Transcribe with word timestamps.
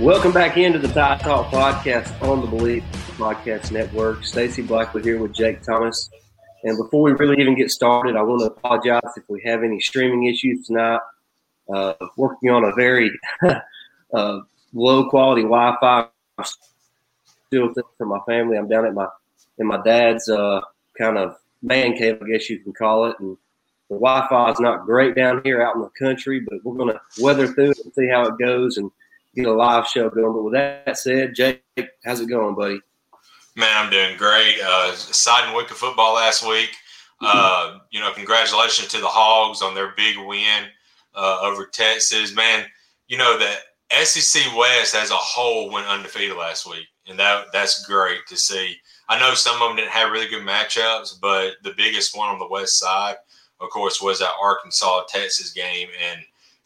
Welcome 0.00 0.32
back 0.32 0.56
into 0.56 0.78
the 0.78 0.88
Tide 0.88 1.20
Talk 1.20 1.50
podcast 1.50 2.26
on 2.26 2.40
the 2.40 2.46
Believe 2.46 2.82
Podcast 3.18 3.70
Network. 3.70 4.24
Stacey 4.24 4.62
Blackwood 4.62 5.04
here 5.04 5.18
with 5.18 5.34
Jake 5.34 5.60
Thomas. 5.60 6.08
And 6.64 6.78
before 6.78 7.02
we 7.02 7.12
really 7.12 7.38
even 7.38 7.54
get 7.54 7.70
started, 7.70 8.16
I 8.16 8.22
want 8.22 8.40
to 8.40 8.46
apologize 8.46 9.12
if 9.18 9.24
we 9.28 9.42
have 9.44 9.62
any 9.62 9.78
streaming 9.78 10.24
issues 10.24 10.66
tonight. 10.66 11.00
Uh, 11.68 11.92
working 12.16 12.48
on 12.48 12.64
a 12.64 12.72
very 12.72 13.10
uh, 14.14 14.40
low 14.72 15.10
quality 15.10 15.42
Wi-Fi. 15.42 16.08
Still 17.48 17.74
for 17.98 18.06
my 18.06 18.20
family. 18.26 18.56
I'm 18.56 18.68
down 18.68 18.86
at 18.86 18.94
my 18.94 19.06
in 19.58 19.66
my 19.66 19.82
dad's 19.82 20.30
uh, 20.30 20.62
kind 20.96 21.18
of 21.18 21.36
man 21.60 21.94
cave, 21.94 22.22
I 22.22 22.26
guess 22.26 22.48
you 22.48 22.58
can 22.60 22.72
call 22.72 23.04
it. 23.04 23.16
And 23.20 23.36
the 23.90 23.96
Wi-Fi 23.96 24.50
is 24.50 24.60
not 24.60 24.86
great 24.86 25.14
down 25.14 25.42
here 25.44 25.60
out 25.60 25.74
in 25.74 25.82
the 25.82 25.90
country, 25.90 26.40
but 26.40 26.64
we're 26.64 26.78
going 26.78 26.94
to 26.94 27.22
weather 27.22 27.46
through 27.46 27.72
it 27.72 27.80
and 27.84 27.92
see 27.92 28.08
how 28.08 28.22
it 28.22 28.38
goes. 28.38 28.78
And 28.78 28.90
get 29.34 29.46
a 29.46 29.52
live 29.52 29.86
show 29.86 30.08
going. 30.10 30.32
But 30.32 30.42
with 30.44 30.54
that 30.54 30.98
said, 30.98 31.34
Jake, 31.34 31.62
how's 32.04 32.20
it 32.20 32.28
going, 32.28 32.54
buddy? 32.54 32.80
Man, 33.56 33.68
I'm 33.74 33.90
doing 33.90 34.16
great. 34.16 34.56
Uh, 34.64 34.94
week 35.56 35.70
of 35.70 35.76
football 35.76 36.14
last 36.14 36.46
week. 36.46 36.70
Uh, 37.20 37.78
you 37.90 38.00
know, 38.00 38.12
congratulations 38.12 38.88
to 38.88 38.98
the 38.98 39.06
Hogs 39.06 39.60
on 39.60 39.74
their 39.74 39.92
big 39.96 40.16
win 40.18 40.64
uh, 41.14 41.40
over 41.42 41.66
Texas. 41.66 42.34
Man, 42.34 42.64
you 43.08 43.18
know 43.18 43.38
that 43.38 44.04
SEC 44.04 44.42
West 44.56 44.94
as 44.94 45.10
a 45.10 45.16
whole 45.16 45.70
went 45.70 45.86
undefeated 45.86 46.36
last 46.36 46.68
week, 46.68 46.86
and 47.06 47.18
that 47.18 47.46
that's 47.52 47.84
great 47.84 48.20
to 48.28 48.36
see. 48.36 48.76
I 49.08 49.18
know 49.18 49.34
some 49.34 49.60
of 49.60 49.68
them 49.68 49.76
didn't 49.76 49.90
have 49.90 50.12
really 50.12 50.28
good 50.28 50.46
matchups, 50.46 51.20
but 51.20 51.54
the 51.62 51.74
biggest 51.76 52.16
one 52.16 52.28
on 52.28 52.38
the 52.38 52.48
West 52.48 52.78
side, 52.78 53.16
of 53.60 53.68
course, 53.70 54.00
was 54.00 54.20
that 54.20 54.32
Arkansas 54.40 55.02
Texas 55.08 55.52
game, 55.52 55.88
and 56.10 56.20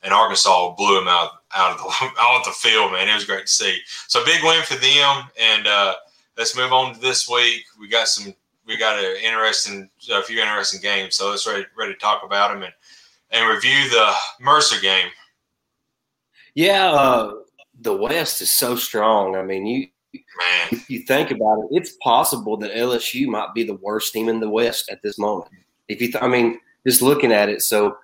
and 0.04 0.12
Arkansas 0.12 0.74
blew 0.76 0.94
them 0.94 1.08
out 1.08 1.30
out 1.54 1.72
of 1.72 1.78
the 1.78 1.84
out 2.20 2.40
of 2.40 2.44
the 2.44 2.52
field. 2.52 2.92
Man, 2.92 3.08
it 3.08 3.14
was 3.14 3.24
great 3.24 3.46
to 3.46 3.52
see. 3.52 3.78
So 4.06 4.24
big 4.24 4.42
win 4.44 4.62
for 4.62 4.76
them. 4.76 5.24
And 5.40 5.66
uh, 5.66 5.94
let's 6.36 6.56
move 6.56 6.72
on 6.72 6.94
to 6.94 7.00
this 7.00 7.28
week. 7.28 7.64
We 7.80 7.88
got 7.88 8.08
some. 8.08 8.34
We 8.66 8.78
got 8.78 8.98
an 8.98 9.16
interesting, 9.22 9.90
a 10.10 10.22
few 10.22 10.40
interesting 10.40 10.80
games. 10.80 11.16
So 11.16 11.28
let's 11.28 11.46
ready 11.46 11.66
ready 11.76 11.92
to 11.92 11.98
talk 11.98 12.22
about 12.24 12.52
them 12.52 12.62
and 12.62 12.72
and 13.30 13.48
review 13.48 13.90
the 13.90 14.12
Mercer 14.40 14.80
game. 14.80 15.08
Yeah, 16.54 16.92
uh, 16.92 17.32
the 17.80 17.96
West 17.96 18.40
is 18.40 18.56
so 18.56 18.76
strong. 18.76 19.36
I 19.36 19.42
mean, 19.42 19.66
you 19.66 19.88
man, 20.14 20.68
if 20.70 20.88
you 20.88 21.00
think 21.00 21.30
about 21.30 21.60
it, 21.60 21.68
it's 21.72 21.96
possible 22.02 22.56
that 22.58 22.74
LSU 22.74 23.26
might 23.26 23.52
be 23.54 23.64
the 23.64 23.74
worst 23.74 24.12
team 24.12 24.28
in 24.28 24.40
the 24.40 24.48
West 24.48 24.88
at 24.90 25.02
this 25.02 25.18
moment. 25.18 25.50
If 25.88 26.00
you, 26.00 26.12
th- 26.12 26.22
I 26.22 26.28
mean, 26.28 26.58
just 26.86 27.02
looking 27.02 27.32
at 27.32 27.48
it, 27.48 27.62
so 27.62 27.96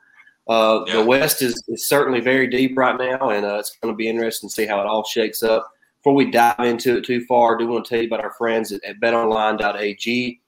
uh, 0.49 0.85
yeah. 0.87 0.97
The 0.97 1.05
West 1.05 1.43
is, 1.43 1.63
is 1.69 1.89
certainly 1.89 2.21
very 2.21 2.49
deep 2.49 2.77
right 2.77 2.99
now, 2.99 3.31
and 3.31 3.45
uh, 3.45 3.57
it's 3.59 3.77
going 3.81 3.93
to 3.93 3.97
be 3.97 4.09
interesting 4.09 4.49
to 4.49 4.55
see 4.55 4.67
how 4.67 4.81
it 4.81 4.87
all 4.87 5.05
shakes 5.05 5.43
up. 5.43 5.71
Before 6.03 6.15
we 6.15 6.31
dive 6.31 6.59
into 6.61 6.97
it 6.97 7.05
too 7.05 7.25
far, 7.27 7.55
I 7.55 7.59
do 7.59 7.69
want 7.69 7.85
to 7.85 7.89
tell 7.89 8.01
you 8.01 8.09
about 8.09 8.25
our 8.25 8.33
friends 8.33 8.73
at, 8.73 8.83
at 8.85 9.01
betonline.ag. 9.01 10.41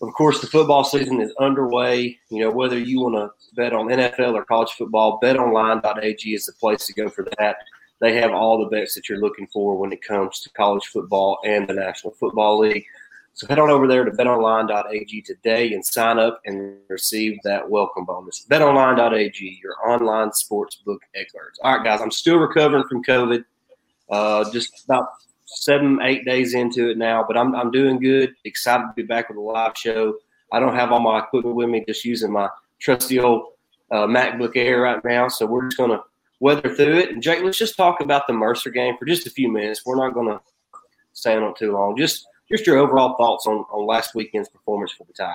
Of 0.00 0.12
course, 0.14 0.40
the 0.40 0.46
football 0.46 0.84
season 0.84 1.20
is 1.20 1.32
underway. 1.40 2.18
You 2.30 2.40
know, 2.40 2.50
whether 2.50 2.78
you 2.78 3.00
want 3.00 3.14
to 3.14 3.30
bet 3.54 3.72
on 3.72 3.86
NFL 3.86 4.34
or 4.34 4.44
college 4.44 4.70
football, 4.72 5.18
betonline.ag 5.22 6.34
is 6.34 6.46
the 6.46 6.52
place 6.54 6.86
to 6.86 6.92
go 6.92 7.08
for 7.08 7.26
that. 7.38 7.56
They 8.00 8.14
have 8.16 8.32
all 8.32 8.58
the 8.58 8.70
bets 8.70 8.94
that 8.94 9.08
you're 9.08 9.20
looking 9.20 9.48
for 9.52 9.76
when 9.76 9.92
it 9.92 10.02
comes 10.02 10.40
to 10.40 10.50
college 10.50 10.86
football 10.86 11.38
and 11.44 11.66
the 11.66 11.74
National 11.74 12.12
Football 12.14 12.60
League. 12.60 12.84
So 13.38 13.46
head 13.46 13.60
on 13.60 13.70
over 13.70 13.86
there 13.86 14.02
to 14.02 14.10
betonline.ag 14.10 15.22
today 15.22 15.72
and 15.72 15.86
sign 15.86 16.18
up 16.18 16.40
and 16.44 16.76
receive 16.88 17.38
that 17.44 17.70
welcome 17.70 18.04
bonus. 18.04 18.44
Betonline.ag, 18.50 19.60
your 19.62 19.76
online 19.88 20.30
sportsbook 20.30 20.98
experts. 21.14 21.60
All 21.62 21.76
right, 21.76 21.84
guys, 21.84 22.00
I'm 22.00 22.10
still 22.10 22.38
recovering 22.38 22.82
from 22.88 23.04
COVID. 23.04 23.44
Uh, 24.10 24.50
just 24.50 24.84
about 24.86 25.10
seven, 25.44 26.00
eight 26.02 26.24
days 26.24 26.54
into 26.54 26.90
it 26.90 26.98
now, 26.98 27.24
but 27.24 27.36
I'm, 27.36 27.54
I'm 27.54 27.70
doing 27.70 28.00
good. 28.00 28.34
Excited 28.42 28.88
to 28.88 28.92
be 28.96 29.04
back 29.04 29.28
with 29.28 29.38
a 29.38 29.40
live 29.40 29.74
show. 29.76 30.16
I 30.52 30.58
don't 30.58 30.74
have 30.74 30.90
all 30.90 30.98
my 30.98 31.20
equipment 31.20 31.54
with 31.54 31.68
me, 31.68 31.84
just 31.86 32.04
using 32.04 32.32
my 32.32 32.48
trusty 32.80 33.20
old 33.20 33.52
uh, 33.92 34.08
MacBook 34.08 34.56
Air 34.56 34.80
right 34.80 35.04
now. 35.04 35.28
So 35.28 35.46
we're 35.46 35.66
just 35.66 35.76
going 35.76 35.90
to 35.90 36.02
weather 36.40 36.74
through 36.74 36.98
it. 36.98 37.10
And 37.10 37.22
Jake, 37.22 37.44
let's 37.44 37.56
just 37.56 37.76
talk 37.76 38.00
about 38.00 38.26
the 38.26 38.32
Mercer 38.32 38.70
game 38.70 38.96
for 38.98 39.04
just 39.04 39.28
a 39.28 39.30
few 39.30 39.48
minutes. 39.48 39.86
We're 39.86 39.94
not 39.94 40.12
going 40.12 40.26
to 40.26 40.40
stay 41.12 41.36
on 41.36 41.44
it 41.44 41.56
too 41.56 41.70
long. 41.70 41.96
Just– 41.96 42.26
just 42.50 42.66
your 42.66 42.78
overall 42.78 43.16
thoughts 43.16 43.46
on, 43.46 43.64
on 43.70 43.86
last 43.86 44.14
weekend's 44.14 44.48
performance 44.48 44.92
for 44.92 45.04
the 45.04 45.12
Tide. 45.12 45.34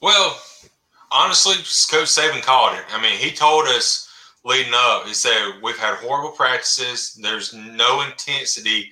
Well, 0.00 0.38
honestly, 1.10 1.54
Coach 1.54 2.08
Saban 2.08 2.42
called 2.42 2.76
it. 2.76 2.84
I 2.90 3.00
mean, 3.00 3.18
he 3.18 3.30
told 3.30 3.66
us 3.66 4.06
leading 4.44 4.72
up, 4.74 5.06
he 5.06 5.14
said, 5.14 5.54
We've 5.62 5.78
had 5.78 5.96
horrible 5.96 6.30
practices. 6.30 7.18
There's 7.20 7.52
no 7.52 8.02
intensity 8.02 8.90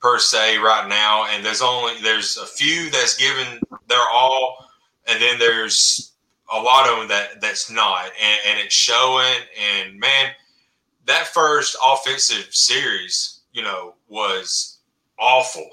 per 0.00 0.18
se 0.18 0.58
right 0.58 0.88
now. 0.88 1.26
And 1.26 1.44
there's 1.44 1.62
only, 1.62 2.00
there's 2.02 2.36
a 2.36 2.46
few 2.46 2.90
that's 2.90 3.16
given 3.16 3.60
their 3.88 4.08
all. 4.12 4.68
And 5.06 5.20
then 5.22 5.38
there's 5.38 6.12
a 6.52 6.60
lot 6.60 6.88
of 6.88 6.98
them 6.98 7.08
that 7.08 7.40
that's 7.40 7.70
not. 7.70 8.06
And, 8.06 8.40
and 8.48 8.60
it's 8.60 8.74
showing. 8.74 9.40
And 9.80 9.98
man, 9.98 10.32
that 11.06 11.28
first 11.28 11.76
offensive 11.84 12.48
series, 12.50 13.40
you 13.52 13.62
know, 13.62 13.94
was 14.08 14.78
awful. 15.18 15.68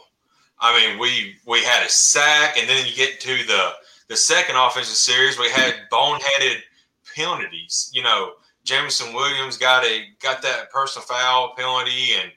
I 0.64 0.80
mean, 0.80 0.98
we 0.98 1.36
we 1.46 1.62
had 1.62 1.86
a 1.86 1.90
sack, 1.90 2.58
and 2.58 2.68
then 2.68 2.86
you 2.88 2.94
get 2.96 3.20
to 3.20 3.36
the 3.46 3.74
the 4.08 4.16
second 4.16 4.56
offensive 4.56 4.96
series, 4.96 5.38
we 5.38 5.50
had 5.50 5.76
boneheaded 5.92 6.62
penalties. 7.16 7.92
You 7.94 8.04
know, 8.04 8.34
Jameson 8.64 9.14
Williams 9.14 9.58
got 9.58 9.84
a 9.84 10.06
got 10.22 10.42
that 10.42 10.72
personal 10.72 11.06
foul 11.06 11.54
penalty 11.58 12.14
and 12.22 12.32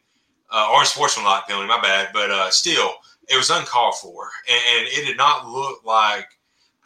uh, 0.50 0.70
or 0.72 0.84
sportsmanlike 0.84 1.46
penalty. 1.46 1.68
My 1.68 1.80
bad, 1.80 2.10
but 2.12 2.30
uh, 2.30 2.50
still, 2.50 2.90
it 3.28 3.36
was 3.36 3.50
uncalled 3.50 3.94
for, 3.96 4.28
and, 4.48 4.60
and, 4.78 4.88
it 4.88 5.06
did 5.06 5.16
not 5.16 5.48
look 5.48 5.84
like 5.84 6.26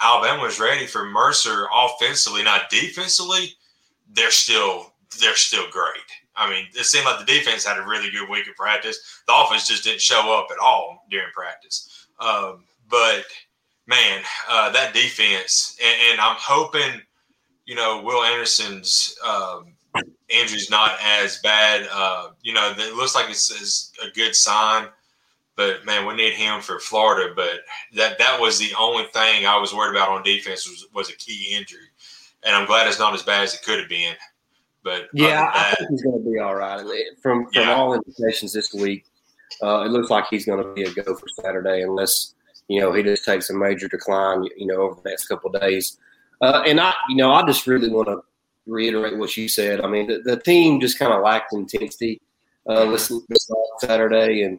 Alabama 0.00 0.42
was 0.42 0.60
ready 0.60 0.86
for 0.86 1.04
Mercer 1.06 1.66
offensively. 1.74 2.42
Now, 2.42 2.58
defensively, 2.70 3.54
they're 4.12 4.30
still 4.30 4.92
they're 5.20 5.36
still 5.36 5.70
great. 5.70 6.02
I 6.36 6.48
mean, 6.48 6.66
it 6.74 6.84
seemed 6.84 7.04
like 7.04 7.18
the 7.18 7.24
defense 7.24 7.64
had 7.64 7.78
a 7.78 7.86
really 7.86 8.10
good 8.10 8.28
week 8.28 8.48
of 8.48 8.56
practice. 8.56 9.22
The 9.26 9.34
offense 9.34 9.66
just 9.66 9.84
didn't 9.84 10.00
show 10.00 10.32
up 10.32 10.48
at 10.50 10.58
all 10.58 11.04
during 11.10 11.30
practice. 11.32 12.06
Um, 12.18 12.64
but 12.88 13.24
man, 13.86 14.22
uh, 14.48 14.70
that 14.70 14.94
defense, 14.94 15.76
and, 15.82 16.12
and, 16.12 16.20
I'm 16.20 16.36
hoping, 16.38 17.00
you 17.66 17.74
know, 17.74 18.02
Will 18.02 18.22
Anderson's 18.22 19.16
um, 19.26 19.74
injury's 20.28 20.70
not 20.70 20.92
as 21.02 21.38
bad. 21.38 21.88
Uh, 21.92 22.28
you 22.42 22.52
know, 22.52 22.72
it 22.76 22.94
looks 22.94 23.14
like 23.14 23.28
it's, 23.28 23.50
it's, 23.50 23.92
a 24.04 24.10
good 24.14 24.34
sign. 24.34 24.86
But 25.56 25.84
man, 25.84 26.06
we 26.06 26.14
need 26.14 26.32
him 26.32 26.60
for 26.62 26.78
Florida. 26.78 27.34
But 27.34 27.60
that 27.94 28.18
that 28.18 28.40
was 28.40 28.58
the 28.58 28.72
only 28.78 29.04
thing 29.12 29.44
I 29.44 29.58
was 29.58 29.74
worried 29.74 29.94
about 29.94 30.08
on 30.08 30.22
defense 30.22 30.66
was, 30.66 30.86
was 30.94 31.10
a 31.10 31.16
key 31.16 31.54
injury, 31.54 31.88
and 32.44 32.56
I'm 32.56 32.66
glad 32.66 32.86
it's 32.86 32.98
not 32.98 33.12
as 33.12 33.22
bad 33.22 33.42
as 33.42 33.54
it 33.54 33.62
could 33.62 33.78
have 33.78 33.88
been. 33.88 34.14
But 34.82 35.08
yeah, 35.12 35.50
I 35.52 35.74
think 35.74 35.90
he's 35.90 36.02
going 36.02 36.22
to 36.22 36.30
be 36.30 36.38
all 36.38 36.54
right. 36.54 36.82
From 37.22 37.44
from 37.44 37.50
yeah. 37.54 37.74
all 37.74 37.94
indications 37.94 38.52
this 38.52 38.72
week, 38.72 39.04
uh, 39.62 39.82
it 39.82 39.90
looks 39.90 40.10
like 40.10 40.24
he's 40.30 40.46
going 40.46 40.62
to 40.62 40.72
be 40.72 40.84
a 40.84 40.90
go 40.90 41.14
for 41.14 41.26
Saturday, 41.42 41.82
unless 41.82 42.34
you 42.68 42.80
know 42.80 42.92
he 42.92 43.02
just 43.02 43.24
takes 43.24 43.50
a 43.50 43.54
major 43.54 43.88
decline, 43.88 44.44
you 44.56 44.66
know, 44.66 44.82
over 44.82 45.00
the 45.02 45.10
next 45.10 45.26
couple 45.26 45.50
days. 45.50 45.98
Uh, 46.40 46.62
and 46.66 46.80
I, 46.80 46.94
you 47.10 47.16
know, 47.16 47.32
I 47.32 47.44
just 47.46 47.66
really 47.66 47.90
want 47.90 48.08
to 48.08 48.20
reiterate 48.66 49.18
what 49.18 49.36
you 49.36 49.48
said. 49.48 49.82
I 49.82 49.88
mean, 49.88 50.06
the, 50.06 50.20
the 50.24 50.40
team 50.40 50.80
just 50.80 50.98
kind 50.98 51.12
of 51.12 51.22
lacked 51.22 51.52
intensity 51.52 52.22
uh, 52.66 52.90
this, 52.90 53.08
this 53.28 53.50
Saturday, 53.80 54.42
and 54.44 54.58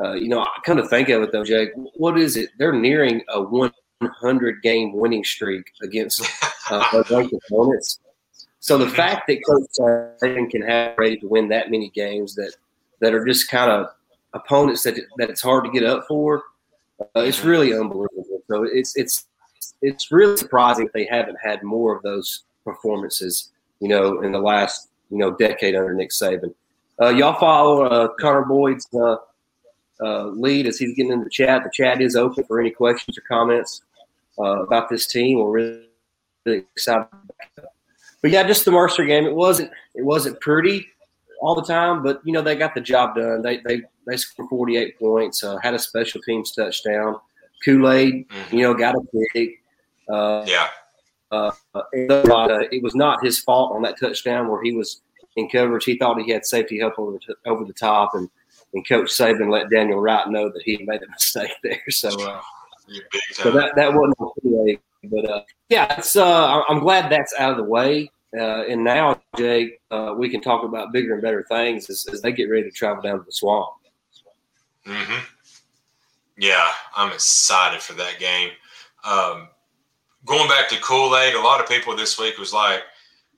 uh, 0.00 0.12
you 0.12 0.28
know, 0.28 0.42
I 0.42 0.60
kind 0.64 0.78
of 0.78 0.88
think 0.88 1.08
of 1.08 1.22
it 1.22 1.32
though, 1.32 1.44
Jake. 1.44 1.70
What 1.74 2.18
is 2.18 2.36
it? 2.36 2.50
They're 2.58 2.72
nearing 2.72 3.22
a 3.28 3.42
one 3.42 3.72
100 3.98 4.62
game 4.62 4.94
winning 4.94 5.24
streak 5.24 5.72
against 5.82 6.22
uh, 6.70 6.84
opponents. 6.92 8.00
So 8.66 8.76
the 8.76 8.88
fact 8.88 9.28
that 9.28 9.46
Coach 9.46 9.70
Saban 10.20 10.50
can 10.50 10.60
have 10.62 10.98
ready 10.98 11.16
to 11.18 11.28
win 11.28 11.46
that 11.50 11.70
many 11.70 11.88
games 11.90 12.34
that 12.34 12.52
that 12.98 13.14
are 13.14 13.24
just 13.24 13.48
kind 13.48 13.70
of 13.70 13.86
opponents 14.34 14.82
that 14.82 14.96
that 15.18 15.30
it's 15.30 15.40
hard 15.40 15.66
to 15.66 15.70
get 15.70 15.84
up 15.84 16.04
for, 16.08 16.42
uh, 17.00 17.20
it's 17.20 17.44
really 17.44 17.72
unbelievable. 17.72 18.42
So 18.50 18.64
it's 18.64 18.96
it's 18.96 19.28
it's 19.82 20.10
really 20.10 20.36
surprising 20.36 20.90
they 20.92 21.06
haven't 21.08 21.36
had 21.40 21.62
more 21.62 21.94
of 21.94 22.02
those 22.02 22.42
performances, 22.64 23.52
you 23.78 23.86
know, 23.86 24.22
in 24.22 24.32
the 24.32 24.40
last 24.40 24.88
you 25.10 25.18
know 25.18 25.30
decade 25.30 25.76
under 25.76 25.94
Nick 25.94 26.10
Saban. 26.10 26.52
Uh, 27.00 27.10
y'all 27.10 27.38
follow 27.38 27.84
uh, 27.84 28.08
Connor 28.18 28.46
Boyd's 28.46 28.88
uh, 28.92 29.18
uh, 30.02 30.24
lead 30.24 30.66
as 30.66 30.76
he's 30.76 30.92
getting 30.96 31.12
in 31.12 31.22
the 31.22 31.30
chat. 31.30 31.62
The 31.62 31.70
chat 31.72 32.02
is 32.02 32.16
open 32.16 32.42
for 32.42 32.58
any 32.58 32.72
questions 32.72 33.16
or 33.16 33.22
comments 33.28 33.82
uh, 34.40 34.64
about 34.64 34.88
this 34.88 35.06
team. 35.06 35.38
We're 35.38 35.52
really, 35.52 35.88
really 36.44 36.64
excited. 36.74 37.06
But 38.26 38.32
yeah, 38.32 38.42
just 38.42 38.64
the 38.64 38.72
Mercer 38.72 39.04
game. 39.04 39.24
It 39.24 39.36
wasn't 39.36 39.70
it 39.94 40.04
wasn't 40.04 40.40
pretty 40.40 40.88
all 41.40 41.54
the 41.54 41.62
time, 41.62 42.02
but 42.02 42.20
you 42.24 42.32
know 42.32 42.42
they 42.42 42.56
got 42.56 42.74
the 42.74 42.80
job 42.80 43.14
done. 43.14 43.40
They 43.40 43.58
they 43.58 43.82
they 44.04 44.16
scored 44.16 44.48
48 44.48 44.98
points. 44.98 45.44
Uh, 45.44 45.58
had 45.58 45.74
a 45.74 45.78
special 45.78 46.20
teams 46.22 46.50
touchdown. 46.50 47.20
Kool 47.64 47.88
Aid, 47.88 48.28
mm-hmm. 48.28 48.56
you 48.56 48.62
know, 48.62 48.74
got 48.74 48.96
a 48.96 49.28
pick. 49.32 49.62
Uh, 50.08 50.44
yeah. 50.44 50.66
Uh, 51.30 51.52
it 51.92 52.82
was 52.82 52.96
not 52.96 53.24
his 53.24 53.38
fault 53.38 53.76
on 53.76 53.82
that 53.82 53.96
touchdown 54.00 54.48
where 54.48 54.60
he 54.60 54.72
was 54.72 55.02
in 55.36 55.48
coverage. 55.48 55.84
He 55.84 55.96
thought 55.96 56.20
he 56.20 56.32
had 56.32 56.44
safety 56.44 56.80
help 56.80 56.98
over 56.98 57.20
the, 57.28 57.36
over 57.48 57.64
the 57.64 57.74
top, 57.74 58.10
and, 58.14 58.28
and 58.74 58.88
Coach 58.88 59.10
Saban 59.10 59.52
let 59.52 59.70
Daniel 59.70 60.00
Wright 60.00 60.28
know 60.28 60.48
that 60.48 60.62
he 60.64 60.78
made 60.78 61.00
a 61.00 61.08
mistake 61.12 61.52
there. 61.62 61.80
So, 61.90 62.08
uh, 62.08 62.40
so 63.34 63.52
that 63.52 63.76
that 63.76 63.94
wasn't 63.94 64.16
a 64.20 64.78
but 65.10 65.30
uh, 65.30 65.42
yeah, 65.68 65.96
it's. 65.98 66.16
Uh, 66.16 66.62
I'm 66.68 66.80
glad 66.80 67.10
that's 67.10 67.34
out 67.38 67.50
of 67.50 67.56
the 67.56 67.64
way. 67.64 68.10
Uh, 68.34 68.64
and 68.66 68.82
now, 68.82 69.20
Jake, 69.36 69.80
uh, 69.90 70.14
we 70.16 70.28
can 70.28 70.40
talk 70.40 70.64
about 70.64 70.92
bigger 70.92 71.14
and 71.14 71.22
better 71.22 71.44
things 71.48 71.88
as, 71.88 72.06
as, 72.12 72.22
they 72.22 72.32
get 72.32 72.50
ready 72.50 72.64
to 72.64 72.70
travel 72.70 73.02
down 73.02 73.18
to 73.18 73.24
the 73.24 73.32
swamp. 73.32 73.70
Mm-hmm. 74.86 75.24
Yeah, 76.36 76.66
I'm 76.96 77.12
excited 77.12 77.80
for 77.80 77.94
that 77.94 78.18
game. 78.18 78.50
Um, 79.04 79.48
going 80.24 80.48
back 80.48 80.68
to 80.70 80.80
Kool 80.80 81.16
Aid, 81.16 81.34
a 81.34 81.40
lot 81.40 81.60
of 81.60 81.68
people 81.68 81.96
this 81.96 82.18
week 82.18 82.36
was 82.36 82.52
like, 82.52 82.82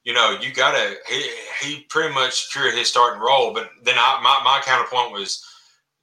you 0.05 0.15
know, 0.15 0.37
you 0.41 0.53
got 0.53 0.73
to, 0.73 0.95
he, 1.07 1.31
he 1.61 1.81
pretty 1.83 2.13
much 2.15 2.47
secured 2.47 2.75
his 2.75 2.89
starting 2.89 3.21
role. 3.21 3.53
But 3.53 3.71
then 3.85 3.97
I, 3.99 4.21
my, 4.23 4.41
my 4.43 4.63
counterpoint 4.65 5.13
was 5.13 5.45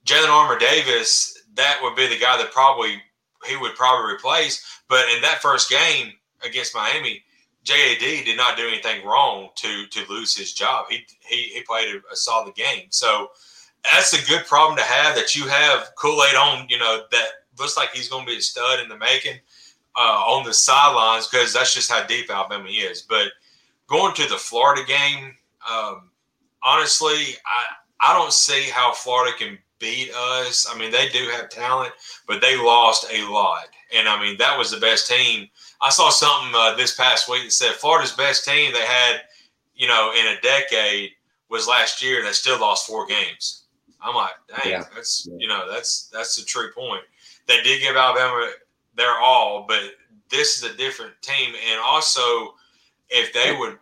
Jalyn 0.06 0.28
Armour 0.28 0.58
Davis, 0.58 1.36
that 1.56 1.80
would 1.82 1.96
be 1.96 2.06
the 2.06 2.18
guy 2.18 2.36
that 2.36 2.52
probably 2.52 3.02
he 3.44 3.56
would 3.56 3.74
probably 3.74 4.14
replace. 4.14 4.64
But 4.88 5.08
in 5.14 5.20
that 5.22 5.42
first 5.42 5.68
game 5.68 6.12
against 6.42 6.74
Miami, 6.74 7.22
JAD 7.66 8.24
did 8.24 8.36
not 8.36 8.56
do 8.56 8.66
anything 8.66 9.04
wrong 9.04 9.48
to 9.56 9.86
to 9.86 10.12
lose 10.12 10.36
his 10.36 10.52
job. 10.52 10.86
He 10.88 11.04
he, 11.20 11.50
he 11.54 11.62
played 11.62 12.00
a, 12.10 12.16
solid 12.16 12.54
game. 12.54 12.86
So 12.90 13.30
that's 13.90 14.12
a 14.12 14.30
good 14.30 14.46
problem 14.46 14.76
to 14.78 14.84
have 14.84 15.16
that 15.16 15.34
you 15.34 15.46
have 15.48 15.90
Kool 15.96 16.22
Aid 16.22 16.36
on. 16.36 16.68
You 16.68 16.78
know 16.78 17.02
that 17.10 17.26
looks 17.58 17.76
like 17.76 17.90
he's 17.90 18.08
going 18.08 18.24
to 18.24 18.30
be 18.30 18.38
a 18.38 18.42
stud 18.42 18.80
in 18.80 18.88
the 18.88 18.96
making 18.96 19.40
uh, 19.96 20.22
on 20.26 20.44
the 20.44 20.54
sidelines 20.54 21.26
because 21.26 21.52
that's 21.52 21.74
just 21.74 21.90
how 21.90 22.06
deep 22.06 22.30
Alabama 22.30 22.68
is. 22.68 23.02
But 23.02 23.32
going 23.88 24.14
to 24.14 24.28
the 24.28 24.36
Florida 24.36 24.82
game, 24.86 25.34
um, 25.68 26.10
honestly, 26.62 27.36
I 27.44 27.74
I 28.00 28.12
don't 28.14 28.32
see 28.32 28.70
how 28.70 28.92
Florida 28.92 29.36
can 29.36 29.58
beat 29.80 30.10
us. 30.14 30.66
I 30.72 30.78
mean, 30.78 30.92
they 30.92 31.08
do 31.08 31.28
have 31.32 31.48
talent, 31.48 31.92
but 32.28 32.40
they 32.40 32.56
lost 32.56 33.06
a 33.12 33.28
lot. 33.28 33.66
And 33.94 34.08
I 34.08 34.20
mean, 34.20 34.36
that 34.38 34.58
was 34.58 34.70
the 34.70 34.80
best 34.80 35.08
team. 35.08 35.48
I 35.80 35.90
saw 35.90 36.10
something 36.10 36.52
uh, 36.54 36.74
this 36.74 36.96
past 36.96 37.28
week 37.28 37.44
that 37.44 37.52
said 37.52 37.72
Florida's 37.72 38.12
best 38.12 38.44
team 38.44 38.72
they 38.72 38.80
had, 38.80 39.22
you 39.74 39.86
know, 39.86 40.12
in 40.18 40.26
a 40.26 40.40
decade 40.40 41.10
was 41.48 41.68
last 41.68 42.02
year. 42.02 42.18
and 42.18 42.26
They 42.26 42.32
still 42.32 42.60
lost 42.60 42.86
four 42.86 43.06
games. 43.06 43.64
I'm 44.02 44.14
like, 44.14 44.34
dang, 44.48 44.72
yeah. 44.72 44.84
that's 44.94 45.28
you 45.38 45.48
know, 45.48 45.70
that's 45.70 46.08
that's 46.12 46.38
a 46.38 46.44
true 46.44 46.70
point. 46.72 47.02
They 47.46 47.62
did 47.62 47.80
give 47.80 47.96
Alabama 47.96 48.50
their 48.96 49.18
all, 49.18 49.64
but 49.66 49.80
this 50.30 50.58
is 50.58 50.70
a 50.70 50.76
different 50.76 51.12
team. 51.22 51.54
And 51.70 51.80
also, 51.80 52.54
if 53.08 53.32
they 53.32 53.56
would 53.56 53.78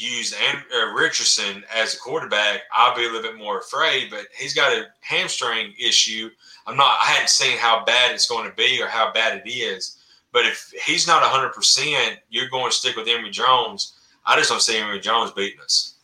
use 0.00 0.34
uh, 0.34 0.92
Richardson 0.92 1.62
as 1.74 1.94
a 1.94 1.98
quarterback, 1.98 2.62
I'll 2.74 2.96
be 2.96 3.04
a 3.04 3.06
little 3.06 3.22
bit 3.22 3.38
more 3.38 3.58
afraid. 3.58 4.10
But 4.10 4.26
he's 4.36 4.54
got 4.54 4.72
a 4.72 4.86
hamstring 5.00 5.74
issue. 5.78 6.30
I'm 6.66 6.76
not. 6.76 6.98
I 7.02 7.06
hadn't 7.06 7.28
seen 7.28 7.58
how 7.58 7.84
bad 7.84 8.12
it's 8.12 8.28
going 8.28 8.48
to 8.48 8.56
be 8.56 8.80
or 8.82 8.86
how 8.86 9.12
bad 9.12 9.42
it 9.44 9.50
is. 9.50 9.98
But 10.32 10.46
if 10.46 10.72
he's 10.86 11.06
not 11.06 11.22
100, 11.22 11.52
percent 11.52 12.18
you're 12.30 12.48
going 12.48 12.70
to 12.70 12.76
stick 12.76 12.96
with 12.96 13.08
Emory 13.08 13.30
Jones. 13.30 13.94
I 14.24 14.36
just 14.36 14.50
don't 14.50 14.62
see 14.62 14.78
Emory 14.78 15.00
Jones 15.00 15.32
beating 15.32 15.60
us. 15.60 15.96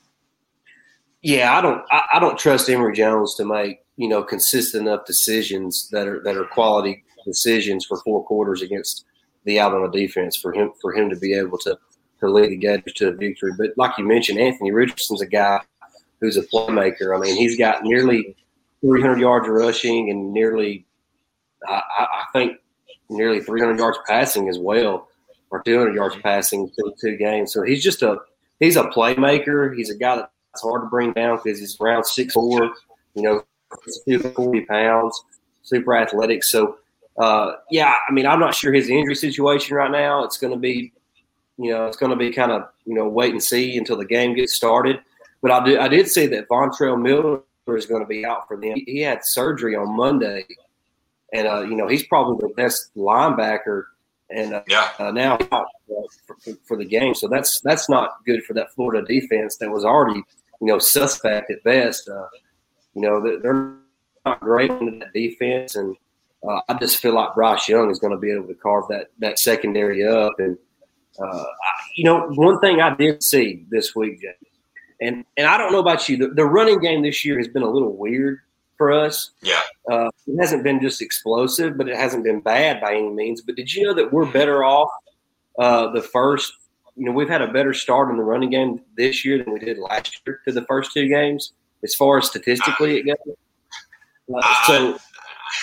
Yeah, 1.23 1.57
I 1.57 1.61
don't. 1.61 1.83
I, 1.91 2.03
I 2.15 2.19
don't 2.19 2.39
trust 2.39 2.69
Emory 2.69 2.95
Jones 2.95 3.35
to 3.37 3.45
make 3.45 3.81
you 3.97 4.09
know 4.09 4.23
consistent 4.23 4.87
enough 4.87 5.07
decisions 5.07 5.89
that 5.91 6.07
are 6.07 6.23
that 6.25 6.37
are 6.37 6.45
quality 6.45 7.05
decisions 7.25 7.85
for 7.85 7.99
four 8.03 8.25
quarters 8.25 8.63
against 8.63 9.05
the 9.45 9.59
Alabama 9.59 9.91
defense 9.91 10.37
for 10.37 10.53
him 10.53 10.73
for 10.81 10.93
him 10.95 11.09
to 11.09 11.17
be 11.17 11.35
able 11.35 11.59
to 11.59 11.79
to 12.21 12.29
lead 12.29 12.51
the 12.51 12.57
Gators 12.57 12.93
to 12.95 13.09
a 13.09 13.13
victory. 13.13 13.53
But 13.57 13.73
like 13.77 13.97
you 13.99 14.05
mentioned, 14.05 14.39
Anthony 14.39 14.73
Richardson's 14.73 15.23
a 15.23 15.27
guy 15.27 15.61
who's 16.21 16.37
a 16.37 16.43
playmaker. 16.43 17.17
I 17.17 17.21
mean, 17.21 17.37
he's 17.37 17.59
got 17.59 17.85
nearly 17.85 18.35
300 18.81 19.19
yards 19.19 19.49
rushing 19.49 20.11
and 20.11 20.33
nearly, 20.33 20.87
I, 21.69 21.83
I 21.99 22.25
think, 22.33 22.59
nearly 23.11 23.41
300 23.41 23.79
yards 23.79 23.99
passing 24.07 24.49
as 24.49 24.59
well, 24.59 25.09
or 25.51 25.63
200 25.63 25.95
yards 25.95 26.17
passing 26.23 26.69
through 26.71 26.95
two 27.01 27.17
games. 27.17 27.53
So 27.53 27.63
he's 27.63 27.83
just 27.83 28.03
a 28.03 28.19
he's 28.61 28.77
a 28.77 28.85
playmaker. 28.85 29.77
He's 29.77 29.91
a 29.91 29.97
guy 29.97 30.17
that's 30.17 30.63
hard 30.63 30.83
to 30.83 30.89
bring 30.89 31.13
down 31.13 31.39
because 31.43 31.61
he's 31.61 31.79
around 31.81 32.05
six 32.05 32.33
four, 32.33 32.73
you 33.15 33.23
know, 33.23 33.45
40 34.35 34.61
pounds, 34.63 35.23
super 35.63 35.97
athletic. 35.97 36.45
So. 36.45 36.79
Uh, 37.19 37.55
yeah, 37.71 37.95
I 38.07 38.13
mean, 38.13 38.27
I'm 38.27 38.39
not 38.39 38.55
sure 38.55 38.75
his 38.75 38.91
injury 38.91 39.15
situation 39.15 39.75
right 39.75 39.91
now. 39.91 40.23
It's 40.23 40.37
going 40.37 40.53
to 40.53 40.59
be 40.59 40.93
you 41.59 41.71
know, 41.71 41.87
it's 41.87 41.97
going 41.97 42.11
to 42.11 42.17
be 42.17 42.31
kind 42.31 42.53
of 42.53 42.69
you 42.85 42.95
know 42.95 43.09
wait 43.09 43.33
and 43.33 43.43
see 43.43 43.77
until 43.77 43.97
the 43.97 44.05
game 44.05 44.35
gets 44.35 44.55
started. 44.55 45.01
But 45.43 45.51
I 45.51 45.65
did 45.65 45.79
I 45.79 45.89
did 45.89 46.09
see 46.09 46.27
that 46.27 46.49
Ventrell 46.49 47.01
Miller 47.01 47.41
is 47.77 47.87
going 47.87 48.03
to 48.03 48.07
be 48.09 48.25
out 48.25 48.47
for 48.47 48.57
them. 48.57 48.75
He 48.87 49.01
had 49.01 49.25
surgery 49.25 49.75
on 49.75 49.97
Monday, 49.97 50.45
and 51.33 51.47
uh, 51.47 51.63
you 51.63 51.77
know 51.77 51.89
he's 51.89 52.07
probably 52.07 52.47
the 52.47 52.55
best 52.55 52.95
linebacker, 52.97 53.85
and 54.31 54.55
uh, 54.55 54.63
yeah. 54.69 54.91
uh, 54.99 55.11
now 55.11 55.37
for, 55.39 56.07
for, 56.67 56.77
the 56.77 56.85
game. 56.85 57.15
So 57.15 57.29
that's 57.29 57.61
that's 57.61 57.89
not 57.89 58.25
good 58.25 58.45
for 58.45 58.55
that 58.55 58.73
Florida 58.75 59.07
defense 59.07 59.57
that 59.59 59.71
was 59.71 59.85
already 59.85 60.23
you 60.61 60.67
know 60.67 60.79
suspect 60.79 61.51
at 61.51 61.63
best. 61.65 62.09
Uh, 62.09 62.27
you 62.95 63.03
know 63.03 63.39
they're 63.41 63.75
not 64.25 64.41
great 64.41 64.71
in 64.71 64.99
that 64.99 65.13
defense, 65.13 65.77
and 65.77 65.97
uh, 66.47 66.61
I 66.69 66.75
just 66.75 66.99
feel 66.99 67.15
like 67.15 67.35
Bryce 67.35 67.69
Young 67.69 67.91
is 67.91 67.99
going 67.99 68.13
to 68.13 68.19
be 68.19 68.31
able 68.31 68.47
to 68.49 68.55
carve 68.55 68.89
that 68.89 69.09
that 69.19 69.39
secondary 69.39 70.07
up 70.07 70.35
and 70.39 70.59
uh, 71.19 71.45
you 71.95 72.05
know, 72.05 72.29
one 72.35 72.61
thing 72.61 72.81
I 72.81 72.95
did 72.95 73.23
see 73.23 73.65
this 73.71 73.95
week, 73.95 74.21
Jay, 74.21 74.35
and 75.01 75.25
and 75.37 75.47
I 75.47 75.59
don't 75.59 75.73
know 75.73 75.81
about 75.81 76.09
you, 76.09 76.17
the, 76.17 76.29
the, 76.29 76.45
running 76.45 76.81
game 76.81 77.03
this 77.03 77.25
year 77.25 77.39
has 77.39 77.49
been 77.49 77.63
a 77.63 77.71
little 77.71 77.97
weird 77.97 78.41
for 78.77 78.93
us. 78.93 79.31
Yeah, 79.43 79.61
uh, 79.91 80.11
it 80.27 80.39
hasn't 80.39 80.63
been 80.63 80.81
just 80.81 81.01
explosive, 81.01 81.77
but 81.77 81.89
it 81.89 81.97
hasn't 81.97 82.25
been 82.25 82.41
bad 82.41 82.81
by 82.81 82.95
any 82.95 83.11
means. 83.11 83.41
But 83.41 83.57
did 83.57 83.73
you 83.73 83.85
know 83.85 83.95
that 83.95 84.13
we're 84.13 84.31
better 84.31 84.65
off 84.65 84.91
uh, 85.59 85.91
the 85.93 86.03
first? 86.03 86.53
You 86.97 87.05
know, 87.05 87.13
we've 87.13 87.29
had 87.29 87.43
a 87.43 87.53
better 87.53 87.75
start 87.75 88.11
in 88.11 88.17
the 88.17 88.25
running 88.25 88.51
game 88.51 88.81
this 88.97 89.25
year 89.25 89.43
than 89.43 89.53
we 89.53 89.59
did 89.59 89.79
last 89.79 90.21
year 90.27 90.41
to 90.47 90.53
the 90.53 90.63
first 90.63 90.93
two 90.93 91.09
games, 91.09 91.53
as 91.85 91.95
far 91.95 92.19
as 92.19 92.27
statistically 92.27 92.99
it 92.99 93.03
goes. 93.03 93.37
Uh, 94.35 94.65
so, 94.67 94.99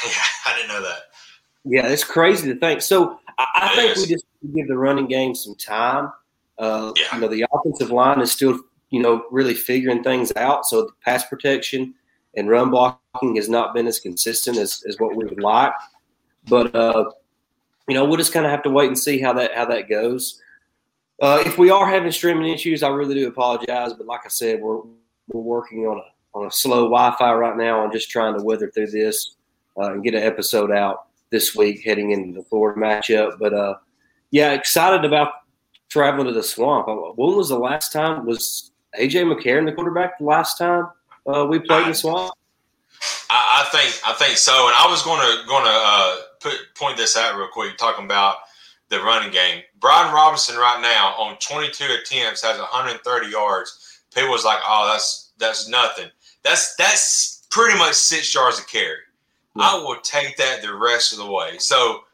I 0.45 0.55
didn't 0.55 0.69
know 0.69 0.81
that. 0.81 0.99
Yeah, 1.65 1.87
it's 1.87 2.03
crazy 2.03 2.53
to 2.53 2.59
think. 2.59 2.81
So 2.81 3.19
I, 3.37 3.45
I 3.55 3.75
think 3.75 3.95
we 3.95 4.05
just 4.05 4.25
give 4.49 4.67
the 4.67 4.77
running 4.77 5.07
game 5.07 5.35
some 5.35 5.55
time. 5.55 6.11
Uh, 6.57 6.93
yeah. 6.95 7.15
You 7.15 7.21
know, 7.21 7.27
the 7.27 7.45
offensive 7.51 7.91
line 7.91 8.21
is 8.21 8.31
still, 8.31 8.59
you 8.89 9.01
know, 9.01 9.25
really 9.31 9.53
figuring 9.53 10.03
things 10.03 10.31
out. 10.35 10.65
So 10.65 10.83
the 10.83 10.91
pass 11.03 11.25
protection 11.25 11.93
and 12.35 12.49
run 12.49 12.69
blocking 12.69 13.35
has 13.35 13.49
not 13.49 13.73
been 13.73 13.87
as 13.87 13.99
consistent 13.99 14.57
as, 14.57 14.83
as 14.87 14.99
what 14.99 15.15
we 15.15 15.25
would 15.25 15.41
like. 15.41 15.73
But 16.47 16.75
uh, 16.75 17.11
you 17.87 17.95
know, 17.95 18.05
we'll 18.05 18.17
just 18.17 18.33
kind 18.33 18.45
of 18.45 18.51
have 18.51 18.63
to 18.63 18.69
wait 18.69 18.87
and 18.87 18.97
see 18.97 19.19
how 19.19 19.33
that 19.33 19.53
how 19.53 19.65
that 19.65 19.89
goes. 19.89 20.41
Uh, 21.21 21.43
if 21.45 21.57
we 21.57 21.69
are 21.69 21.87
having 21.87 22.11
streaming 22.11 22.51
issues, 22.51 22.83
I 22.83 22.89
really 22.89 23.15
do 23.15 23.27
apologize. 23.27 23.93
But 23.93 24.07
like 24.07 24.21
I 24.25 24.29
said, 24.29 24.61
we're 24.61 24.81
we're 25.31 25.41
working 25.41 25.85
on 25.85 25.97
a 25.97 26.37
on 26.37 26.47
a 26.47 26.51
slow 26.51 26.89
Wi-Fi 26.89 27.33
right 27.33 27.57
now 27.57 27.83
and 27.83 27.93
just 27.93 28.09
trying 28.09 28.37
to 28.37 28.43
weather 28.43 28.69
through 28.71 28.87
this 28.87 29.35
uh, 29.77 29.93
and 29.93 30.03
get 30.03 30.15
an 30.15 30.23
episode 30.23 30.71
out 30.71 31.07
this 31.29 31.55
week 31.55 31.83
heading 31.83 32.11
into 32.11 32.39
the 32.39 32.45
Florida 32.45 32.79
matchup. 32.79 33.37
But 33.39 33.53
uh, 33.53 33.75
yeah, 34.33 34.53
excited 34.53 35.05
about 35.05 35.31
traveling 35.89 36.25
to 36.25 36.33
the 36.33 36.41
swamp. 36.41 36.87
Uh, 36.87 36.95
when 37.13 37.37
was 37.37 37.49
the 37.49 37.59
last 37.59 37.93
time? 37.93 38.25
Was 38.25 38.71
AJ 38.99 39.31
McCarron 39.31 39.67
the 39.67 39.71
quarterback 39.71 40.17
the 40.17 40.25
last 40.25 40.57
time 40.57 40.87
uh, 41.27 41.45
we 41.47 41.59
played 41.59 41.83
I, 41.83 41.89
the 41.89 41.93
swamp? 41.93 42.33
I, 43.29 43.63
I, 43.63 43.69
think 43.69 44.01
I 44.03 44.13
think 44.13 44.37
so. 44.37 44.51
And 44.51 44.75
I 44.75 44.87
was 44.89 45.03
going 45.03 45.21
to 45.21 45.47
going 45.47 45.65
to 45.65 45.71
uh, 45.71 46.15
put 46.39 46.53
point 46.75 46.97
this 46.97 47.15
out 47.15 47.37
real 47.37 47.47
quick. 47.47 47.77
Talking 47.77 48.05
about 48.05 48.37
the 48.89 48.99
running 49.01 49.31
game, 49.31 49.61
Brian 49.79 50.11
Robinson 50.11 50.55
right 50.55 50.81
now 50.81 51.13
on 51.23 51.37
22 51.37 51.83
attempts 52.01 52.41
has 52.41 52.57
130 52.57 53.27
yards. 53.27 54.01
People 54.15 54.31
was 54.31 54.43
like, 54.43 54.59
"Oh, 54.65 54.89
that's 54.91 55.33
that's 55.37 55.67
nothing." 55.69 56.09
That's 56.43 56.75
that's 56.75 57.45
pretty 57.51 57.77
much 57.77 57.93
six 57.93 58.33
yards 58.33 58.57
of 58.57 58.67
carry. 58.67 58.97
Yeah. 59.55 59.63
I 59.63 59.75
will 59.75 59.97
take 60.01 60.37
that 60.37 60.63
the 60.63 60.73
rest 60.73 61.11
of 61.11 61.19
the 61.19 61.31
way. 61.31 61.59
So 61.59 62.05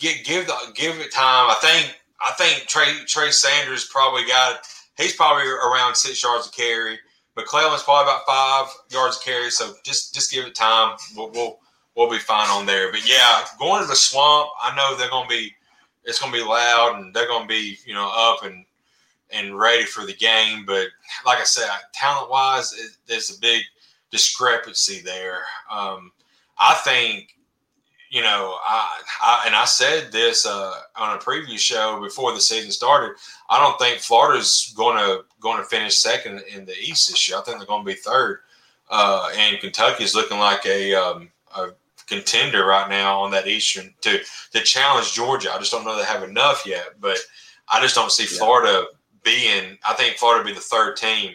give 0.00 0.24
give 0.24 0.46
the 0.46 0.54
give 0.74 0.98
it 0.98 1.12
time. 1.12 1.50
I 1.50 1.56
think 1.60 2.00
I 2.20 2.32
think 2.32 2.66
Trey 2.66 3.04
Trey 3.06 3.30
Sanders 3.30 3.86
probably 3.86 4.24
got 4.26 4.62
he's 4.96 5.14
probably 5.14 5.46
around 5.46 5.94
six 5.94 6.22
yards 6.22 6.48
of 6.48 6.52
carry. 6.52 6.98
McClellan's 7.36 7.82
probably 7.82 8.10
about 8.10 8.26
five 8.26 8.66
yards 8.90 9.16
of 9.18 9.24
carry. 9.24 9.50
So 9.50 9.74
just 9.84 10.14
just 10.14 10.32
give 10.32 10.46
it 10.46 10.54
time. 10.54 10.96
We'll 11.16 11.30
we'll, 11.30 11.58
we'll 11.96 12.10
be 12.10 12.18
fine 12.18 12.48
on 12.48 12.66
there. 12.66 12.90
But 12.90 13.08
yeah, 13.08 13.44
going 13.58 13.82
to 13.82 13.88
the 13.88 13.96
swamp, 13.96 14.50
I 14.60 14.74
know 14.74 14.96
they're 14.96 15.10
gonna 15.10 15.28
be 15.28 15.54
it's 16.04 16.18
gonna 16.18 16.32
be 16.32 16.42
loud 16.42 16.96
and 16.96 17.14
they're 17.14 17.28
gonna 17.28 17.46
be 17.46 17.78
you 17.86 17.94
know 17.94 18.10
up 18.14 18.44
and 18.44 18.64
and 19.32 19.58
ready 19.58 19.84
for 19.84 20.04
the 20.04 20.14
game. 20.14 20.64
But 20.66 20.88
like 21.24 21.38
I 21.38 21.44
said, 21.44 21.68
talent 21.94 22.30
wise, 22.30 22.74
there's 23.06 23.36
a 23.36 23.40
big 23.40 23.62
discrepancy 24.10 25.00
there. 25.00 25.42
Um, 25.70 26.12
I 26.58 26.74
think, 26.74 27.34
you 28.10 28.22
know, 28.22 28.58
I, 28.68 29.00
I 29.22 29.44
and 29.46 29.54
I 29.54 29.64
said 29.64 30.10
this 30.10 30.44
uh, 30.44 30.74
on 30.96 31.16
a 31.16 31.20
previous 31.20 31.60
show 31.60 32.00
before 32.00 32.34
the 32.34 32.40
season 32.40 32.72
started. 32.72 33.16
I 33.48 33.60
don't 33.60 33.78
think 33.78 34.00
Florida's 34.00 34.74
going 34.76 34.98
to 34.98 35.24
going 35.40 35.58
to 35.58 35.64
finish 35.64 35.96
second 35.96 36.42
in 36.52 36.64
the 36.64 36.76
East 36.76 37.08
this 37.08 37.28
year. 37.28 37.38
I 37.38 37.42
think 37.42 37.58
they're 37.58 37.66
going 37.66 37.84
to 37.84 37.90
be 37.90 37.94
third, 37.94 38.40
uh, 38.90 39.30
and 39.36 39.60
Kentucky 39.60 40.02
is 40.02 40.16
looking 40.16 40.38
like 40.40 40.66
a, 40.66 40.92
um, 40.94 41.30
a 41.56 41.68
contender 42.08 42.66
right 42.66 42.90
now 42.90 43.20
on 43.20 43.30
that 43.30 43.46
Eastern 43.46 43.94
to 44.00 44.18
to 44.52 44.60
challenge 44.60 45.14
Georgia. 45.14 45.52
I 45.54 45.58
just 45.58 45.70
don't 45.70 45.84
know 45.84 45.96
they 45.96 46.04
have 46.04 46.24
enough 46.24 46.64
yet, 46.66 47.00
but 47.00 47.18
I 47.68 47.80
just 47.80 47.94
don't 47.94 48.10
see 48.10 48.24
yeah. 48.24 48.38
Florida 48.38 48.86
being. 49.22 49.78
I 49.88 49.94
think 49.94 50.16
Florida 50.16 50.44
be 50.44 50.52
the 50.52 50.60
third 50.60 50.96
team. 50.96 51.32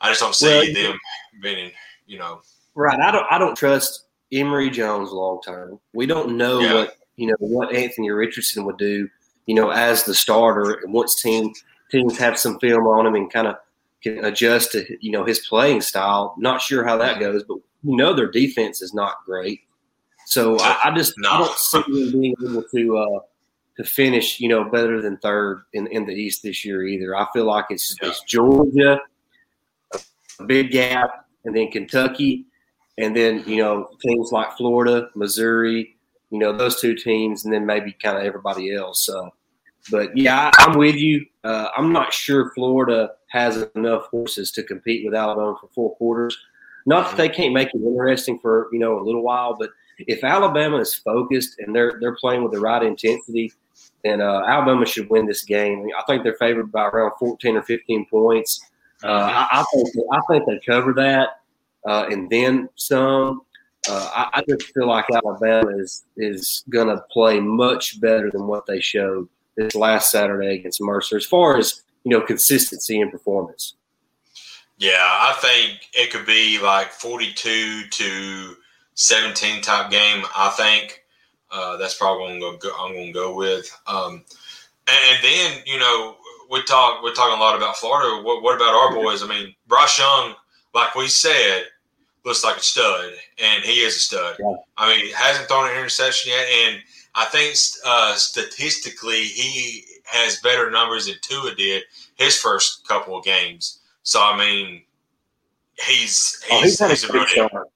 I 0.00 0.08
just 0.08 0.20
don't 0.20 0.34
see 0.34 0.46
well, 0.46 0.74
them 0.74 0.98
being, 1.40 1.70
you 2.08 2.18
know. 2.18 2.42
Right. 2.74 2.98
I 2.98 3.12
don't. 3.12 3.26
I 3.30 3.38
don't 3.38 3.54
trust 3.54 4.05
Emory 4.32 4.70
Jones 4.70 5.10
long 5.10 5.40
term. 5.44 5.78
We 5.92 6.06
don't 6.06 6.36
know 6.36 6.60
yeah. 6.60 6.74
what 6.74 6.96
you 7.16 7.28
know 7.28 7.36
what 7.38 7.74
Anthony 7.74 8.10
Richardson 8.10 8.64
would 8.64 8.78
do. 8.78 9.08
You 9.46 9.54
know, 9.54 9.70
as 9.70 10.04
the 10.04 10.14
starter, 10.14 10.80
and 10.82 10.92
once 10.92 11.20
team 11.20 11.52
teams 11.90 12.18
have 12.18 12.38
some 12.38 12.58
film 12.58 12.86
on 12.86 13.06
him 13.06 13.14
and 13.14 13.32
kind 13.32 13.46
of 13.46 13.56
can 14.02 14.24
adjust 14.24 14.72
to 14.72 14.84
you 15.00 15.10
know 15.10 15.24
his 15.24 15.46
playing 15.46 15.80
style. 15.80 16.34
Not 16.38 16.60
sure 16.60 16.84
how 16.84 16.96
that 16.98 17.20
goes, 17.20 17.44
but 17.44 17.58
you 17.82 17.96
know 17.96 18.14
their 18.14 18.30
defense 18.30 18.82
is 18.82 18.92
not 18.92 19.16
great. 19.24 19.60
So 20.26 20.58
I, 20.58 20.78
I 20.84 20.94
just 20.94 21.14
no. 21.18 21.30
I 21.30 21.38
don't 21.38 21.58
see 21.58 21.82
them 21.82 22.20
being 22.20 22.34
able 22.42 22.64
to 22.74 22.96
uh, 22.98 23.20
to 23.76 23.84
finish 23.84 24.40
you 24.40 24.48
know 24.48 24.64
better 24.64 25.00
than 25.00 25.16
third 25.18 25.62
in 25.72 25.86
in 25.88 26.06
the 26.06 26.12
East 26.12 26.42
this 26.42 26.64
year 26.64 26.84
either. 26.84 27.16
I 27.16 27.26
feel 27.32 27.44
like 27.44 27.66
it's, 27.70 27.96
yeah. 28.02 28.08
it's 28.08 28.22
Georgia, 28.24 29.00
a 30.40 30.44
big 30.44 30.70
gap, 30.70 31.26
and 31.44 31.56
then 31.56 31.70
Kentucky, 31.70 32.46
and 32.98 33.14
then 33.14 33.44
you 33.46 33.58
know 33.58 33.88
teams 34.00 34.32
like 34.32 34.56
Florida, 34.56 35.10
Missouri, 35.14 35.96
you 36.30 36.38
know 36.38 36.56
those 36.56 36.80
two 36.80 36.94
teams, 36.94 37.44
and 37.44 37.52
then 37.52 37.66
maybe 37.66 37.92
kind 37.92 38.16
of 38.16 38.24
everybody 38.24 38.74
else. 38.74 39.08
But 39.90 40.16
yeah, 40.16 40.50
I, 40.58 40.64
am 40.64 40.78
with 40.78 40.96
you. 40.96 41.26
Uh, 41.44 41.68
I'm 41.76 41.92
not 41.92 42.12
sure 42.12 42.50
Florida 42.54 43.12
has 43.28 43.66
enough 43.74 44.06
horses 44.06 44.50
to 44.52 44.62
compete 44.62 45.04
with 45.04 45.14
Alabama 45.14 45.56
for 45.60 45.68
four 45.74 45.94
quarters. 45.96 46.36
Not 46.86 47.10
that 47.10 47.16
they 47.16 47.28
can't 47.28 47.54
make 47.54 47.68
it 47.68 47.80
interesting 47.82 48.38
for 48.38 48.68
you 48.72 48.78
know 48.78 48.98
a 48.98 49.02
little 49.02 49.22
while, 49.22 49.56
but 49.58 49.70
if 49.98 50.24
Alabama 50.24 50.78
is 50.78 50.94
focused 50.94 51.58
and 51.58 51.74
they're 51.74 51.98
they're 52.00 52.16
playing 52.16 52.42
with 52.42 52.52
the 52.52 52.60
right 52.60 52.82
intensity, 52.82 53.52
then 54.04 54.20
uh, 54.20 54.42
Alabama 54.46 54.86
should 54.86 55.08
win 55.08 55.26
this 55.26 55.44
game. 55.44 55.86
I 55.96 56.02
think 56.06 56.22
they're 56.22 56.34
favored 56.34 56.72
by 56.72 56.86
around 56.86 57.12
14 57.18 57.56
or 57.56 57.62
15 57.62 58.06
points. 58.06 58.64
Uh, 59.04 59.08
I, 59.08 59.48
I, 59.52 59.64
think 59.74 59.88
I 60.12 60.20
think 60.28 60.46
they 60.46 60.60
cover 60.66 60.92
that 60.94 61.40
uh, 61.86 62.06
and 62.10 62.28
then 62.30 62.68
some. 62.76 63.42
Uh, 63.88 64.10
I, 64.12 64.40
I, 64.40 64.42
just 64.48 64.74
feel 64.74 64.88
like 64.88 65.04
Alabama 65.14 65.70
is 65.78 66.04
is 66.16 66.64
going 66.70 66.88
to 66.88 67.04
play 67.12 67.38
much 67.38 68.00
better 68.00 68.32
than 68.32 68.48
what 68.48 68.66
they 68.66 68.80
showed 68.80 69.28
this 69.56 69.76
last 69.76 70.10
Saturday 70.10 70.56
against 70.56 70.80
Mercer, 70.80 71.16
as 71.16 71.24
far 71.24 71.56
as 71.56 71.82
you 72.06 72.10
know, 72.10 72.20
consistency 72.20 73.00
and 73.00 73.10
performance. 73.10 73.74
Yeah, 74.78 75.00
I 75.00 75.36
think 75.40 75.88
it 75.92 76.12
could 76.12 76.24
be 76.24 76.60
like 76.62 76.92
forty-two 76.92 77.88
to 77.88 78.56
seventeen 78.94 79.60
type 79.60 79.90
game. 79.90 80.24
I 80.36 80.50
think 80.50 81.02
uh, 81.50 81.76
that's 81.78 81.96
probably 81.96 82.38
what 82.38 82.62
I'm 82.78 82.92
going 82.92 83.06
to 83.06 83.12
go 83.12 83.34
with. 83.34 83.76
Um, 83.88 84.24
and 84.86 85.18
then 85.24 85.62
you 85.66 85.80
know 85.80 86.16
we 86.48 86.62
talk 86.62 87.02
we're 87.02 87.12
talking 87.12 87.36
a 87.36 87.40
lot 87.40 87.56
about 87.56 87.76
Florida. 87.76 88.22
What, 88.22 88.42
what 88.42 88.54
about 88.54 88.74
our 88.74 88.94
boys? 88.94 89.24
I 89.24 89.26
mean, 89.26 89.52
Bryce 89.66 89.98
Young, 89.98 90.34
like 90.74 90.94
we 90.94 91.08
said, 91.08 91.64
looks 92.26 92.44
like 92.44 92.56
a 92.56 92.62
stud, 92.62 93.12
and 93.42 93.62
he 93.62 93.80
is 93.80 93.96
a 93.96 94.00
stud. 94.00 94.36
Yeah. 94.38 94.56
I 94.76 94.94
mean, 94.94 95.14
hasn't 95.14 95.48
thrown 95.48 95.70
an 95.70 95.76
interception 95.76 96.32
yet, 96.32 96.46
and 96.66 96.82
I 97.14 97.24
think 97.26 97.56
uh, 97.86 98.14
statistically 98.16 99.22
he 99.22 99.84
has 100.04 100.40
better 100.40 100.70
numbers 100.70 101.06
than 101.06 101.14
Tua 101.22 101.54
did 101.54 101.84
his 102.16 102.36
first 102.36 102.86
couple 102.86 103.16
of 103.16 103.24
games. 103.24 103.80
So 104.02 104.20
I 104.20 104.36
mean, 104.36 104.82
he's 105.86 106.42
he's, 106.42 106.52
oh, 106.52 106.62
he's 106.62 106.78
had 106.78 106.90
he's 106.90 107.04
a 107.04 107.08
great 107.08 107.28
start. 107.28 107.68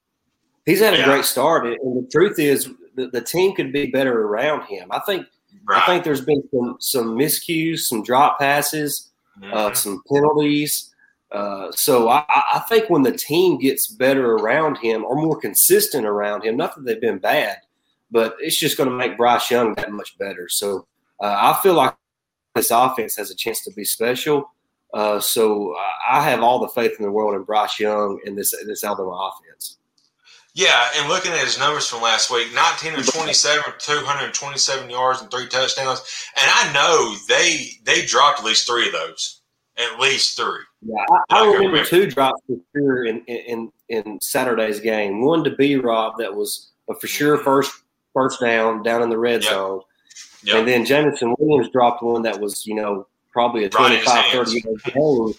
He's 0.65 0.79
had 0.81 0.93
yeah. 0.93 1.01
a 1.01 1.05
great 1.05 1.25
start, 1.25 1.65
and 1.65 2.05
the 2.05 2.07
truth 2.11 2.37
is, 2.37 2.69
the, 2.95 3.07
the 3.07 3.21
team 3.21 3.55
could 3.55 3.71
be 3.71 3.87
better 3.87 4.21
around 4.21 4.65
him. 4.65 4.89
I 4.91 4.99
think. 4.99 5.25
Right. 5.67 5.81
I 5.81 5.85
think 5.85 6.03
there's 6.03 6.25
been 6.25 6.43
some 6.51 6.77
some 6.79 7.17
miscues, 7.17 7.79
some 7.81 8.03
drop 8.03 8.39
passes, 8.39 9.11
uh, 9.37 9.45
mm-hmm. 9.45 9.53
uh, 9.53 9.73
some 9.73 10.01
penalties. 10.11 10.90
Uh, 11.31 11.71
so 11.71 12.09
I, 12.09 12.25
I, 12.27 12.59
think 12.67 12.89
when 12.89 13.03
the 13.03 13.11
team 13.13 13.57
gets 13.57 13.87
better 13.87 14.33
around 14.33 14.77
him 14.79 15.05
or 15.05 15.15
more 15.15 15.39
consistent 15.39 16.05
around 16.05 16.43
him, 16.43 16.57
not 16.57 16.75
that 16.75 16.83
they've 16.83 16.99
been 16.99 17.19
bad, 17.19 17.57
but 18.11 18.35
it's 18.39 18.59
just 18.59 18.75
going 18.75 18.89
to 18.89 18.95
make 18.95 19.15
Bryce 19.15 19.49
Young 19.49 19.73
that 19.75 19.93
much 19.93 20.17
better. 20.17 20.49
So 20.49 20.87
uh, 21.21 21.33
I 21.37 21.57
feel 21.63 21.75
like 21.75 21.95
this 22.53 22.69
offense 22.69 23.15
has 23.15 23.31
a 23.31 23.35
chance 23.35 23.63
to 23.63 23.71
be 23.71 23.85
special. 23.85 24.51
Uh, 24.93 25.21
so 25.21 25.73
I 26.09 26.21
have 26.21 26.41
all 26.41 26.59
the 26.59 26.67
faith 26.67 26.97
in 26.99 27.05
the 27.05 27.11
world 27.11 27.35
in 27.35 27.43
Bryce 27.43 27.79
Young 27.79 28.19
and 28.25 28.37
this 28.37 28.53
this 28.65 28.83
Alabama 28.83 29.31
offense. 29.31 29.77
Yeah, 30.53 30.89
and 30.97 31.07
looking 31.07 31.31
at 31.31 31.45
his 31.45 31.57
numbers 31.57 31.87
from 31.87 32.01
last 32.01 32.29
week, 32.29 32.53
19 32.53 32.99
or 32.99 33.03
27, 33.03 33.73
227 33.79 34.89
yards 34.89 35.21
and 35.21 35.31
three 35.31 35.47
touchdowns. 35.47 36.01
And 36.35 36.51
I 36.53 36.73
know 36.73 37.15
they 37.29 37.69
they 37.85 38.05
dropped 38.05 38.39
at 38.39 38.45
least 38.45 38.67
three 38.67 38.87
of 38.87 38.91
those. 38.91 39.40
At 39.81 39.99
least 39.99 40.37
three. 40.37 40.63
Yeah, 40.81 41.05
I, 41.09 41.37
I 41.37 41.45
remember, 41.45 41.67
remember, 41.67 41.85
two 41.85 42.07
drops 42.07 42.41
for 42.47 42.57
sure 42.75 43.05
in, 43.05 43.23
in 43.25 43.71
in 43.89 44.19
Saturday's 44.21 44.79
game. 44.79 45.21
One 45.21 45.43
to 45.43 45.51
B 45.51 45.75
Rob 45.75 46.17
that 46.19 46.35
was 46.35 46.71
a 46.89 46.95
for 46.95 47.07
sure 47.07 47.35
mm-hmm. 47.35 47.45
first 47.45 47.83
first 48.13 48.39
down 48.39 48.83
down 48.83 49.01
in 49.01 49.09
the 49.09 49.17
red 49.17 49.43
yep. 49.43 49.51
zone. 49.51 49.81
Yep. 50.43 50.55
And 50.55 50.67
then 50.67 50.85
Jameson 50.85 51.35
Williams 51.37 51.69
dropped 51.71 52.01
one 52.01 52.23
that 52.23 52.39
was, 52.39 52.65
you 52.65 52.75
know, 52.75 53.07
probably 53.31 53.63
a 53.63 53.69
25, 53.69 54.31
30 54.31 54.61
yard 54.61 54.83
game, 54.85 55.33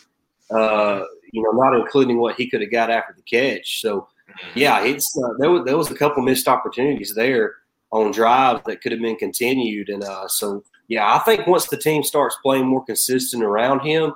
uh, 0.50 1.04
you 1.32 1.42
know, 1.42 1.50
not 1.52 1.74
including 1.74 2.18
what 2.18 2.36
he 2.36 2.48
could 2.48 2.60
have 2.60 2.70
got 2.70 2.90
after 2.90 3.14
the 3.14 3.22
catch. 3.22 3.80
So, 3.80 4.00
mm-hmm. 4.00 4.58
yeah, 4.58 4.84
it's 4.84 5.18
uh, 5.22 5.34
there, 5.38 5.50
was, 5.50 5.64
there 5.64 5.76
was 5.76 5.90
a 5.90 5.94
couple 5.94 6.22
missed 6.22 6.48
opportunities 6.48 7.14
there 7.14 7.54
on 7.90 8.12
drives 8.12 8.62
that 8.64 8.80
could 8.80 8.92
have 8.92 9.00
been 9.00 9.16
continued. 9.16 9.88
And 9.88 10.04
uh, 10.04 10.28
so, 10.28 10.62
yeah, 10.88 11.14
I 11.14 11.18
think 11.20 11.46
once 11.46 11.66
the 11.66 11.76
team 11.76 12.02
starts 12.02 12.36
playing 12.42 12.66
more 12.66 12.84
consistent 12.84 13.42
around 13.42 13.80
him, 13.80 14.14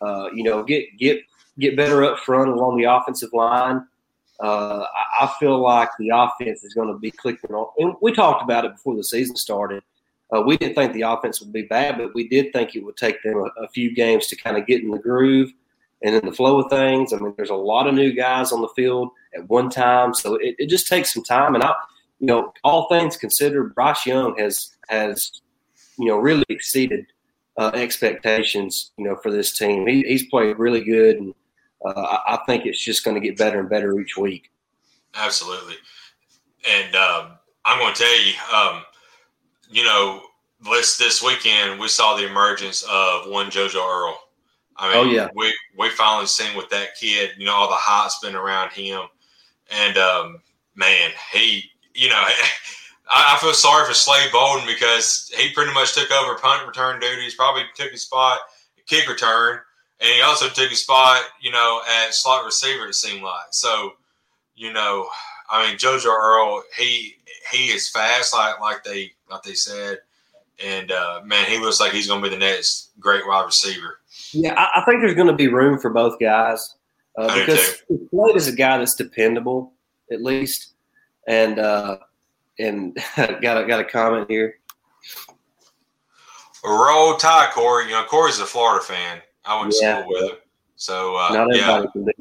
uh, 0.00 0.28
you 0.34 0.42
know, 0.42 0.62
get 0.62 0.96
get 0.98 1.20
get 1.58 1.76
better 1.76 2.04
up 2.04 2.18
front 2.20 2.50
along 2.50 2.78
the 2.78 2.84
offensive 2.84 3.32
line. 3.32 3.86
Uh, 4.40 4.84
I, 4.94 5.24
I, 5.24 5.32
feel 5.40 5.60
like 5.60 5.88
the 5.98 6.10
offense 6.14 6.62
is 6.62 6.72
going 6.72 6.92
to 6.92 6.98
be 6.98 7.10
clicking 7.10 7.50
on. 7.52 7.72
And 7.78 7.96
we 8.00 8.12
talked 8.12 8.40
about 8.40 8.64
it 8.64 8.70
before 8.70 8.94
the 8.94 9.02
season 9.02 9.34
started. 9.34 9.82
Uh, 10.32 10.42
we 10.42 10.56
didn't 10.56 10.76
think 10.76 10.92
the 10.92 11.02
offense 11.02 11.40
would 11.40 11.52
be 11.52 11.62
bad, 11.62 11.98
but 11.98 12.14
we 12.14 12.28
did 12.28 12.52
think 12.52 12.76
it 12.76 12.84
would 12.84 12.96
take 12.96 13.20
them 13.24 13.34
a, 13.34 13.62
a 13.62 13.68
few 13.68 13.92
games 13.92 14.28
to 14.28 14.36
kind 14.36 14.56
of 14.56 14.64
get 14.64 14.82
in 14.82 14.92
the 14.92 14.98
groove 14.98 15.50
and 16.02 16.14
in 16.14 16.24
the 16.24 16.32
flow 16.32 16.60
of 16.60 16.70
things. 16.70 17.12
I 17.12 17.18
mean, 17.18 17.34
there's 17.36 17.50
a 17.50 17.54
lot 17.54 17.88
of 17.88 17.94
new 17.94 18.12
guys 18.12 18.52
on 18.52 18.60
the 18.60 18.68
field 18.76 19.10
at 19.34 19.48
one 19.48 19.70
time, 19.70 20.14
so 20.14 20.36
it, 20.36 20.54
it 20.58 20.68
just 20.68 20.86
takes 20.86 21.12
some 21.12 21.24
time. 21.24 21.54
And 21.54 21.64
I, 21.64 21.74
you 22.20 22.26
know, 22.26 22.52
all 22.62 22.88
things 22.88 23.16
considered, 23.16 23.74
Bryce 23.74 24.06
Young 24.06 24.36
has 24.38 24.76
has 24.88 25.40
you 25.98 26.06
know 26.06 26.18
really 26.18 26.44
exceeded 26.48 27.06
uh, 27.58 27.72
expectations, 27.74 28.92
you 28.96 29.04
know, 29.04 29.16
for 29.16 29.30
this 29.30 29.52
team. 29.58 29.86
He, 29.86 30.02
he's 30.02 30.26
played 30.26 30.58
really 30.58 30.82
good, 30.82 31.16
and 31.16 31.34
uh, 31.84 32.18
I, 32.26 32.38
think 32.46 32.64
it's 32.64 32.82
just 32.82 33.04
going 33.04 33.20
to 33.20 33.20
get 33.20 33.36
better 33.36 33.58
and 33.58 33.68
better 33.68 33.98
each 34.00 34.16
week. 34.16 34.52
Absolutely, 35.14 35.74
and 36.70 36.94
um, 36.94 37.32
I'm 37.64 37.80
going 37.80 37.92
to 37.92 38.00
tell 38.00 38.20
you, 38.20 38.32
um, 38.54 38.82
you 39.70 39.84
know, 39.84 40.22
this 40.70 40.96
this 40.96 41.22
weekend 41.22 41.80
we 41.80 41.88
saw 41.88 42.16
the 42.16 42.26
emergence 42.26 42.84
of 42.88 43.28
one 43.28 43.50
JoJo 43.50 43.74
Earle. 43.76 44.18
I 44.76 44.94
mean, 44.94 45.08
oh, 45.08 45.10
yeah. 45.10 45.28
we 45.34 45.52
we 45.76 45.90
finally 45.90 46.26
seen 46.26 46.56
with 46.56 46.70
that 46.70 46.94
kid. 46.98 47.30
You 47.36 47.46
know, 47.46 47.54
all 47.54 47.68
the 47.68 47.74
hype's 47.74 48.20
been 48.20 48.36
around 48.36 48.70
him, 48.70 49.02
and 49.72 49.98
um, 49.98 50.40
man, 50.76 51.10
he, 51.32 51.64
you 51.94 52.08
know. 52.08 52.22
I, 53.10 53.34
I 53.34 53.38
feel 53.40 53.54
sorry 53.54 53.86
for 53.86 53.94
Slade 53.94 54.30
Bolden 54.32 54.66
because 54.66 55.30
he 55.36 55.52
pretty 55.52 55.72
much 55.72 55.94
took 55.94 56.10
over 56.10 56.38
punt 56.38 56.66
return 56.66 57.00
duties. 57.00 57.34
Probably 57.34 57.62
took 57.74 57.90
his 57.90 58.02
spot 58.02 58.38
kick 58.86 59.08
return, 59.08 59.60
and 60.00 60.10
he 60.10 60.22
also 60.22 60.48
took 60.48 60.70
his 60.70 60.82
spot, 60.82 61.22
you 61.40 61.52
know, 61.52 61.80
at 61.88 62.14
slot 62.14 62.44
receiver. 62.44 62.86
It 62.86 62.94
seemed 62.94 63.22
like 63.22 63.48
so. 63.50 63.92
You 64.54 64.72
know, 64.72 65.06
I 65.48 65.68
mean, 65.68 65.78
JoJo 65.78 66.06
Earle, 66.06 66.62
he 66.76 67.14
he 67.52 67.68
is 67.68 67.88
fast, 67.88 68.34
like 68.34 68.60
like 68.60 68.82
they 68.82 69.12
like 69.30 69.42
they 69.42 69.54
said, 69.54 69.98
and 70.64 70.90
uh, 70.90 71.20
man, 71.24 71.46
he 71.46 71.58
looks 71.58 71.80
like 71.80 71.92
he's 71.92 72.08
going 72.08 72.22
to 72.22 72.28
be 72.28 72.34
the 72.34 72.40
next 72.40 72.90
great 72.98 73.26
wide 73.26 73.44
receiver. 73.44 74.00
Yeah, 74.32 74.54
I, 74.54 74.80
I 74.80 74.84
think 74.84 75.00
there's 75.00 75.14
going 75.14 75.28
to 75.28 75.32
be 75.32 75.48
room 75.48 75.78
for 75.78 75.90
both 75.90 76.18
guys 76.18 76.74
uh, 77.16 77.32
because 77.38 77.82
Slade 78.10 78.36
is 78.36 78.48
a 78.48 78.52
guy 78.52 78.78
that's 78.78 78.94
dependable, 78.94 79.72
at 80.10 80.22
least, 80.22 80.72
and 81.26 81.58
uh, 81.58 81.98
and 82.58 82.96
got 83.16 83.62
a, 83.62 83.66
got 83.66 83.80
a 83.80 83.84
comment 83.84 84.30
here. 84.30 84.58
Roll 86.64 87.16
Tide, 87.16 87.50
Corey. 87.52 87.86
You 87.86 87.92
know, 87.92 88.04
Corey's 88.04 88.40
a 88.40 88.46
Florida 88.46 88.84
fan. 88.84 89.20
I 89.44 89.60
went 89.60 89.72
to 89.72 89.78
yeah, 89.80 90.00
school 90.00 90.12
with 90.12 90.30
him. 90.32 90.38
So, 90.76 91.16
uh, 91.16 91.30
not 91.32 91.50
everybody 91.54 91.84
yeah. 91.84 91.90
can 91.92 92.04
be, 92.04 92.12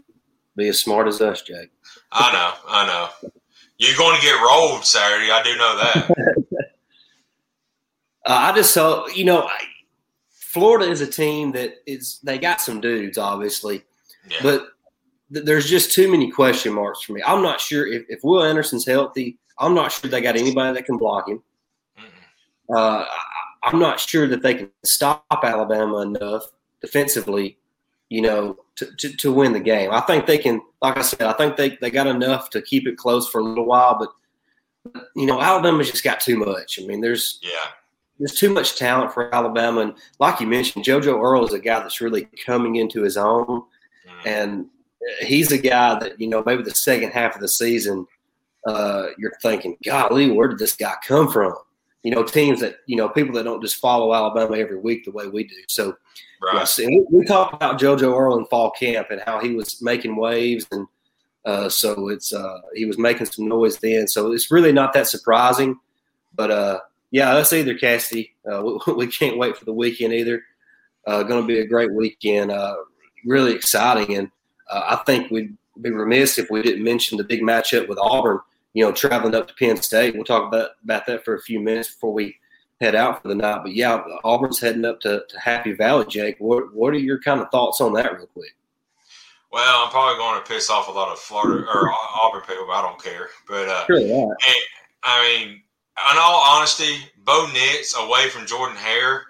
be, 0.55 0.67
as 0.69 0.79
smart 0.79 1.07
as 1.07 1.21
us, 1.21 1.41
Jake. 1.41 1.69
I 2.11 2.31
know. 2.31 2.53
I 2.67 2.87
know. 2.87 3.29
You're 3.77 3.97
going 3.97 4.15
to 4.15 4.21
get 4.21 4.41
rolled 4.41 4.85
Saturday. 4.85 5.29
I 5.31 5.43
do 5.43 5.55
know 5.55 5.77
that. 5.77 6.09
uh, 8.25 8.33
I 8.33 8.51
just 8.53 8.73
saw, 8.73 9.07
you 9.07 9.25
know, 9.25 9.43
I, 9.43 9.59
Florida 10.29 10.89
is 10.89 11.01
a 11.01 11.07
team 11.07 11.51
that 11.51 11.75
is, 11.85 12.19
they 12.23 12.39
got 12.39 12.61
some 12.61 12.81
dudes, 12.81 13.17
obviously, 13.17 13.83
yeah. 14.29 14.37
but 14.41 14.69
th- 15.31 15.45
there's 15.45 15.69
just 15.69 15.91
too 15.91 16.09
many 16.09 16.31
question 16.31 16.73
marks 16.73 17.03
for 17.03 17.13
me. 17.13 17.21
I'm 17.23 17.43
not 17.43 17.61
sure 17.61 17.85
if, 17.85 18.05
if 18.09 18.23
Will 18.23 18.43
Anderson's 18.43 18.85
healthy. 18.85 19.37
I'm 19.59 19.73
not 19.73 19.91
sure 19.91 20.09
they 20.09 20.21
got 20.21 20.35
anybody 20.35 20.73
that 20.73 20.85
can 20.85 20.97
block 20.97 21.27
him. 21.27 21.41
Uh, 22.73 23.05
I'm 23.63 23.79
not 23.79 23.99
sure 23.99 24.27
that 24.27 24.41
they 24.41 24.55
can 24.55 24.71
stop 24.83 25.25
Alabama 25.43 26.01
enough 26.01 26.51
defensively, 26.81 27.57
you 28.09 28.21
know, 28.21 28.57
to, 28.75 28.85
to, 28.97 29.17
to, 29.17 29.31
win 29.31 29.53
the 29.53 29.59
game. 29.59 29.91
I 29.91 30.01
think 30.01 30.25
they 30.25 30.37
can, 30.37 30.61
like 30.81 30.97
I 30.97 31.01
said, 31.01 31.21
I 31.21 31.33
think 31.33 31.55
they, 31.55 31.77
they 31.81 31.89
got 31.89 32.07
enough 32.07 32.49
to 32.51 32.61
keep 32.61 32.87
it 32.87 32.97
close 32.97 33.27
for 33.29 33.39
a 33.39 33.43
little 33.43 33.65
while, 33.65 33.97
but, 33.97 35.01
you 35.15 35.25
know, 35.25 35.41
Alabama's 35.41 35.89
just 35.89 36.03
got 36.03 36.19
too 36.19 36.37
much. 36.37 36.79
I 36.81 36.85
mean, 36.85 37.01
there's 37.01 37.39
yeah, 37.41 37.71
there's 38.19 38.35
too 38.35 38.53
much 38.53 38.75
talent 38.75 39.13
for 39.13 39.33
Alabama, 39.33 39.81
and 39.81 39.93
like 40.19 40.39
you 40.39 40.47
mentioned, 40.47 40.85
JoJo 40.85 41.21
Earle 41.21 41.45
is 41.45 41.53
a 41.53 41.59
guy 41.59 41.79
that's 41.79 42.01
really 42.01 42.27
coming 42.45 42.77
into 42.77 43.03
his 43.03 43.17
own, 43.17 43.45
mm. 43.45 44.25
and 44.25 44.67
he's 45.19 45.51
a 45.51 45.57
guy 45.57 45.99
that 45.99 46.19
you 46.19 46.27
know 46.27 46.43
maybe 46.45 46.63
the 46.63 46.71
second 46.71 47.11
half 47.11 47.35
of 47.35 47.41
the 47.41 47.47
season, 47.47 48.07
uh, 48.67 49.07
you're 49.17 49.33
thinking, 49.41 49.77
golly, 49.83 50.29
where 50.29 50.47
did 50.47 50.59
this 50.59 50.75
guy 50.75 50.93
come 51.03 51.31
from? 51.31 51.55
you 52.07 52.15
know, 52.15 52.23
teams 52.23 52.61
that, 52.61 52.77
you 52.85 52.95
know, 52.95 53.09
people 53.09 53.35
that 53.35 53.43
don't 53.43 53.61
just 53.61 53.81
follow 53.81 54.13
Alabama 54.13 54.55
every 54.55 54.77
week 54.77 55.03
the 55.03 55.11
way 55.11 55.27
we 55.27 55.43
do. 55.43 55.55
So, 55.67 55.97
right. 56.41 56.53
yes, 56.53 56.77
we, 56.77 57.05
we 57.11 57.25
talked 57.25 57.53
about 57.53 57.77
JoJo 57.77 58.17
Earle 58.17 58.37
in 58.37 58.45
fall 58.45 58.71
camp 58.71 59.07
and 59.11 59.21
how 59.25 59.41
he 59.41 59.55
was 59.55 59.81
making 59.81 60.15
waves. 60.15 60.65
And 60.71 60.87
uh, 61.43 61.67
so 61.67 62.07
it's, 62.07 62.33
uh, 62.33 62.59
he 62.73 62.85
was 62.85 62.97
making 62.97 63.25
some 63.25 63.49
noise 63.49 63.77
then. 63.79 64.07
So 64.07 64.31
it's 64.31 64.51
really 64.51 64.71
not 64.71 64.93
that 64.93 65.07
surprising. 65.07 65.79
But 66.33 66.49
uh, 66.49 66.79
yeah, 67.11 67.35
us 67.35 67.51
either, 67.51 67.77
Cassidy. 67.77 68.33
Uh, 68.49 68.61
we, 68.63 68.93
we, 68.93 69.07
can't 69.07 69.37
wait 69.37 69.57
for 69.57 69.65
the 69.65 69.73
weekend 69.73 70.13
either. 70.13 70.43
Uh, 71.05 71.23
going 71.23 71.41
to 71.41 71.47
be 71.47 71.59
a 71.59 71.67
great 71.67 71.93
weekend. 71.93 72.51
Uh, 72.51 72.75
really 73.25 73.53
exciting. 73.53 74.15
And 74.15 74.31
uh, 74.69 74.95
I 74.97 75.03
think 75.03 75.29
we'd 75.29 75.57
be 75.81 75.89
remiss 75.89 76.37
if 76.37 76.49
we 76.49 76.61
didn't 76.61 76.85
mention 76.85 77.17
the 77.17 77.25
big 77.25 77.41
matchup 77.41 77.89
with 77.89 77.99
Auburn 77.99 78.39
you 78.77 78.83
know, 78.83 78.91
traveling 78.91 79.33
up 79.33 79.47
to 79.47 79.55
Penn 79.55 79.81
State. 79.81 80.13
We'll 80.13 80.23
talk 80.23 80.47
about, 80.47 80.69
about 80.83 81.07
that 81.07 81.25
for 81.25 81.33
a 81.33 81.41
few 81.41 81.59
minutes 81.59 81.89
before 81.89 82.13
we 82.13 82.37
head 82.79 82.93
out 82.93 83.23
for 83.23 83.27
the 83.27 83.33
night. 83.33 83.61
But 83.63 83.73
yeah, 83.73 84.03
Auburn's 84.23 84.59
heading 84.59 84.85
up 84.85 84.99
to, 85.01 85.23
to 85.27 85.39
Happy 85.39 85.71
Valley, 85.71 86.05
Jake. 86.05 86.35
What 86.37 86.71
what 86.75 86.93
are 86.93 86.99
your 86.99 87.19
kind 87.19 87.41
of 87.41 87.49
thoughts 87.49 87.81
on 87.81 87.93
that, 87.93 88.15
real 88.15 88.27
quick? 88.27 88.55
Well, 89.51 89.83
I'm 89.83 89.89
probably 89.89 90.19
going 90.19 90.39
to 90.39 90.47
piss 90.47 90.69
off 90.69 90.89
a 90.89 90.91
lot 90.91 91.11
of 91.11 91.17
Florida 91.17 91.65
or 91.65 91.91
Auburn 92.21 92.41
people. 92.41 92.65
But 92.67 92.73
I 92.73 92.81
don't 92.83 93.03
care. 93.03 93.29
But 93.47 93.67
uh, 93.67 93.85
sure, 93.87 93.97
yeah. 93.97 94.21
and, 94.21 94.61
I 95.01 95.23
mean, 95.23 95.53
in 95.53 96.17
all 96.19 96.55
honesty, 96.55 96.97
Bo 97.23 97.49
Nix 97.53 97.97
away 97.97 98.29
from 98.29 98.45
Jordan 98.45 98.77
Hare 98.77 99.23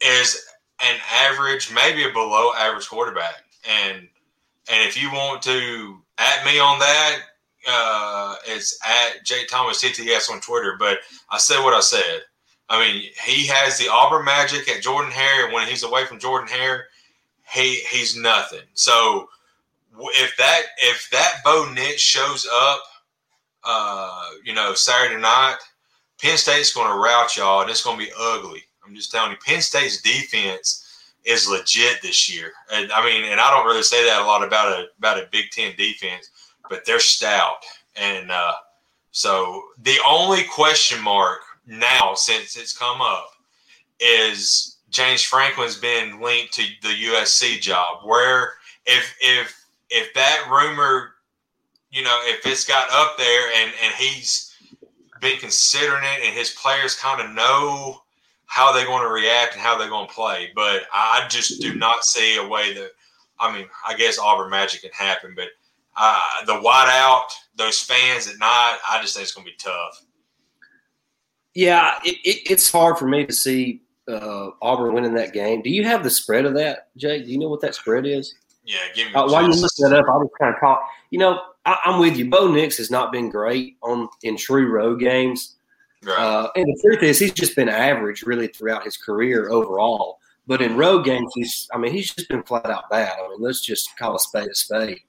is 0.00 0.42
an 0.80 0.96
average, 1.12 1.70
maybe 1.70 2.04
a 2.04 2.12
below 2.14 2.52
average 2.56 2.88
quarterback. 2.88 3.44
And 3.68 4.08
and 4.72 4.88
if 4.88 4.96
you 4.96 5.12
want 5.12 5.42
to 5.42 6.00
at 6.16 6.46
me 6.46 6.58
on 6.58 6.78
that, 6.78 7.18
uh, 7.68 8.36
it's 8.46 8.78
at 8.84 9.24
Jake 9.24 9.48
Thomas 9.48 9.82
TTS 9.82 10.30
on 10.30 10.40
Twitter, 10.40 10.76
but 10.78 10.98
I 11.30 11.38
said 11.38 11.62
what 11.62 11.74
I 11.74 11.80
said. 11.80 12.22
I 12.68 12.78
mean, 12.80 13.10
he 13.24 13.46
has 13.48 13.78
the 13.78 13.88
Auburn 13.88 14.24
magic 14.24 14.68
at 14.68 14.82
Jordan 14.82 15.10
Hare. 15.10 15.50
When 15.50 15.66
he's 15.66 15.82
away 15.82 16.06
from 16.06 16.20
Jordan 16.20 16.48
Hare, 16.48 16.86
he 17.52 17.76
he's 17.90 18.16
nothing. 18.16 18.62
So 18.74 19.28
if 19.98 20.36
that 20.36 20.62
if 20.78 21.08
that 21.10 21.40
Bo 21.44 21.70
Nix 21.74 22.00
shows 22.00 22.46
up, 22.52 22.82
uh, 23.64 24.30
you 24.44 24.54
know, 24.54 24.74
Saturday 24.74 25.20
night, 25.20 25.56
Penn 26.20 26.36
State's 26.36 26.72
going 26.72 26.88
to 26.88 26.98
rout 26.98 27.36
y'all, 27.36 27.62
and 27.62 27.70
it's 27.70 27.82
going 27.82 27.98
to 27.98 28.04
be 28.04 28.12
ugly. 28.18 28.62
I'm 28.86 28.94
just 28.94 29.10
telling 29.10 29.32
you, 29.32 29.36
Penn 29.44 29.60
State's 29.60 30.00
defense 30.00 30.86
is 31.24 31.48
legit 31.48 32.00
this 32.02 32.32
year. 32.32 32.52
And 32.72 32.90
I 32.92 33.04
mean, 33.04 33.24
and 33.24 33.40
I 33.40 33.50
don't 33.50 33.66
really 33.66 33.82
say 33.82 34.04
that 34.04 34.22
a 34.22 34.24
lot 34.24 34.44
about 34.44 34.72
a 34.72 34.86
about 34.98 35.18
a 35.18 35.28
Big 35.30 35.50
Ten 35.50 35.74
defense 35.76 36.30
but 36.70 36.86
they're 36.86 37.00
stout. 37.00 37.56
And 37.96 38.30
uh, 38.30 38.54
so 39.10 39.62
the 39.82 39.98
only 40.08 40.44
question 40.44 41.02
mark 41.02 41.40
now, 41.66 42.14
since 42.14 42.56
it's 42.56 42.76
come 42.76 43.02
up, 43.02 43.32
is 43.98 44.78
James 44.88 45.22
Franklin's 45.22 45.76
been 45.76 46.20
linked 46.20 46.54
to 46.54 46.62
the 46.80 46.88
USC 46.88 47.60
job. 47.60 47.98
Where 48.04 48.54
if 48.86 49.14
if 49.20 49.64
if 49.90 50.14
that 50.14 50.48
rumor, 50.50 51.10
you 51.90 52.02
know, 52.02 52.18
if 52.24 52.46
it's 52.46 52.64
got 52.64 52.88
up 52.90 53.18
there 53.18 53.50
and 53.56 53.72
and 53.84 53.94
he's 53.94 54.56
been 55.20 55.38
considering 55.38 56.02
it, 56.02 56.24
and 56.24 56.34
his 56.34 56.50
players 56.50 56.94
kind 56.94 57.20
of 57.20 57.34
know 57.34 58.00
how 58.46 58.72
they're 58.72 58.86
going 58.86 59.02
to 59.02 59.12
react 59.12 59.52
and 59.52 59.60
how 59.60 59.76
they're 59.76 59.88
going 59.88 60.08
to 60.08 60.14
play. 60.14 60.50
But 60.54 60.84
I 60.92 61.26
just 61.28 61.60
do 61.60 61.74
not 61.74 62.04
see 62.04 62.38
a 62.38 62.46
way 62.46 62.72
that. 62.74 62.90
I 63.42 63.56
mean, 63.56 63.66
I 63.88 63.94
guess 63.96 64.18
Auburn 64.18 64.50
Magic 64.50 64.82
can 64.82 64.90
happen, 64.90 65.32
but 65.34 65.48
uh, 65.96 66.20
the 66.46 66.54
whiteout, 66.54 67.26
those 67.56 67.80
fans 67.80 68.28
at 68.28 68.38
night, 68.38 68.78
I 68.88 69.00
just 69.00 69.14
think 69.14 69.24
it's 69.24 69.32
going 69.32 69.46
to 69.46 69.52
be 69.52 69.56
tough. 69.56 70.04
Yeah, 71.54 71.98
it, 72.04 72.16
it, 72.24 72.50
it's 72.50 72.70
hard 72.70 72.98
for 72.98 73.06
me 73.06 73.26
to 73.26 73.32
see 73.32 73.82
uh, 74.08 74.50
Auburn 74.62 74.94
winning 74.94 75.14
that 75.14 75.32
game. 75.32 75.62
Do 75.62 75.70
you 75.70 75.84
have 75.84 76.04
the 76.04 76.10
spread 76.10 76.44
of 76.44 76.54
that, 76.54 76.88
Jake? 76.96 77.24
Do 77.24 77.30
you 77.30 77.38
know 77.38 77.48
what 77.48 77.60
that 77.62 77.74
spread 77.74 78.06
is? 78.06 78.34
Yeah, 78.64 78.78
give 78.94 79.08
me. 79.08 79.14
Uh, 79.14 79.26
while 79.26 79.42
you 79.42 79.60
look 79.60 79.72
that 79.78 79.92
up, 79.92 80.06
I 80.06 80.16
was 80.16 80.30
kind 80.38 80.54
of 80.54 80.60
talk. 80.60 80.82
You 81.10 81.18
know, 81.18 81.40
I, 81.66 81.78
am 81.86 81.98
with 81.98 82.16
you. 82.16 82.30
Bo 82.30 82.50
Nix 82.50 82.76
has 82.76 82.90
not 82.90 83.10
been 83.10 83.30
great 83.30 83.76
on 83.82 84.08
in 84.22 84.36
true 84.36 84.70
road 84.70 85.00
games, 85.00 85.56
right. 86.04 86.16
uh, 86.18 86.50
and 86.54 86.66
the 86.66 86.80
truth 86.82 87.02
is, 87.02 87.18
he's 87.18 87.32
just 87.32 87.56
been 87.56 87.68
average 87.68 88.22
really 88.22 88.46
throughout 88.46 88.84
his 88.84 88.96
career 88.96 89.50
overall. 89.50 90.18
But 90.46 90.62
in 90.62 90.76
road 90.76 91.04
games, 91.04 91.32
he's 91.34 91.68
I 91.74 91.78
mean, 91.78 91.92
he's 91.92 92.14
just 92.14 92.28
been 92.28 92.42
flat 92.44 92.66
out 92.66 92.88
bad. 92.90 93.12
I 93.18 93.28
mean, 93.28 93.40
let's 93.40 93.60
just 93.60 93.96
call 93.98 94.14
a 94.14 94.20
spade 94.20 94.48
a 94.48 94.54
spade 94.54 95.00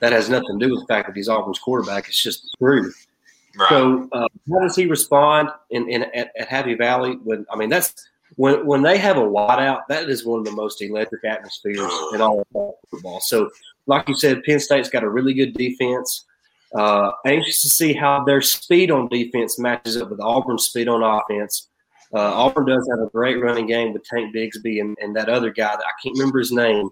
that 0.00 0.12
has 0.12 0.28
nothing 0.28 0.58
to 0.58 0.66
do 0.66 0.72
with 0.72 0.80
the 0.80 0.86
fact 0.86 1.08
that 1.08 1.16
he's 1.16 1.28
Auburn's 1.28 1.58
quarterback. 1.58 2.08
It's 2.08 2.22
just 2.22 2.42
the 2.42 2.64
truth. 2.64 3.06
Right. 3.58 3.68
So 3.70 4.08
uh, 4.12 4.28
how 4.50 4.60
does 4.60 4.76
he 4.76 4.86
respond 4.86 5.48
in, 5.70 5.88
in 5.88 6.04
at, 6.14 6.30
at, 6.38 6.48
Happy 6.48 6.74
Valley? 6.74 7.18
When 7.24 7.46
I 7.50 7.56
mean 7.56 7.70
that's 7.70 7.94
when 8.36 8.66
when 8.66 8.82
they 8.82 8.98
have 8.98 9.16
a 9.16 9.20
whiteout, 9.20 9.82
that 9.88 10.08
is 10.10 10.24
one 10.24 10.40
of 10.40 10.44
the 10.44 10.52
most 10.52 10.82
electric 10.82 11.24
atmospheres 11.24 11.92
in 12.12 12.20
all 12.20 12.40
of 12.54 12.74
football. 12.90 13.20
So, 13.22 13.50
like 13.86 14.08
you 14.08 14.14
said, 14.14 14.42
Penn 14.44 14.60
State's 14.60 14.90
got 14.90 15.04
a 15.04 15.08
really 15.08 15.32
good 15.32 15.54
defense. 15.54 16.24
Uh, 16.74 17.12
anxious 17.24 17.62
to 17.62 17.68
see 17.68 17.94
how 17.94 18.24
their 18.24 18.42
speed 18.42 18.90
on 18.90 19.08
defense 19.08 19.58
matches 19.58 19.96
up 19.96 20.10
with 20.10 20.20
Auburn's 20.20 20.64
speed 20.64 20.88
on 20.88 21.02
offense. 21.02 21.68
Uh, 22.12 22.34
Auburn 22.34 22.66
does 22.66 22.88
have 22.90 23.00
a 23.00 23.10
great 23.10 23.40
running 23.40 23.66
game 23.66 23.92
with 23.92 24.04
Tank 24.04 24.34
Bigsby 24.34 24.80
and, 24.80 24.96
and 25.00 25.16
that 25.16 25.28
other 25.28 25.50
guy 25.50 25.74
that 25.74 25.84
I 25.84 25.92
can't 26.02 26.16
remember 26.18 26.38
his 26.38 26.52
name, 26.52 26.90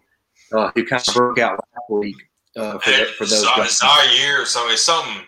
uh, 0.53 0.71
who 0.75 0.85
kind 0.87 1.07
of 1.07 1.14
broke 1.14 1.38
out 1.38 1.53
last 1.75 1.90
week 1.90 2.17
uh, 2.57 2.79
for, 2.79 2.90
the, 2.90 3.05
for 3.19 3.27
those 3.27 3.45
guys. 3.45 3.81
year 4.19 4.43
or 4.43 4.47
something. 4.47 4.77
Something. 4.77 5.23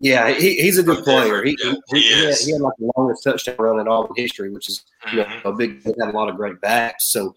Yeah, 0.00 0.30
he, 0.30 0.54
he's 0.56 0.78
a 0.78 0.82
good 0.82 1.02
player. 1.02 1.44
He, 1.44 1.56
yeah, 1.62 1.74
he, 1.92 2.00
he, 2.00 2.24
had, 2.26 2.34
he, 2.36 2.52
had, 2.52 2.60
like 2.60 2.74
the 2.78 2.92
longest 2.96 3.24
touchdown 3.24 3.56
run 3.58 3.80
in 3.80 3.88
all 3.88 4.04
of 4.04 4.16
history, 4.16 4.50
which 4.50 4.68
is 4.68 4.84
mm-hmm. 5.06 5.18
you 5.18 5.22
know, 5.24 5.40
a 5.44 5.52
big. 5.52 5.82
They 5.82 5.92
had 6.00 6.14
a 6.14 6.16
lot 6.16 6.28
of 6.28 6.36
great 6.36 6.60
backs, 6.60 7.06
so 7.10 7.34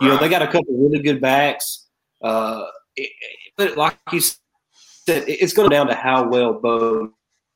you 0.00 0.08
right. 0.08 0.14
know 0.14 0.20
they 0.20 0.28
got 0.28 0.42
a 0.42 0.46
couple 0.46 0.76
really 0.76 1.00
good 1.00 1.20
backs. 1.20 1.88
Uh, 2.22 2.66
it, 2.94 3.10
but 3.56 3.76
like 3.76 3.98
you 4.12 4.20
said, 4.20 5.24
it's 5.26 5.52
going 5.52 5.68
to 5.68 5.74
down 5.74 5.88
to 5.88 5.94
how 5.94 6.28
well 6.28 6.54
Bo 6.54 7.10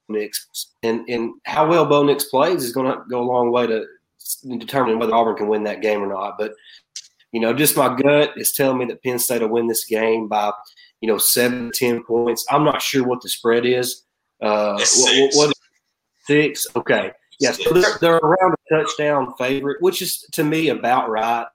Nix 0.09 0.73
and 0.83 1.09
and 1.09 1.35
how 1.45 1.69
well 1.69 1.87
Bo 1.87 2.03
Nix 2.03 2.25
plays 2.25 2.65
is 2.65 2.73
going 2.73 2.93
to 2.93 3.05
go 3.09 3.21
a 3.21 3.23
long 3.23 3.53
way 3.53 3.67
to 3.69 3.85
determining 4.59 4.99
whether 4.99 5.15
Auburn 5.15 5.37
can 5.37 5.49
win 5.49 5.65
that 5.65 5.83
game 5.83 6.03
or 6.03 6.09
not. 6.09 6.37
But 6.37 6.53
you 7.33 7.41
know, 7.41 7.53
just 7.53 7.77
my 7.77 7.95
gut 7.95 8.33
is 8.37 8.53
telling 8.53 8.79
me 8.79 8.87
that 8.87 9.03
Penn 9.03 9.19
State 9.19 9.43
will 9.43 9.51
win 9.51 9.69
this 9.69 9.85
game 9.85 10.29
by 10.29 10.53
you 11.01 11.09
know, 11.09 11.19
seven 11.19 11.71
to 11.71 11.79
ten 11.79 12.05
points. 12.05 12.45
I'm 12.51 12.65
not 12.65 12.83
sure 12.83 13.07
what 13.07 13.23
the 13.23 13.29
spread 13.29 13.67
is. 13.67 14.05
Uh, 14.41 14.79
what, 14.97 15.31
what, 15.35 15.53
Six. 16.27 16.67
Okay. 16.77 17.13
Yeah, 17.41 17.53
so 17.53 17.73
they're, 17.73 17.99
they're 18.01 18.17
around 18.17 18.55
a 18.55 18.75
touchdown 18.75 19.33
favorite, 19.39 19.81
which 19.81 20.03
is 20.03 20.27
to 20.33 20.45
me 20.45 20.69
about 20.69 21.09
right. 21.09 21.47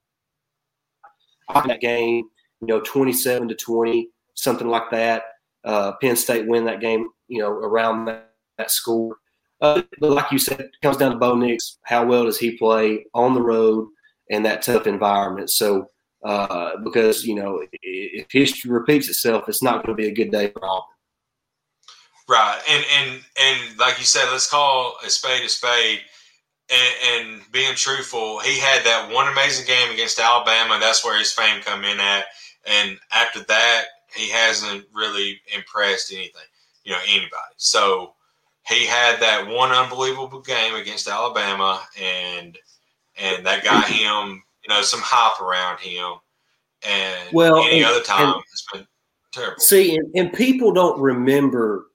I 1.50 1.68
that 1.68 1.82
game, 1.82 2.24
you 2.62 2.68
know, 2.68 2.80
twenty-seven 2.80 3.50
to 3.50 3.56
twenty, 3.56 4.10
something 4.34 4.68
like 4.68 4.90
that. 4.92 5.24
Uh, 5.64 5.92
Penn 6.02 6.16
State 6.16 6.48
win 6.48 6.66
that 6.66 6.80
game, 6.80 7.10
you 7.28 7.40
know, 7.40 7.50
around 7.50 8.06
that, 8.06 8.32
that 8.58 8.72
score. 8.72 9.18
Uh, 9.62 9.82
but 10.00 10.12
like 10.12 10.32
you 10.32 10.40
said, 10.40 10.60
it 10.60 10.72
comes 10.82 10.98
down 10.98 11.12
to 11.12 11.18
Bo 11.18 11.36
Nix. 11.36 11.78
How 11.84 12.06
well 12.06 12.24
does 12.24 12.40
he 12.40 12.58
play 12.58 13.06
on 13.14 13.34
the 13.34 13.42
road 13.42 13.88
in 14.30 14.44
that 14.44 14.62
tough 14.62 14.88
environment? 14.88 15.52
So, 15.52 15.90
uh, 16.24 16.78
because 16.84 17.26
you 17.26 17.36
know, 17.36 17.64
if 17.82 18.28
history 18.32 18.72
repeats 18.72 19.10
itself, 19.10 19.48
it's 19.48 19.64
not 19.64 19.86
going 19.86 19.96
to 19.96 20.02
be 20.02 20.08
a 20.08 20.14
good 20.14 20.32
day 20.32 20.50
for 20.50 20.66
Auburn. 20.66 20.88
Right, 22.30 22.62
and 22.70 22.86
and 22.98 23.22
and 23.42 23.78
like 23.80 24.00
you 24.00 24.06
said, 24.06 24.32
let's 24.32 24.50
call 24.50 24.98
a 25.06 25.10
spade 25.10 25.44
a 25.44 25.50
spade. 25.50 26.02
And, 26.70 27.26
and, 27.36 27.42
being 27.52 27.76
truthful, 27.76 28.40
he 28.40 28.58
had 28.58 28.86
that 28.86 29.12
one 29.14 29.28
amazing 29.28 29.68
game 29.68 29.92
against 29.94 30.18
Alabama. 30.18 30.78
That's 30.80 31.04
where 31.04 31.20
his 31.20 31.32
fame 31.32 31.62
come 31.62 31.84
in 31.84 32.00
at. 32.00 32.24
And 32.66 32.98
after 33.12 33.42
that, 33.42 33.84
he 34.16 34.30
hasn't 34.30 34.86
really 34.94 35.42
impressed 35.54 36.14
anything, 36.14 36.48
you 36.86 36.94
know, 36.94 37.00
anybody. 37.06 37.54
So 37.58 38.14
he 38.68 38.86
had 38.86 39.20
that 39.20 39.48
one 39.48 39.72
unbelievable 39.72 40.42
game 40.42 40.76
against 40.76 41.08
Alabama, 41.08 41.82
and 42.02 42.58
and 43.18 43.46
that 43.46 43.64
got 43.64 43.88
him, 43.88 44.44
you 44.64 44.74
know, 44.74 44.82
some 44.82 45.02
hype 45.04 45.42
around 45.42 45.80
him. 45.80 46.14
And 46.88 47.34
well, 47.34 47.64
any 47.64 47.78
and, 47.78 47.86
other 47.86 48.04
time, 48.04 48.36
it's 48.52 48.66
been 48.74 48.86
terrible. 49.32 49.60
See, 49.60 49.96
and, 49.96 50.12
and 50.16 50.34
people 50.34 50.74
don't 50.74 51.00
remember 51.00 51.88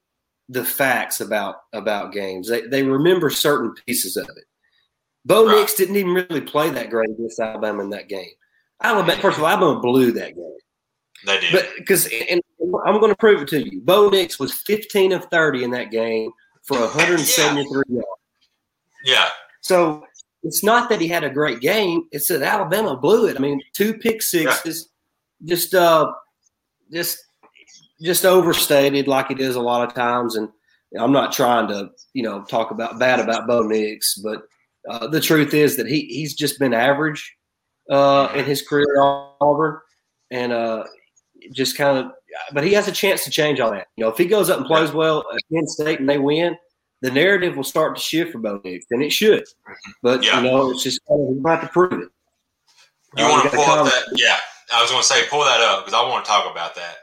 the 0.49 0.65
facts 0.65 1.21
about 1.21 1.57
about 1.73 2.13
games. 2.13 2.49
They 2.49 2.63
they 2.63 2.83
remember 2.83 3.29
certain 3.31 3.75
pieces 3.87 4.17
of 4.17 4.29
it. 4.37 4.45
Bo 5.25 5.47
right. 5.47 5.57
Nix 5.57 5.75
didn't 5.75 5.97
even 5.97 6.15
really 6.15 6.41
play 6.41 6.71
that 6.71 6.91
great 6.91 7.11
against 7.11 7.39
Alabama 7.39 7.83
in 7.83 7.91
that 7.91 8.09
game. 8.09 8.31
Alabama, 8.83 9.13
mm-hmm. 9.13 9.21
first 9.21 9.37
of 9.37 9.45
all, 9.45 9.51
Alabama 9.51 9.81
blew 9.81 10.13
that 10.13 10.35
game. 10.35 10.57
They 11.27 11.41
did. 11.41 11.53
But 11.53 11.69
because 11.77 12.09
and 12.31 12.41
I'm 12.87 13.01
going 13.01 13.13
to 13.13 13.17
prove 13.17 13.43
it 13.43 13.49
to 13.49 13.63
you. 13.63 13.81
Bo 13.83 14.09
Nix 14.09 14.39
was 14.39 14.55
15 14.55 15.13
of 15.13 15.25
30 15.27 15.65
in 15.65 15.71
that 15.73 15.91
game 15.91 16.31
for 16.63 16.79
173 16.79 17.83
yeah. 17.89 17.95
yards. 17.95 18.09
Yeah. 19.05 19.29
So 19.61 20.05
it's 20.43 20.63
not 20.63 20.89
that 20.89 21.01
he 21.01 21.09
had 21.09 21.25
a 21.25 21.31
great 21.31 21.61
game. 21.61 22.05
It's 22.13 22.29
that 22.29 22.43
Alabama 22.43 22.97
blew 22.97 23.27
it. 23.27 23.37
I 23.37 23.41
mean, 23.41 23.61
two 23.75 23.95
pick 23.95 24.23
sixes, 24.23 24.89
yeah. 25.41 25.55
just 25.55 25.75
uh, 25.75 26.13
just 26.93 27.19
just 28.01 28.25
overstated 28.25 29.09
like 29.09 29.31
it 29.31 29.41
is 29.41 29.57
a 29.57 29.61
lot 29.61 29.87
of 29.87 29.95
times. 29.95 30.37
And 30.37 30.49
I'm 30.99 31.13
not 31.13 31.33
trying 31.33 31.69
to, 31.69 31.91
you 32.15 32.23
know, 32.23 32.45
talk 32.45 32.71
about 32.71 32.99
bad 32.99 33.21
about 33.21 33.47
Bo 33.47 33.63
Nix, 33.63 34.19
but 34.19 34.43
uh, 34.89 35.09
the 35.09 35.21
truth 35.21 35.55
is 35.55 35.77
that 35.77 35.87
he 35.87 36.07
he's 36.07 36.35
just 36.35 36.59
been 36.59 36.73
average 36.73 37.37
uh, 37.91 38.29
in 38.35 38.45
his 38.45 38.63
career 38.63 38.87
at 38.97 39.37
Auburn, 39.41 39.79
and 40.31 40.53
uh, 40.53 40.85
just 41.53 41.77
kind 41.77 41.99
of. 41.99 42.13
But 42.53 42.65
he 42.65 42.73
has 42.75 42.87
a 42.89 42.93
chance 42.93 43.25
to 43.25 43.31
change 43.31 43.59
all 43.59 43.73
that. 43.73 43.89
You 43.97 44.05
know, 44.05 44.11
if 44.11 44.19
he 44.19 44.27
goes 44.27 44.51
up 44.51 44.59
and 44.59 44.67
plays 44.67 44.93
well 44.93 45.25
at 45.33 45.41
Penn 45.53 45.67
State 45.67 45.99
and 45.99 46.09
they 46.09 46.19
win, 46.19 46.57
the 47.01 47.11
narrative 47.11 47.57
will 47.57 47.65
start 47.65 47.97
to 47.97 48.03
shift 48.03 48.33
for 48.33 48.39
Bo 48.39 48.61
Nix, 48.65 48.87
and 48.91 49.03
it 49.03 49.13
should. 49.13 49.45
But 50.03 50.25
yeah. 50.25 50.41
you 50.41 50.49
know, 50.49 50.71
it's 50.71 50.83
just 50.83 51.01
kind 51.07 51.21
of, 51.21 51.37
we 51.37 51.51
have 51.51 51.61
to 51.61 51.69
prove 51.69 51.93
it. 51.93 52.09
You 53.17 53.25
uh, 53.25 53.31
want 53.31 53.51
to 53.51 53.57
pull 53.57 53.65
up 53.65 53.87
that? 53.87 54.05
Yeah, 54.17 54.37
I 54.75 54.83
was 54.83 54.91
going 54.91 55.03
to 55.03 55.09
say 55.09 55.23
pull 55.29 55.45
that 55.45 55.61
up 55.61 55.85
because 55.85 55.99
I 55.99 56.07
want 56.09 56.25
to 56.25 56.31
talk 56.31 56.51
about 56.51 56.75
that. 56.75 56.97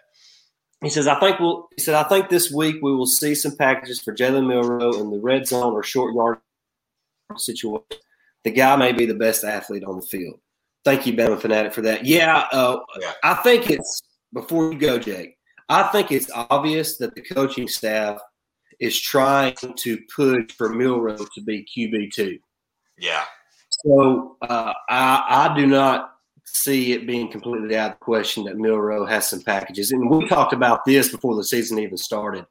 He 0.81 0.89
says, 0.89 1.07
I 1.07 1.19
think 1.19 1.39
we'll 1.39 1.67
he 1.75 1.81
said, 1.81 1.95
I 1.95 2.03
think 2.03 2.29
this 2.29 2.51
week 2.51 2.75
we 2.81 2.93
will 2.93 3.07
see 3.07 3.33
some 3.33 3.55
packages 3.55 4.01
for 4.01 4.13
Jalen 4.13 4.47
Milroe 4.47 4.99
in 4.99 5.09
the 5.09 5.19
red 5.19 5.47
zone 5.47 5.73
or 5.73 5.81
short 5.81 6.13
yard 6.13 6.37
situation. 7.37 7.85
The 8.43 8.51
guy 8.51 8.75
may 8.75 8.91
be 8.91 9.07
the 9.07 9.15
best 9.15 9.43
athlete 9.43 9.83
on 9.83 9.95
the 9.95 10.05
field. 10.05 10.39
Thank 10.83 11.07
you, 11.07 11.13
Bama 11.13 11.39
Fanatic, 11.39 11.73
for 11.73 11.81
that. 11.81 12.05
Yeah, 12.05 12.45
uh, 12.51 12.77
yeah. 13.01 13.13
I 13.23 13.33
think 13.35 13.71
it's 13.71 14.03
before 14.33 14.71
you 14.71 14.77
go, 14.77 14.99
Jake. 14.99 15.37
I 15.67 15.83
think 15.83 16.11
it's 16.11 16.29
obvious 16.31 16.97
that 16.97 17.15
the 17.15 17.21
coaching 17.21 17.67
staff 17.67 18.19
is 18.79 18.99
trying 18.99 19.55
to 19.77 19.97
push 20.15 20.51
for 20.57 20.69
Milroe 20.69 21.17
to 21.17 21.41
be 21.41 21.65
QB 21.65 22.11
two. 22.11 22.39
Yeah. 22.97 23.25
So 23.85 24.37
uh, 24.41 24.73
I, 24.89 25.49
I 25.49 25.55
do 25.55 25.67
not 25.67 26.15
see 26.45 26.93
it 26.93 27.07
being 27.07 27.29
completely 27.29 27.75
out 27.75 27.91
of 27.93 27.99
the 27.99 28.05
question 28.05 28.45
that 28.45 28.57
Milroe 28.57 29.05
has 29.05 29.29
some 29.29 29.41
packages. 29.41 29.91
And 29.91 30.09
we 30.09 30.27
talked 30.27 30.53
about 30.53 30.85
this 30.85 31.09
before 31.09 31.35
the 31.35 31.43
season 31.43 31.79
even 31.79 31.97
started 31.97 32.45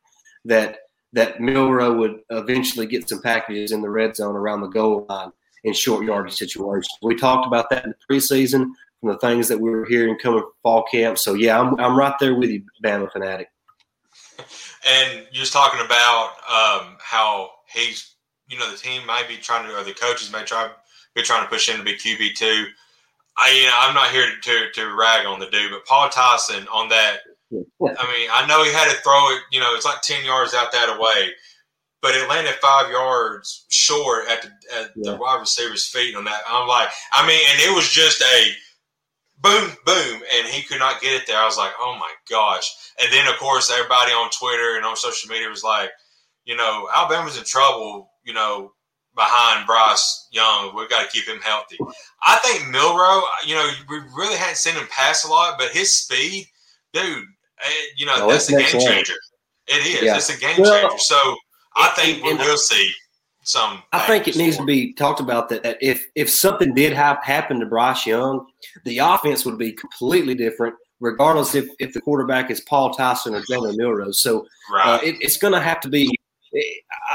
that 0.44 0.78
that 1.12 1.40
Milroe 1.40 1.94
would 1.96 2.20
eventually 2.30 2.86
get 2.86 3.08
some 3.08 3.22
packages 3.22 3.70
in 3.70 3.82
the 3.82 3.88
red 3.88 4.16
zone 4.16 4.34
around 4.34 4.62
the 4.62 4.66
goal 4.66 5.06
line 5.08 5.30
in 5.62 5.72
short 5.72 6.04
yardage 6.04 6.34
situations. 6.34 6.88
We 7.02 7.14
talked 7.14 7.46
about 7.46 7.70
that 7.70 7.84
in 7.84 7.94
the 7.94 8.14
preseason 8.14 8.66
from 9.00 9.10
the 9.10 9.18
things 9.18 9.46
that 9.48 9.60
we 9.60 9.70
were 9.70 9.86
hearing 9.86 10.18
coming 10.18 10.40
from 10.40 10.50
fall 10.62 10.84
camp. 10.90 11.18
So 11.18 11.34
yeah, 11.34 11.60
I'm 11.60 11.78
I'm 11.78 11.96
right 11.96 12.14
there 12.18 12.34
with 12.34 12.50
you, 12.50 12.64
Bama 12.82 13.10
fanatic. 13.12 13.48
And 14.86 15.26
you're 15.32 15.46
talking 15.46 15.80
about 15.80 16.32
um, 16.46 16.98
how 17.00 17.52
he's, 17.72 18.16
you 18.48 18.58
know, 18.58 18.70
the 18.70 18.76
team 18.76 19.06
might 19.06 19.26
be 19.26 19.38
trying 19.38 19.66
to, 19.66 19.74
or 19.74 19.82
the 19.82 19.94
coaches 19.94 20.30
may 20.30 20.44
try 20.44 20.68
be 21.14 21.22
trying 21.22 21.42
to 21.42 21.48
push 21.48 21.70
him 21.70 21.78
to 21.78 21.82
be 21.82 21.94
QB 21.94 22.34
two. 22.34 22.66
I, 23.38 23.50
you 23.50 23.64
know, 23.64 23.72
I'm 23.74 23.94
not 23.94 24.10
here 24.10 24.26
to, 24.42 24.70
to 24.74 24.94
rag 24.94 25.26
on 25.26 25.40
the 25.40 25.46
dude, 25.46 25.70
but 25.70 25.86
Paul 25.86 26.10
Tyson 26.10 26.68
on 26.68 26.90
that. 26.90 27.20
I 27.52 28.18
mean, 28.18 28.28
I 28.30 28.46
know 28.46 28.62
he 28.62 28.72
had 28.72 28.90
to 28.90 29.00
throw 29.00 29.30
it. 29.30 29.42
You 29.50 29.60
know, 29.60 29.74
it's 29.74 29.86
like 29.86 30.02
ten 30.02 30.24
yards 30.24 30.52
out 30.52 30.72
that 30.72 30.94
away, 30.94 31.32
but 32.02 32.14
it 32.14 32.28
landed 32.28 32.54
five 32.60 32.90
yards 32.90 33.64
short 33.68 34.28
at 34.28 34.42
the 34.42 34.48
at 34.76 34.90
yeah. 34.96 35.12
the 35.12 35.16
wide 35.16 35.40
receiver's 35.40 35.88
feet 35.88 36.14
on 36.14 36.24
that. 36.24 36.42
I'm 36.46 36.68
like, 36.68 36.88
I 37.12 37.26
mean, 37.26 37.40
and 37.52 37.60
it 37.62 37.74
was 37.74 37.88
just 37.88 38.20
a 38.20 38.50
boom, 39.40 39.70
boom, 39.84 40.22
and 40.34 40.46
he 40.46 40.62
could 40.62 40.78
not 40.78 41.00
get 41.00 41.20
it 41.20 41.26
there. 41.26 41.38
I 41.38 41.44
was 41.44 41.58
like, 41.58 41.72
oh 41.78 41.96
my 41.98 42.10
gosh. 42.30 42.70
And 43.02 43.12
then 43.12 43.26
of 43.26 43.38
course 43.38 43.70
everybody 43.70 44.12
on 44.12 44.30
Twitter 44.30 44.76
and 44.76 44.84
on 44.84 44.96
social 44.96 45.30
media 45.30 45.48
was 45.48 45.64
like, 45.64 45.90
you 46.44 46.56
know, 46.56 46.88
Alabama's 46.96 47.38
in 47.38 47.44
trouble. 47.44 48.10
You 48.24 48.32
know, 48.32 48.72
behind 49.14 49.66
Bryce 49.66 50.28
Young. 50.32 50.74
We've 50.74 50.88
got 50.88 51.04
to 51.04 51.10
keep 51.10 51.26
him 51.26 51.40
healthy. 51.40 51.78
I 52.22 52.36
think 52.38 52.68
Milroe, 52.70 53.22
you 53.46 53.54
know, 53.54 53.68
we 53.88 53.98
really 54.16 54.36
hadn't 54.36 54.56
seen 54.56 54.74
him 54.74 54.86
pass 54.90 55.24
a 55.24 55.28
lot, 55.28 55.58
but 55.58 55.70
his 55.70 55.94
speed, 55.94 56.46
dude, 56.92 57.24
eh, 57.64 57.70
you 57.96 58.06
know, 58.06 58.18
no, 58.18 58.28
that's 58.28 58.48
a 58.48 58.52
game 58.52 58.80
changer. 58.80 59.14
It 59.66 59.86
is. 59.86 60.02
Yeah. 60.02 60.16
It's 60.16 60.34
a 60.34 60.38
game 60.38 60.56
well, 60.58 60.88
changer. 60.88 60.98
So 60.98 61.36
I 61.76 61.88
think 61.96 62.22
we 62.24 62.34
will 62.34 62.56
see 62.56 62.92
some. 63.44 63.82
I 63.92 64.00
think 64.00 64.28
it 64.28 64.36
needs 64.36 64.56
to 64.56 64.64
be 64.64 64.92
talked 64.94 65.20
about 65.20 65.48
that, 65.50 65.62
that 65.62 65.78
if 65.80 66.06
if 66.14 66.28
something 66.30 66.74
did 66.74 66.92
have 66.92 67.22
happen 67.22 67.60
to 67.60 67.66
Bryce 67.66 68.06
Young, 68.06 68.46
the 68.84 68.98
offense 68.98 69.44
would 69.44 69.58
be 69.58 69.72
completely 69.72 70.34
different. 70.34 70.74
Regardless 71.00 71.54
if, 71.54 71.66
if 71.80 71.92
the 71.92 72.00
quarterback 72.00 72.50
is 72.50 72.60
Paul 72.60 72.94
Tyson 72.94 73.34
or 73.34 73.42
Jalen 73.42 73.76
Milroe, 73.76 74.12
so 74.12 74.40
uh, 74.40 74.74
right. 74.74 74.86
uh, 74.86 75.00
it, 75.02 75.16
it's 75.20 75.36
going 75.36 75.52
to 75.52 75.60
have 75.60 75.80
to 75.80 75.88
be 75.88 76.08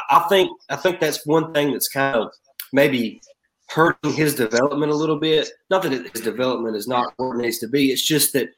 I 0.10 0.26
think 0.30 0.52
I 0.70 0.76
think 0.76 1.00
that's 1.00 1.26
one 1.26 1.54
thing 1.54 1.72
that's 1.72 1.88
kind 1.88 2.16
of 2.16 2.32
maybe 2.74 3.22
hurting 3.68 4.14
his 4.14 4.36
development 4.36 4.92
a 4.92 4.96
little 4.96 5.20
bit. 5.20 5.50
Not 5.70 5.84
that 5.84 6.12
his 6.12 6.22
development 6.22 6.76
is 6.76 6.88
not 6.88 7.14
where 7.18 7.36
it 7.36 7.42
needs 7.42 7.60
to 7.60 7.68
be. 7.68 7.92
It's 7.92 8.06
just 8.06 8.34
that 8.34 8.50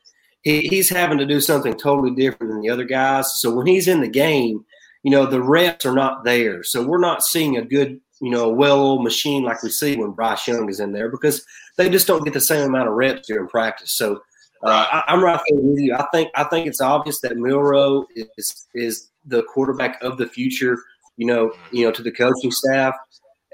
he, 0.42 0.62
he's 0.62 0.90
having 0.90 1.18
to 1.18 1.26
do 1.26 1.40
something 1.40 1.78
totally 1.78 2.16
different 2.16 2.52
than 2.52 2.62
the 2.62 2.70
other 2.70 2.86
guys. 2.86 3.40
So 3.40 3.54
when 3.54 3.68
he's 3.68 3.88
in 3.88 4.02
the 4.02 4.08
game, 4.08 4.66
you 5.04 5.12
know, 5.12 5.26
the 5.26 5.42
reps 5.42 5.86
are 5.86 5.94
not 5.94 6.24
there. 6.24 6.64
So 6.64 6.86
we're 6.86 7.00
not 7.00 7.24
seeing 7.24 7.58
a 7.58 7.66
good, 7.66 8.00
you 8.22 8.30
know, 8.30 8.50
well-oiled 8.50 9.04
machine 9.04 9.44
like 9.44 9.64
we 9.64 9.70
see 9.70 9.96
when 9.96 10.12
Bryce 10.12 10.48
Young 10.48 10.70
is 10.70 10.80
in 10.80 10.92
there 10.92 11.10
because 11.10 11.46
they 11.78 11.90
just 11.90 12.08
don't 12.08 12.24
get 12.24 12.34
the 12.34 12.42
same 12.42 12.68
amount 12.68 12.88
of 12.88 12.96
reps 12.96 13.28
during 13.28 13.48
practice. 13.48 13.94
So 13.94 14.22
uh, 14.64 15.02
I, 15.08 15.14
am 15.14 15.24
right 15.24 15.40
there 15.50 15.60
with 15.60 15.80
you. 15.80 15.96
I 15.96 16.06
think 16.14 16.30
I 16.36 16.44
think 16.44 16.68
it's 16.68 16.82
obvious 16.82 17.20
that 17.22 17.38
Milroe 17.38 18.06
is 18.38 18.68
is 18.76 19.10
the 19.26 19.44
quarterback 19.44 20.02
of 20.04 20.18
the 20.18 20.28
future. 20.28 20.78
You 21.18 21.26
know, 21.28 21.54
you 21.72 21.86
know, 21.86 21.92
to 21.92 22.04
the 22.04 22.12
coaching 22.12 22.52
staff, 22.52 22.94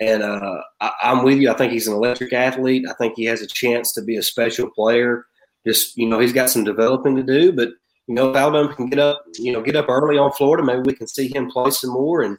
and 0.01 0.21
uh, 0.21 0.61
I, 0.81 0.91
am 1.03 1.23
with 1.23 1.37
you. 1.37 1.49
I 1.49 1.53
think 1.53 1.71
he's 1.71 1.87
an 1.87 1.93
electric 1.93 2.33
athlete. 2.33 2.85
I 2.89 2.93
think 2.93 3.13
he 3.15 3.25
has 3.25 3.41
a 3.41 3.47
chance 3.47 3.93
to 3.93 4.01
be 4.01 4.17
a 4.17 4.23
special 4.23 4.69
player. 4.69 5.25
Just 5.65 5.97
you 5.97 6.07
know, 6.07 6.19
he's 6.19 6.33
got 6.33 6.49
some 6.49 6.65
developing 6.65 7.15
to 7.15 7.23
do, 7.23 7.53
but 7.53 7.69
you 8.07 8.15
know, 8.15 8.29
if 8.29 8.35
Alabama 8.35 8.73
can 8.73 8.87
get 8.87 8.99
up, 8.99 9.25
you 9.37 9.51
know, 9.51 9.61
get 9.61 9.75
up 9.75 9.89
early 9.89 10.17
on 10.17 10.31
Florida, 10.31 10.63
maybe 10.63 10.81
we 10.81 10.93
can 10.93 11.07
see 11.07 11.27
him 11.27 11.49
play 11.49 11.71
some 11.71 11.91
more, 11.91 12.21
and 12.21 12.37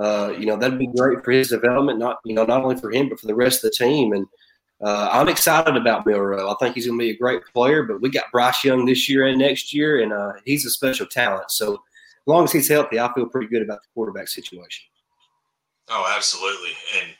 uh, 0.00 0.32
you 0.36 0.46
know, 0.46 0.56
that'd 0.56 0.78
be 0.78 0.86
great 0.86 1.22
for 1.24 1.30
his 1.30 1.48
development. 1.48 1.98
Not 1.98 2.18
you 2.24 2.34
know, 2.34 2.44
not 2.44 2.62
only 2.62 2.76
for 2.76 2.90
him, 2.90 3.08
but 3.10 3.20
for 3.20 3.26
the 3.26 3.34
rest 3.34 3.62
of 3.62 3.70
the 3.70 3.76
team. 3.76 4.12
And 4.12 4.26
uh, 4.82 5.10
I'm 5.12 5.28
excited 5.28 5.76
about 5.76 6.06
Milroe. 6.06 6.50
I 6.50 6.54
think 6.58 6.74
he's 6.74 6.86
going 6.86 6.98
to 6.98 7.04
be 7.04 7.10
a 7.10 7.16
great 7.16 7.42
player. 7.52 7.82
But 7.82 8.00
we 8.00 8.08
got 8.10 8.32
Bryce 8.32 8.64
Young 8.64 8.86
this 8.86 9.08
year 9.08 9.26
and 9.26 9.38
next 9.38 9.74
year, 9.74 10.02
and 10.02 10.12
uh, 10.12 10.32
he's 10.44 10.66
a 10.66 10.70
special 10.70 11.06
talent. 11.06 11.50
So 11.50 11.74
as 11.74 11.78
long 12.26 12.44
as 12.44 12.52
he's 12.52 12.68
healthy, 12.68 12.98
I 12.98 13.12
feel 13.12 13.26
pretty 13.26 13.48
good 13.48 13.62
about 13.62 13.82
the 13.82 13.88
quarterback 13.94 14.28
situation. 14.28 14.84
Oh, 15.90 16.10
absolutely. 16.16 16.72
And 16.98 17.10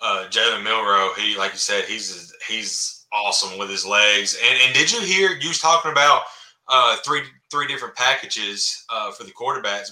uh, 0.00 0.26
Jalen 0.30 0.64
Milroe, 0.64 1.12
he 1.18 1.36
like 1.36 1.52
you 1.52 1.58
said, 1.58 1.84
he's 1.84 2.34
he's 2.48 3.06
awesome 3.12 3.58
with 3.58 3.68
his 3.68 3.84
legs. 3.84 4.38
And 4.42 4.58
and 4.64 4.74
did 4.74 4.90
you 4.90 5.00
hear 5.02 5.36
you 5.38 5.48
was 5.48 5.58
talking 5.58 5.92
about 5.92 6.22
uh, 6.68 6.96
three 7.04 7.22
three 7.50 7.66
different 7.66 7.94
packages 7.94 8.84
uh, 8.88 9.10
for 9.12 9.24
the 9.24 9.32
quarterbacks? 9.32 9.90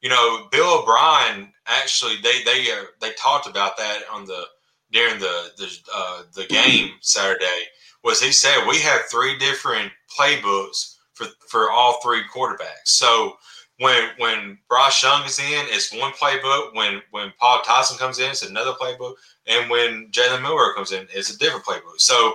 You 0.00 0.10
know, 0.10 0.48
Bill 0.50 0.80
O'Brien 0.80 1.52
actually 1.66 2.16
they 2.22 2.42
they 2.44 2.70
uh, 2.70 2.84
they 3.00 3.12
talked 3.12 3.48
about 3.48 3.76
that 3.76 4.02
on 4.12 4.24
the 4.24 4.44
during 4.92 5.18
the 5.18 5.50
the 5.56 5.78
uh, 5.94 6.22
the 6.34 6.46
game 6.46 6.90
Saturday. 7.00 7.62
Was 8.04 8.20
he 8.20 8.32
said 8.32 8.66
we 8.68 8.78
have 8.80 9.02
three 9.10 9.38
different 9.38 9.90
playbooks 10.18 10.96
for 11.14 11.26
for 11.48 11.70
all 11.70 12.00
three 12.02 12.22
quarterbacks. 12.32 12.86
So 12.86 13.36
when 13.78 14.10
when 14.18 14.58
Bryce 14.68 15.02
Young 15.02 15.24
is 15.24 15.38
in, 15.38 15.66
it's 15.68 15.92
one 15.92 16.12
playbook. 16.12 16.74
When 16.74 17.02
when 17.10 17.32
Paul 17.38 17.60
Tyson 17.64 17.98
comes 17.98 18.18
in, 18.18 18.30
it's 18.30 18.42
another 18.42 18.72
playbook. 18.72 19.14
And 19.46 19.68
when 19.70 20.08
Jalen 20.10 20.42
Milroe 20.42 20.74
comes 20.74 20.92
in, 20.92 21.06
it's 21.12 21.34
a 21.34 21.38
different 21.38 21.64
playbook. 21.64 21.98
So 22.00 22.34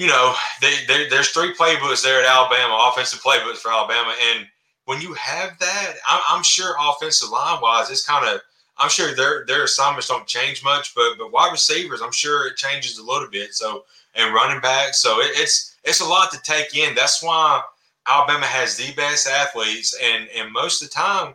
you 0.00 0.06
know, 0.06 0.34
they, 0.62 0.74
they, 0.88 1.08
there's 1.08 1.28
three 1.28 1.54
playbooks 1.54 2.02
there 2.02 2.22
at 2.22 2.26
Alabama, 2.26 2.88
offensive 2.88 3.20
playbooks 3.20 3.58
for 3.58 3.70
Alabama, 3.70 4.14
and 4.32 4.46
when 4.86 4.98
you 5.02 5.12
have 5.12 5.58
that, 5.58 5.94
I'm, 6.08 6.22
I'm 6.28 6.42
sure 6.42 6.74
offensive 6.80 7.28
line 7.28 7.60
wise, 7.60 7.90
it's 7.90 8.06
kind 8.06 8.26
of 8.26 8.40
I'm 8.78 8.88
sure 8.88 9.14
their 9.14 9.44
their 9.46 9.64
assignments 9.64 10.08
don't 10.08 10.26
change 10.26 10.64
much, 10.64 10.94
but 10.94 11.18
but 11.18 11.32
wide 11.32 11.52
receivers, 11.52 12.00
I'm 12.00 12.12
sure 12.12 12.46
it 12.46 12.56
changes 12.56 12.96
a 12.96 13.04
little 13.04 13.28
bit. 13.28 13.52
So 13.52 13.84
and 14.14 14.34
running 14.34 14.62
back, 14.62 14.94
so 14.94 15.20
it, 15.20 15.32
it's 15.34 15.76
it's 15.84 16.00
a 16.00 16.06
lot 16.06 16.32
to 16.32 16.40
take 16.42 16.74
in. 16.74 16.94
That's 16.94 17.22
why 17.22 17.60
Alabama 18.08 18.46
has 18.46 18.76
the 18.76 18.92
best 18.94 19.28
athletes, 19.28 19.94
and 20.02 20.28
and 20.34 20.50
most 20.50 20.82
of 20.82 20.88
the 20.88 20.94
time, 20.94 21.34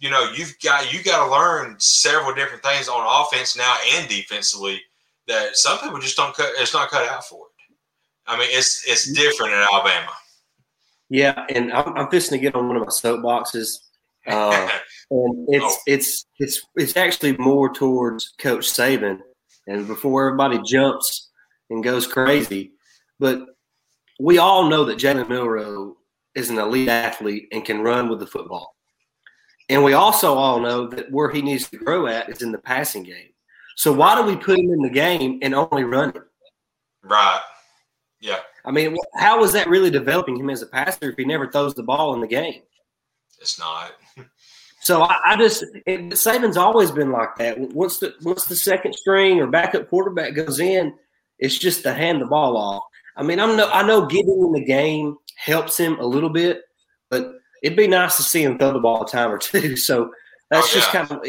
you 0.00 0.10
know, 0.10 0.32
you've 0.34 0.58
got 0.64 0.92
you 0.92 1.00
got 1.04 1.24
to 1.24 1.30
learn 1.30 1.76
several 1.78 2.34
different 2.34 2.64
things 2.64 2.88
on 2.88 3.24
offense 3.24 3.56
now 3.56 3.76
and 3.94 4.08
defensively 4.08 4.82
that 5.28 5.56
some 5.56 5.78
people 5.78 6.00
just 6.00 6.16
don't 6.16 6.34
cut. 6.34 6.50
It's 6.56 6.74
not 6.74 6.90
cut 6.90 7.08
out 7.08 7.24
for. 7.24 7.46
I 8.30 8.38
mean, 8.38 8.48
it's 8.50 8.84
it's 8.86 9.12
different 9.12 9.52
in 9.52 9.58
Alabama. 9.58 10.12
Yeah, 11.08 11.44
and 11.48 11.72
I'm, 11.72 11.96
I'm 11.96 12.10
fixing 12.10 12.38
to 12.38 12.42
get 12.42 12.54
on 12.54 12.68
one 12.68 12.76
of 12.76 12.82
my 12.82 12.88
soapboxes, 12.88 13.78
uh, 14.28 14.68
and 15.10 15.46
it's 15.48 15.64
oh. 15.64 15.78
it's 15.86 16.26
it's 16.38 16.64
it's 16.76 16.96
actually 16.96 17.36
more 17.38 17.72
towards 17.72 18.34
Coach 18.38 18.66
Saban. 18.66 19.18
And 19.66 19.86
before 19.86 20.26
everybody 20.26 20.58
jumps 20.62 21.30
and 21.68 21.84
goes 21.84 22.06
crazy, 22.06 22.72
but 23.18 23.44
we 24.18 24.38
all 24.38 24.68
know 24.68 24.84
that 24.84 24.98
Jalen 24.98 25.28
Milroe 25.28 25.96
is 26.34 26.50
an 26.50 26.58
elite 26.58 26.88
athlete 26.88 27.48
and 27.52 27.64
can 27.64 27.82
run 27.82 28.08
with 28.08 28.20
the 28.20 28.26
football. 28.26 28.74
And 29.68 29.84
we 29.84 29.92
also 29.92 30.34
all 30.34 30.60
know 30.60 30.88
that 30.88 31.10
where 31.10 31.30
he 31.30 31.42
needs 31.42 31.68
to 31.70 31.76
grow 31.76 32.06
at 32.06 32.28
is 32.28 32.42
in 32.42 32.52
the 32.52 32.58
passing 32.58 33.04
game. 33.04 33.28
So 33.76 33.92
why 33.92 34.16
do 34.16 34.22
we 34.22 34.36
put 34.36 34.58
him 34.58 34.72
in 34.72 34.82
the 34.82 34.90
game 34.90 35.38
and 35.42 35.54
only 35.54 35.84
run 35.84 36.12
him? 36.12 36.24
Right. 37.02 37.40
Yeah. 38.20 38.40
I 38.64 38.70
mean, 38.70 38.96
how 39.14 39.42
is 39.42 39.52
that 39.52 39.68
really 39.68 39.90
developing 39.90 40.36
him 40.36 40.50
as 40.50 40.62
a 40.62 40.66
passer 40.66 41.10
if 41.10 41.16
he 41.16 41.24
never 41.24 41.50
throws 41.50 41.74
the 41.74 41.82
ball 41.82 42.14
in 42.14 42.20
the 42.20 42.26
game? 42.26 42.62
It's 43.40 43.58
not. 43.58 43.92
So 44.82 45.02
I, 45.02 45.18
I 45.26 45.36
just 45.36 45.62
it, 45.84 46.00
Saban's 46.12 46.56
always 46.56 46.90
been 46.90 47.12
like 47.12 47.36
that. 47.36 47.58
Once 47.58 47.98
the 47.98 48.14
once 48.22 48.46
the 48.46 48.56
second 48.56 48.94
string 48.94 49.38
or 49.38 49.46
backup 49.46 49.90
quarterback 49.90 50.34
goes 50.34 50.58
in, 50.58 50.94
it's 51.38 51.58
just 51.58 51.82
to 51.82 51.92
hand 51.92 52.22
the 52.22 52.26
ball 52.26 52.56
off. 52.56 52.82
I 53.14 53.22
mean, 53.22 53.38
I'm 53.38 53.56
no, 53.56 53.68
I 53.70 53.86
know 53.86 54.06
getting 54.06 54.40
in 54.40 54.52
the 54.52 54.64
game 54.64 55.16
helps 55.36 55.76
him 55.76 55.98
a 56.00 56.06
little 56.06 56.30
bit, 56.30 56.62
but 57.10 57.34
it'd 57.62 57.76
be 57.76 57.88
nice 57.88 58.16
to 58.16 58.22
see 58.22 58.42
him 58.42 58.58
throw 58.58 58.72
the 58.72 58.78
ball 58.78 59.04
a 59.04 59.06
time 59.06 59.30
or 59.30 59.38
two. 59.38 59.76
So 59.76 60.12
that's 60.50 60.74
oh, 60.74 60.74
just 60.74 60.90
kind 60.90 61.10
of 61.10 61.22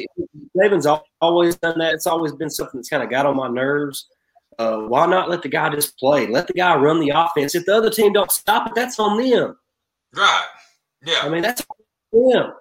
Saban's 0.58 0.88
always 1.19 1.58
done 1.58 1.77
that. 1.80 1.93
It's 1.93 2.08
always 2.08 2.32
been 2.32 2.49
something 2.49 2.80
that's 2.80 2.89
kind 2.89 3.04
of 3.04 3.10
got 3.10 3.25
on 3.25 3.36
my 3.36 3.49
nerves. 3.49 4.08
Uh, 4.62 4.78
why 4.82 5.08
not 5.08 5.28
let 5.28 5.41
the 5.41 5.50
guy 5.50 5.69
just 5.69 5.97
play? 5.97 6.28
Let 6.28 6.45
the 6.45 6.54
guy 6.54 6.76
run 6.76 7.00
the 7.00 7.10
offense. 7.10 7.56
If 7.56 7.65
the 7.65 7.76
other 7.76 7.89
team 7.89 8.13
don't 8.13 8.32
stop 8.32 8.67
it, 8.67 8.76
that's 8.76 9.00
on 9.00 9.17
them. 9.17 9.58
Right. 10.15 10.45
Yeah. 11.04 11.21
I 11.24 11.30
mean, 11.30 11.41
that's 11.41 11.65
on 12.12 12.32
them. 12.32 12.54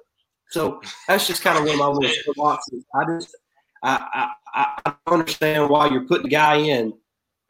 So 0.49 0.81
that's 1.07 1.27
just 1.27 1.43
kind 1.43 1.59
of 1.59 1.65
one 1.65 1.75
of 1.75 1.79
my 1.79 1.87
little 2.09 2.35
boxes. 2.37 2.85
I 2.95 3.05
just 3.05 3.37
I, 3.83 4.31
I 4.55 4.67
I 4.85 4.95
understand 5.07 5.69
why 5.69 5.89
you're 5.91 6.07
putting 6.07 6.25
the 6.25 6.31
guy 6.31 6.57
in 6.57 6.95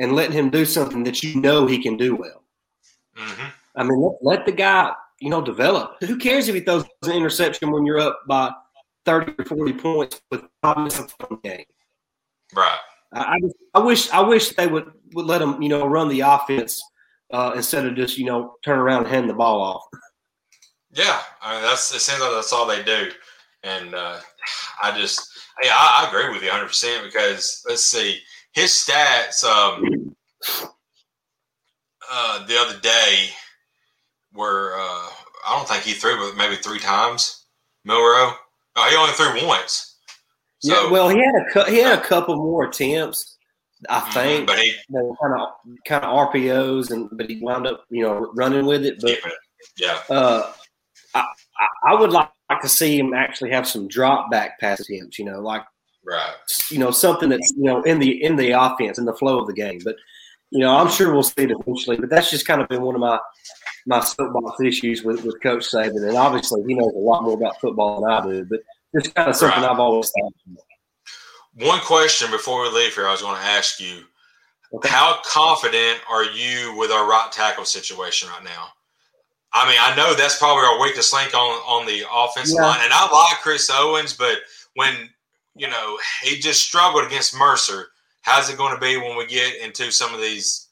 and 0.01 0.17
letting 0.17 0.33
him 0.33 0.51
do 0.51 0.65
something 0.65 1.05
that 1.05 1.23
you 1.23 1.41
know 1.41 1.67
he 1.67 1.81
can 1.81 1.97
do 1.97 2.17
well. 2.17 2.43
Mm-hmm. 3.17 3.47
I 3.77 3.83
mean, 3.85 4.01
let, 4.01 4.15
let, 4.23 4.47
the 4.47 4.53
guy 4.53 4.93
you 5.21 5.31
know 5.31 5.41
develop. 5.41 6.03
Who 6.03 6.19
cares 6.19 6.49
if 6.49 6.57
he 6.57 6.61
throws 6.61 6.85
an 7.05 7.13
interception 7.13 7.71
when 7.71 7.87
you're 7.87 8.01
up 8.01 8.21
by 8.27 8.53
thirty 9.05 9.33
or 9.39 9.45
forty 9.45 9.73
points 9.73 10.21
with 10.31 10.43
five 10.61 10.77
minutes 10.79 10.99
of 10.99 11.15
the 11.21 11.37
game? 11.37 11.65
Right. 12.55 12.79
I, 13.13 13.35
I, 13.35 13.41
just, 13.41 13.57
I 13.75 13.79
wish 13.81 14.11
I 14.11 14.21
wish 14.21 14.49
they 14.51 14.67
would 14.67 14.91
would 15.15 15.27
let 15.27 15.39
them 15.39 15.61
you 15.63 15.69
know 15.69 15.87
run 15.87 16.09
the 16.09 16.21
offense 16.21 16.83
uh, 17.33 17.53
instead 17.55 17.87
of 17.87 17.97
just 17.97 18.19
you 18.19 18.25
know 18.25 18.55
turn 18.65 18.79
around 18.79 19.05
and 19.05 19.15
hand 19.15 19.31
the 19.31 19.35
ball 19.35 19.61
off. 19.61 19.83
Yeah, 20.93 21.21
I 21.43 21.55
mean 21.55 21.63
that's 21.63 21.95
it 21.95 22.01
seems 22.01 22.21
like 22.21 22.33
that's 22.33 22.53
all 22.53 22.67
they 22.67 22.83
do, 22.83 23.11
and 23.63 23.95
uh, 23.95 24.19
I 24.83 24.99
just 24.99 25.29
yeah 25.63 25.73
I, 25.73 26.05
I, 26.05 26.09
agree 26.09 26.33
with 26.33 26.43
you 26.43 26.49
100 26.49 26.67
percent 26.67 27.05
because 27.05 27.65
let's 27.69 27.85
see 27.85 28.19
his 28.53 28.71
stats 28.71 29.45
um, 29.45 30.15
uh, 32.11 32.47
the 32.47 32.59
other 32.59 32.79
day 32.81 33.29
were 34.35 34.75
uh, 34.77 35.09
I 35.47 35.57
don't 35.57 35.69
think 35.69 35.85
he 35.85 35.93
threw 35.93 36.17
but 36.17 36.37
maybe 36.37 36.57
three 36.57 36.81
times 36.81 37.47
Milroe. 37.85 38.33
Oh, 38.77 38.89
he 38.89 38.97
only 38.97 39.13
threw 39.13 39.47
once. 39.47 39.90
So, 40.61 40.75
yeah, 40.75 40.91
well, 40.91 41.09
he 41.09 41.19
had 41.19 41.35
a 41.35 41.71
he 41.71 41.79
had 41.79 41.99
a 41.99 42.03
couple 42.03 42.37
more 42.37 42.65
attempts, 42.65 43.39
I 43.89 44.01
mm-hmm, 44.01 44.13
think, 44.13 44.47
but 44.47 44.59
he 44.59 44.75
kind 44.93 45.41
of 45.41 45.49
kind 45.87 46.05
of 46.05 46.33
RPOs, 46.33 46.91
and 46.91 47.09
but 47.13 47.31
he 47.31 47.41
wound 47.41 47.67
up 47.67 47.85
you 47.91 48.03
know 48.03 48.31
running 48.35 48.67
with 48.67 48.85
it. 48.85 49.01
But 49.01 49.19
yeah, 49.79 50.01
uh, 50.11 50.53
I, 51.15 51.25
I 51.85 51.95
would 51.95 52.11
like, 52.11 52.29
to 52.61 52.69
see 52.69 52.99
him 52.99 53.15
actually 53.15 53.51
have 53.51 53.67
some 53.67 53.89
drop 53.89 54.31
back 54.31 54.59
pass 54.59 54.81
attempts, 54.81 55.19
you 55.19 55.25
know, 55.25 55.41
like 55.41 55.63
right, 56.05 56.35
you 56.71 56.79
know, 56.79 56.91
something 56.91 57.29
that's 57.31 57.53
you 57.57 57.65
know 57.65 57.83
in 57.83 57.99
the 57.99 58.23
in 58.23 58.37
the 58.37 58.51
offense 58.51 58.99
in 58.99 59.07
the 59.07 59.15
flow 59.15 59.41
of 59.41 59.47
the 59.47 59.55
game. 59.55 59.81
But 59.83 59.97
you 60.51 60.59
know, 60.59 60.77
I'm 60.77 60.91
sure 60.91 61.13
we'll 61.13 61.23
see 61.23 61.45
it 61.45 61.53
eventually. 61.53 61.97
But 61.97 62.11
that's 62.11 62.31
just 62.31 62.47
kind 62.47 62.61
of 62.61 62.69
been 62.69 62.83
one 62.83 62.97
of 62.97 63.01
my 63.01 63.19
my 63.87 64.01
soapbox 64.01 64.61
issues 64.61 65.03
with, 65.03 65.25
with 65.25 65.43
Coach 65.43 65.63
Saban, 65.71 66.07
and 66.07 66.17
obviously 66.17 66.63
he 66.67 66.75
knows 66.75 66.93
a 66.95 66.99
lot 66.99 67.23
more 67.23 67.35
about 67.35 67.61
football 67.61 68.03
than 68.03 68.11
I 68.11 68.23
do. 68.23 68.45
But 68.45 68.61
just 68.95 69.15
kind 69.15 69.29
of 69.29 69.37
something 69.37 69.63
right. 69.63 69.71
I've 69.71 69.79
always 69.79 70.11
thought. 70.11 70.33
One 71.55 71.81
question 71.81 72.31
before 72.31 72.63
we 72.63 72.69
leave 72.71 72.95
here, 72.95 73.07
I 73.07 73.13
was 73.13 73.23
going 73.23 73.37
to 73.37 73.43
ask 73.43 73.81
you. 73.81 74.05
Okay. 74.73 74.89
How 74.89 75.19
confident 75.25 75.99
are 76.09 76.25
you 76.25 76.77
with 76.77 76.93
our 76.93 77.09
right 77.09 77.29
tackle 77.33 77.65
situation 77.65 78.29
right 78.29 78.45
now? 78.45 78.69
I 79.53 79.67
mean, 79.67 79.77
I 79.81 79.97
know 79.97 80.15
that's 80.15 80.39
probably 80.39 80.65
our 80.65 80.81
weakest 80.81 81.13
link 81.13 81.35
on 81.35 81.41
on 81.41 81.87
the 81.87 82.05
offensive 82.13 82.55
yeah. 82.57 82.67
line, 82.67 82.81
and 82.85 82.93
I 82.93 83.11
like 83.11 83.41
Chris 83.43 83.69
Owens, 83.73 84.13
but 84.13 84.39
when 84.77 84.95
you 85.57 85.69
know 85.69 85.99
he 86.23 86.39
just 86.39 86.63
struggled 86.63 87.05
against 87.05 87.37
Mercer, 87.37 87.89
how's 88.23 88.49
it 88.49 88.57
going 88.57 88.75
to 88.75 88.81
be 88.81 88.97
when 88.97 89.17
we 89.17 89.27
get 89.27 89.57
into 89.57 89.91
some 89.91 90.15
of 90.15 90.21
these 90.21 90.69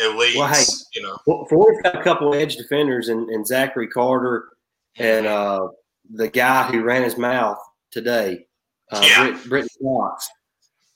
elites? 0.00 0.36
Well, 0.36 0.48
hey, 0.48 0.64
you 0.94 1.02
know, 1.02 1.18
well, 1.26 1.46
we've 1.50 1.82
got 1.82 2.00
a 2.00 2.02
couple 2.02 2.34
edge 2.34 2.56
defenders 2.56 3.10
and, 3.10 3.28
and 3.28 3.46
Zachary 3.46 3.88
Carter 3.88 4.48
and 4.96 5.26
uh, 5.26 5.68
the 6.12 6.28
guy 6.28 6.70
who 6.70 6.82
ran 6.82 7.02
his 7.02 7.18
mouth 7.18 7.58
today, 7.90 8.46
uh, 8.90 9.02
yeah. 9.02 9.38
Brenton 9.48 9.68
Cox. 9.82 10.28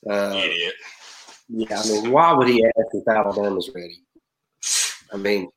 Uh, 0.09 0.33
Idiot. 0.35 0.73
Yeah, 1.49 1.79
I 1.79 1.87
mean, 1.87 2.11
why 2.11 2.33
would 2.33 2.47
he 2.47 2.63
ask 2.65 2.87
if 2.93 3.07
Alabama's 3.07 3.69
ready? 3.73 4.03
I 5.13 5.17
mean, 5.17 5.49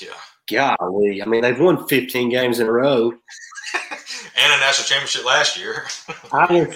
yeah 0.00 0.10
golly, 0.50 1.22
I 1.22 1.26
mean, 1.26 1.42
they've 1.42 1.58
won 1.58 1.86
15 1.86 2.28
games 2.28 2.60
in 2.60 2.66
a 2.66 2.72
row. 2.72 3.10
and 3.82 4.52
a 4.52 4.58
national 4.58 4.86
championship 4.86 5.24
last 5.24 5.58
year. 5.58 5.86
I, 6.32 6.66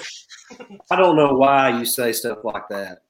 I 0.90 0.96
don't 0.96 1.16
know 1.16 1.34
why 1.34 1.78
you 1.78 1.84
say 1.84 2.12
stuff 2.12 2.38
like 2.44 2.68
that. 2.70 3.02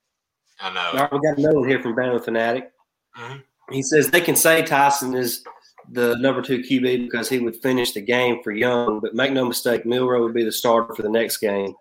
I 0.60 0.72
know. 0.72 0.98
Right, 0.98 1.12
we 1.12 1.20
got 1.20 1.38
another 1.38 1.60
one 1.60 1.68
here 1.68 1.82
from 1.82 1.94
Bama 1.94 2.24
Fanatic. 2.24 2.70
Mm-hmm. 3.18 3.74
He 3.74 3.82
says 3.82 4.10
they 4.10 4.20
can 4.20 4.36
say 4.36 4.62
Tyson 4.62 5.14
is 5.14 5.42
the 5.90 6.16
number 6.18 6.42
two 6.42 6.58
QB 6.58 7.04
because 7.04 7.28
he 7.28 7.38
would 7.38 7.56
finish 7.56 7.92
the 7.92 8.00
game 8.00 8.42
for 8.42 8.52
Young, 8.52 9.00
but 9.00 9.14
make 9.14 9.32
no 9.32 9.44
mistake, 9.44 9.84
Milroe 9.86 10.22
would 10.22 10.34
be 10.34 10.44
the 10.44 10.52
starter 10.52 10.94
for 10.94 11.02
the 11.02 11.10
next 11.10 11.38
game 11.38 11.74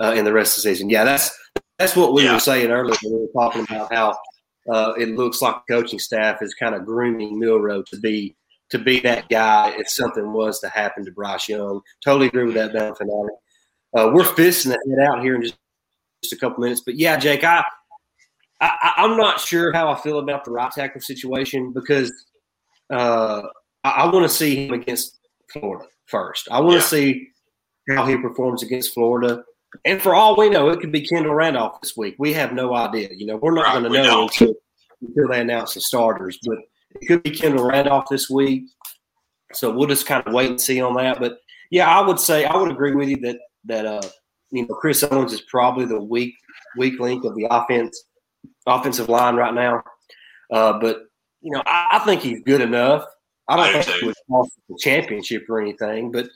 uh, 0.00 0.12
in 0.12 0.24
the 0.24 0.32
rest 0.32 0.56
of 0.56 0.62
the 0.62 0.70
season. 0.70 0.90
Yeah, 0.90 1.04
that's 1.04 1.36
that's 1.78 1.96
what 1.96 2.12
we 2.12 2.24
yeah. 2.24 2.34
were 2.34 2.40
saying 2.40 2.70
earlier. 2.70 2.96
We 3.02 3.12
were 3.12 3.26
talking 3.34 3.62
about 3.62 3.92
how 3.92 4.18
uh, 4.70 4.92
it 4.98 5.10
looks 5.10 5.40
like 5.40 5.56
the 5.66 5.74
coaching 5.74 5.98
staff 5.98 6.42
is 6.42 6.54
kind 6.54 6.74
of 6.74 6.84
grooming 6.84 7.38
Milroe 7.38 7.82
to 7.82 7.98
be 7.98 8.36
to 8.70 8.78
be 8.78 9.00
that 9.00 9.28
guy 9.28 9.74
if 9.76 9.88
something 9.88 10.32
was 10.32 10.60
to 10.60 10.68
happen 10.68 11.04
to 11.04 11.10
Bryce 11.10 11.48
Young. 11.48 11.80
Totally 12.04 12.28
agree 12.28 12.44
with 12.44 12.54
that, 12.54 12.72
Bama 12.72 12.96
Fanatic. 12.96 13.36
Uh, 13.96 14.10
we're 14.14 14.24
fisting 14.24 14.72
to 14.72 14.78
head 14.88 15.08
out 15.08 15.22
here 15.22 15.34
in 15.34 15.42
just, 15.42 15.56
just 16.22 16.32
a 16.32 16.36
couple 16.36 16.62
minutes, 16.62 16.82
but 16.84 16.94
yeah, 16.94 17.16
Jake, 17.16 17.42
I, 17.42 17.64
I, 18.60 18.92
I 18.96 19.04
am 19.04 19.16
not 19.16 19.40
sure 19.40 19.72
how 19.72 19.90
I 19.90 20.00
feel 20.00 20.20
about 20.20 20.44
the 20.44 20.52
right 20.52 20.70
tackle 20.70 21.00
situation 21.00 21.72
because 21.72 22.12
uh, 22.90 23.42
I, 23.84 23.90
I 23.90 24.12
want 24.12 24.24
to 24.24 24.28
see 24.28 24.66
him 24.66 24.74
against 24.74 25.18
Florida 25.52 25.86
first. 26.06 26.48
I 26.50 26.60
want 26.60 26.72
to 26.72 26.76
yeah. 26.78 27.12
see 27.12 27.28
how 27.88 28.06
he 28.06 28.16
performs 28.16 28.62
against 28.62 28.94
Florida. 28.94 29.44
And 29.84 30.02
for 30.02 30.14
all 30.14 30.36
we 30.36 30.50
know, 30.50 30.68
it 30.68 30.80
could 30.80 30.92
be 30.92 31.06
Kendall 31.06 31.34
Randolph 31.34 31.80
this 31.80 31.96
week. 31.96 32.16
We 32.18 32.32
have 32.32 32.52
no 32.52 32.74
idea. 32.74 33.08
You 33.12 33.26
know, 33.26 33.36
we're 33.36 33.54
not 33.54 33.66
right, 33.66 33.80
going 33.80 33.92
to 33.92 34.02
know 34.02 34.22
until, 34.24 34.54
until 35.00 35.28
they 35.28 35.40
announce 35.40 35.74
the 35.74 35.80
starters. 35.80 36.38
But 36.44 36.58
it 37.00 37.06
could 37.06 37.22
be 37.22 37.30
Kendall 37.30 37.66
Randolph 37.66 38.06
this 38.10 38.28
week. 38.28 38.64
So 39.52 39.70
we'll 39.70 39.88
just 39.88 40.06
kind 40.06 40.26
of 40.26 40.32
wait 40.32 40.50
and 40.50 40.60
see 40.60 40.80
on 40.80 40.94
that. 40.94 41.20
But 41.20 41.38
Yeah, 41.70 41.88
I 41.88 42.04
would 42.04 42.18
say 42.18 42.44
I 42.44 42.56
would 42.56 42.70
agree 42.70 42.94
with 42.94 43.08
you 43.08 43.16
that 43.18 43.38
that 43.64 43.86
uh, 43.86 44.02
you 44.50 44.66
know 44.66 44.74
Chris 44.74 45.02
Owens 45.02 45.32
is 45.32 45.42
probably 45.42 45.84
the 45.84 46.00
weak 46.00 46.34
weak 46.76 46.98
link 47.00 47.24
of 47.24 47.34
the 47.34 47.46
offense 47.50 48.04
offensive 48.66 49.08
line 49.08 49.36
right 49.36 49.54
now. 49.54 49.82
Uh, 50.52 50.78
but 50.80 51.02
you 51.40 51.50
know, 51.52 51.62
I, 51.66 51.88
I, 51.92 51.98
think 52.00 52.22
he's 52.22 52.42
good 52.42 52.60
enough. 52.60 53.04
I 53.48 53.56
don't 53.56 53.66
I 53.66 53.82
think 53.82 53.98
he 53.98 54.06
would 54.06 54.14
cost 54.30 54.52
the 54.68 54.76
championship 54.78 55.48
or 55.48 55.60
anything, 55.60 56.12
but 56.12 56.28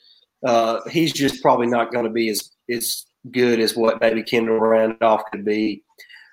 uh, 0.44 0.80
he's 0.90 1.12
just 1.12 1.42
probably 1.42 1.66
not 1.66 1.92
going 1.92 2.04
to 2.04 2.10
be 2.10 2.28
as 2.28 2.50
as 2.70 3.04
good 3.30 3.60
as 3.60 3.76
what 3.76 4.00
maybe 4.00 4.22
Kendall 4.22 4.58
Randolph 4.58 5.22
could 5.30 5.44
be, 5.44 5.82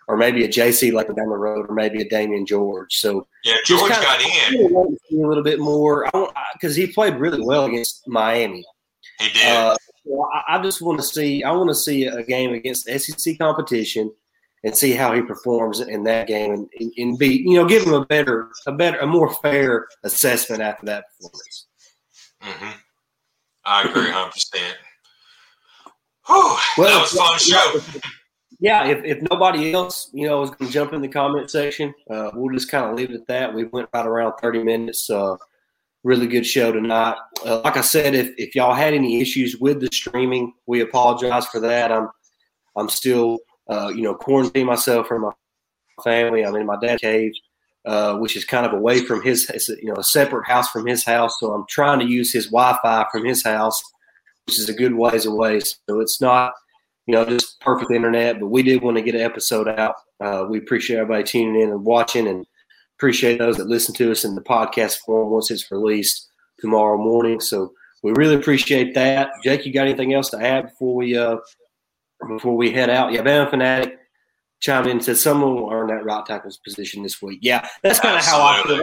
or 0.08 0.18
maybe 0.18 0.44
a 0.44 0.48
JC 0.48 0.92
like 0.92 1.08
down 1.08 1.30
the 1.30 1.38
road, 1.38 1.70
or 1.70 1.74
maybe 1.74 2.02
a 2.02 2.10
Damieon 2.10 2.48
George. 2.48 2.96
So 2.96 3.28
yeah, 3.44 3.58
George 3.66 3.92
got 3.92 4.22
in 4.22 4.66
a 4.66 5.28
little 5.28 5.44
bit 5.44 5.60
more 5.60 6.10
because 6.54 6.76
he 6.76 6.88
played 6.88 7.16
really 7.16 7.42
well 7.44 7.66
against 7.66 8.08
Miami. 8.08 8.66
He 9.20 9.30
did. 9.30 9.48
Uh, 9.48 9.76
I, 10.34 10.56
I 10.56 10.64
just 10.64 10.82
want 10.82 11.00
to 11.00 11.06
see. 11.06 11.44
I 11.44 11.52
want 11.52 11.70
to 11.70 11.76
see 11.76 12.06
a 12.06 12.24
game 12.24 12.54
against 12.54 12.88
SEC 12.90 13.38
competition 13.38 14.12
and 14.64 14.76
see 14.76 14.92
how 14.92 15.14
he 15.14 15.22
performs 15.22 15.80
in 15.80 16.04
that 16.04 16.28
game 16.28 16.54
and, 16.54 16.94
and 16.98 17.18
be 17.18 17.44
you 17.46 17.56
know 17.56 17.66
give 17.66 17.84
him 17.84 17.94
a 17.94 18.06
better 18.06 18.50
a 18.68 18.72
better 18.72 19.00
a 19.00 19.08
more 19.08 19.34
fair 19.36 19.88
assessment 20.04 20.62
after 20.62 20.86
that 20.86 21.06
performance. 21.18 21.68
Mm-hmm. 22.44 22.78
I 23.66 23.84
agree, 23.84 24.10
hundred 24.10 24.32
percent. 24.32 24.78
Well, 26.28 26.60
that 26.78 27.02
was 27.02 27.12
fun 27.12 27.40
show. 27.40 28.00
Yeah, 28.60 28.86
if, 28.88 29.04
if 29.04 29.28
nobody 29.30 29.74
else, 29.74 30.12
you 30.14 30.28
know, 30.28 30.44
is 30.44 30.52
going 30.52 30.68
to 30.68 30.74
jump 30.74 30.94
in 30.94 31.02
the 31.02 31.08
comment 31.08 31.50
section, 31.50 31.96
uh, 32.12 32.30
we'll 32.36 32.54
just 32.54 32.70
kind 32.70 32.86
of 32.86 32.96
leave 32.96 33.10
it 33.10 33.16
at 33.16 33.28
that. 33.28 33.54
We 33.54 33.64
went 33.66 33.90
right 33.92 34.06
around 34.06 34.34
30 34.40 34.64
minutes. 34.64 35.10
Uh, 35.10 35.36
really 36.04 36.28
good 36.28 36.46
show 36.46 36.72
tonight. 36.72 37.16
Uh, 37.44 37.62
like 37.62 37.76
I 37.76 37.82
said, 37.82 38.14
if, 38.14 38.30
if 38.38 38.56
y'all 38.56 38.76
had 38.76 38.94
any 38.94 39.20
issues 39.20 39.58
with 39.58 39.82
the 39.82 39.90
streaming, 39.92 40.54
we 40.68 40.82
apologize 40.82 41.48
for 41.48 41.60
that. 41.62 41.92
I'm 41.92 42.10
I'm 42.76 42.88
still 42.88 43.40
uh, 43.70 43.92
you 43.96 44.02
know, 44.02 44.14
quarantine 44.14 44.66
myself 44.66 45.08
from 45.08 45.22
my 45.24 45.32
family. 46.04 46.44
I'm 46.44 46.56
in 46.56 46.66
my 46.66 46.78
dad's 46.82 47.02
cave, 47.02 47.32
uh, 47.86 48.18
which 48.18 48.36
is 48.36 48.46
kind 48.46 48.66
of 48.66 48.74
away 48.74 49.02
from 49.06 49.22
his, 49.22 49.50
you 49.82 49.90
know, 49.90 49.96
a 49.98 50.04
separate 50.04 50.48
house 50.48 50.70
from 50.70 50.86
his 50.86 51.04
house. 51.04 51.40
So 51.40 51.54
I'm 51.54 51.66
trying 51.70 52.00
to 52.00 52.06
use 52.06 52.34
his 52.34 52.48
Wi-Fi 52.48 53.06
from 53.12 53.26
his 53.26 53.44
house, 53.44 53.82
which 54.46 54.60
is 54.60 54.70
a 54.70 54.74
good 54.74 54.96
ways 54.96 55.26
away. 55.26 55.60
So 55.60 56.00
it's 56.00 56.20
not, 56.20 56.54
you 57.08 57.14
know, 57.14 57.26
just 57.26 57.60
perfect 57.60 57.92
internet, 57.92 58.40
but 58.40 58.48
we 58.48 58.64
did 58.64 58.82
want 58.82 58.98
to 58.98 59.04
get 59.04 59.16
an 59.16 59.22
episode 59.22 59.68
out. 59.68 59.96
Uh, 60.20 60.46
we 60.50 60.60
appreciate 60.60 60.98
everybody 60.98 61.24
tuning 61.24 61.62
in 61.62 61.70
and 61.70 61.84
watching, 61.84 62.28
and 62.28 62.46
appreciate 62.98 63.40
those 63.40 63.58
that 63.58 63.68
listen 63.68 63.96
to 63.96 64.12
us 64.12 64.24
in 64.24 64.36
the 64.36 64.42
podcast 64.42 65.00
form 65.00 65.32
once 65.32 65.50
it's 65.50 65.72
released 65.72 66.30
tomorrow 66.60 66.98
morning. 66.98 67.40
So 67.40 67.74
we 68.04 68.12
really 68.12 68.36
appreciate 68.36 68.94
that. 68.94 69.32
Jake, 69.44 69.66
you 69.66 69.74
got 69.74 69.88
anything 69.88 70.14
else 70.14 70.30
to 70.30 70.38
add 70.40 70.66
before 70.66 70.96
we 70.96 71.18
uh, 71.18 71.38
before 72.28 72.56
we 72.56 72.72
head 72.72 72.90
out. 72.90 73.12
Yeah, 73.12 73.22
Bama 73.22 73.50
Fanatic 73.50 73.98
chimed 74.62 74.88
in 74.88 74.94
and 74.94 75.04
said 75.04 75.18
someone 75.18 75.56
will 75.56 75.72
earn 75.72 75.88
that 75.88 76.06
right 76.06 76.26
tackle's 76.26 76.58
position 76.58 77.04
this 77.04 77.22
week. 77.22 77.40
Yeah, 77.42 77.68
that's 77.84 78.00
kind 78.00 78.18
of 78.18 78.24
how 78.24 78.42
I 78.42 78.64
feel. 78.64 78.82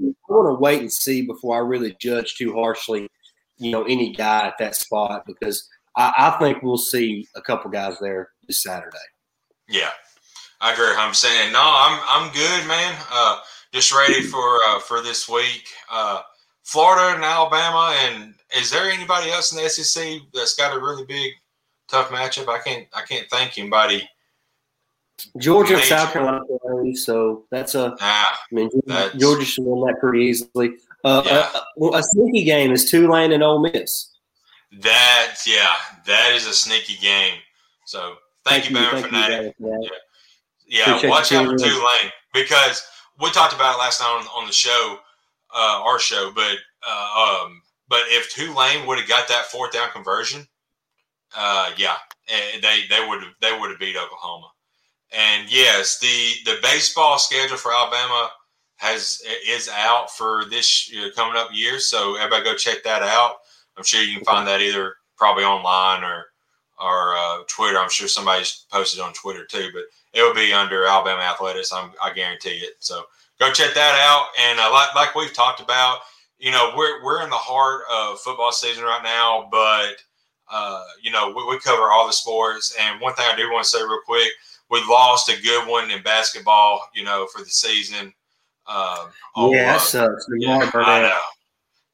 I 0.00 0.32
want 0.32 0.48
to 0.48 0.60
wait 0.60 0.80
and 0.80 0.92
see 0.92 1.22
before 1.22 1.56
I 1.56 1.60
really 1.60 1.96
judge 2.00 2.36
too 2.36 2.54
harshly, 2.54 3.08
you 3.58 3.70
know, 3.70 3.84
any 3.84 4.12
guy 4.12 4.46
at 4.46 4.58
that 4.58 4.76
spot 4.76 5.24
because 5.26 5.68
I, 5.96 6.12
I 6.16 6.38
think 6.38 6.62
we'll 6.62 6.78
see 6.78 7.26
a 7.34 7.42
couple 7.42 7.70
guys 7.70 7.96
there 8.00 8.30
this 8.46 8.62
Saturday. 8.62 8.96
Yeah, 9.68 9.90
I 10.60 10.72
agree. 10.72 10.86
I'm 10.96 11.14
saying 11.14 11.52
no, 11.52 11.60
I'm 11.60 12.00
I'm 12.08 12.32
good, 12.32 12.66
man. 12.68 12.96
Uh, 13.12 13.40
just 13.72 13.92
ready 13.92 14.22
for 14.22 14.58
uh, 14.68 14.80
for 14.80 15.02
this 15.02 15.28
week. 15.28 15.66
Uh, 15.90 16.20
Florida 16.64 17.14
and 17.16 17.24
Alabama, 17.24 17.96
and 18.04 18.34
is 18.56 18.70
there 18.70 18.90
anybody 18.90 19.30
else 19.30 19.52
in 19.52 19.62
the 19.62 19.68
SEC 19.68 20.20
that's 20.32 20.54
got 20.54 20.76
a 20.76 20.80
really 20.80 21.04
big 21.04 21.32
tough 21.88 22.10
matchup. 22.10 22.48
I 22.48 22.58
can't 22.58 22.86
I 22.94 23.02
can't 23.02 23.28
thank 23.30 23.58
anybody. 23.58 24.08
Georgia 25.36 25.74
and 25.74 25.82
South 25.82 26.12
Carolina, 26.12 26.44
so 26.94 27.44
that's 27.50 27.74
a. 27.74 27.96
Ah, 28.00 28.40
I 28.40 28.54
mean, 28.54 28.70
Georgia 29.16 29.44
should 29.44 29.64
win 29.64 29.80
that 29.86 29.98
pretty 30.00 30.24
easily. 30.24 30.76
Uh, 31.04 31.22
yeah. 31.24 31.50
a, 31.80 31.96
a, 31.96 32.02
sneaky 32.02 32.44
game 32.44 32.70
is 32.70 32.88
Tulane 32.90 33.32
and 33.32 33.42
Ole 33.42 33.60
Miss. 33.60 34.14
That's 34.80 35.46
yeah, 35.46 35.74
that 36.06 36.32
is 36.34 36.46
a 36.46 36.52
sneaky 36.52 36.96
game. 37.00 37.38
So 37.86 38.14
thank, 38.44 38.64
thank 38.64 38.70
you, 38.70 38.76
Ben, 38.76 39.02
for 39.02 39.10
that. 39.10 39.54
Yeah, 39.58 41.00
yeah 41.00 41.10
watch 41.10 41.32
out 41.32 41.46
for 41.46 41.56
Tulane 41.56 42.12
because 42.32 42.86
we 43.20 43.30
talked 43.30 43.54
about 43.54 43.74
it 43.74 43.78
last 43.78 44.00
night 44.00 44.20
on, 44.20 44.26
on 44.40 44.46
the 44.46 44.52
show, 44.52 44.98
uh, 45.54 45.82
our 45.84 45.98
show. 45.98 46.30
But 46.34 46.56
uh, 46.86 47.44
um, 47.44 47.62
but 47.88 48.02
if 48.06 48.30
Tulane 48.32 48.86
would 48.86 48.98
have 48.98 49.08
got 49.08 49.26
that 49.28 49.46
fourth 49.46 49.72
down 49.72 49.90
conversion, 49.90 50.46
uh, 51.36 51.70
yeah, 51.76 51.96
they 52.28 52.82
they 52.88 53.06
would 53.06 53.20
they 53.40 53.58
would 53.58 53.70
have 53.70 53.80
beat 53.80 53.96
Oklahoma. 53.96 54.50
And 55.12 55.50
yes, 55.50 55.98
the 55.98 56.50
the 56.50 56.58
baseball 56.62 57.18
schedule 57.18 57.56
for 57.56 57.72
Alabama 57.72 58.30
has 58.76 59.22
is 59.46 59.68
out 59.68 60.10
for 60.10 60.44
this 60.50 60.92
know, 60.92 61.08
coming 61.14 61.36
up 61.36 61.48
year. 61.52 61.78
So 61.78 62.16
everybody 62.16 62.44
go 62.44 62.54
check 62.54 62.82
that 62.84 63.02
out. 63.02 63.36
I'm 63.76 63.84
sure 63.84 64.02
you 64.02 64.16
can 64.16 64.24
find 64.24 64.46
that 64.46 64.60
either 64.60 64.94
probably 65.16 65.44
online 65.44 66.04
or 66.04 66.26
or 66.80 67.16
uh, 67.16 67.38
Twitter. 67.48 67.78
I'm 67.78 67.90
sure 67.90 68.08
somebody's 68.08 68.66
posted 68.70 69.00
on 69.00 69.12
Twitter 69.12 69.44
too, 69.44 69.70
but 69.72 69.84
it 70.12 70.22
will 70.22 70.34
be 70.34 70.52
under 70.52 70.86
Alabama 70.86 71.22
Athletics. 71.22 71.72
I'm, 71.72 71.92
I 72.02 72.12
guarantee 72.12 72.58
it. 72.58 72.74
So 72.78 73.02
go 73.40 73.52
check 73.52 73.74
that 73.74 73.98
out. 74.00 74.28
And 74.40 74.60
uh, 74.60 74.70
like 74.72 74.94
like 74.94 75.14
we've 75.14 75.32
talked 75.32 75.60
about, 75.60 76.00
you 76.38 76.50
know, 76.50 76.72
we're 76.76 77.02
we're 77.02 77.22
in 77.22 77.30
the 77.30 77.36
heart 77.36 77.82
of 77.90 78.20
football 78.20 78.52
season 78.52 78.84
right 78.84 79.02
now, 79.02 79.48
but 79.50 79.96
uh, 80.50 80.84
you 81.02 81.10
know, 81.10 81.32
we, 81.34 81.44
we, 81.46 81.58
cover 81.60 81.90
all 81.90 82.06
the 82.06 82.12
sports. 82.12 82.74
And 82.80 83.00
one 83.00 83.14
thing 83.14 83.26
I 83.30 83.36
do 83.36 83.50
want 83.50 83.64
to 83.64 83.70
say 83.70 83.82
real 83.82 84.00
quick, 84.06 84.28
we 84.70 84.80
lost 84.88 85.28
a 85.28 85.40
good 85.42 85.68
one 85.68 85.90
in 85.90 86.02
basketball, 86.02 86.88
you 86.94 87.04
know, 87.04 87.26
for 87.32 87.42
the 87.42 87.50
season. 87.50 88.12
Uh, 88.66 89.06
yeah, 89.36 89.76
uh, 89.76 89.78
so 89.78 90.14
yeah, 90.36 90.70
I 90.74 91.02
know. 91.02 91.20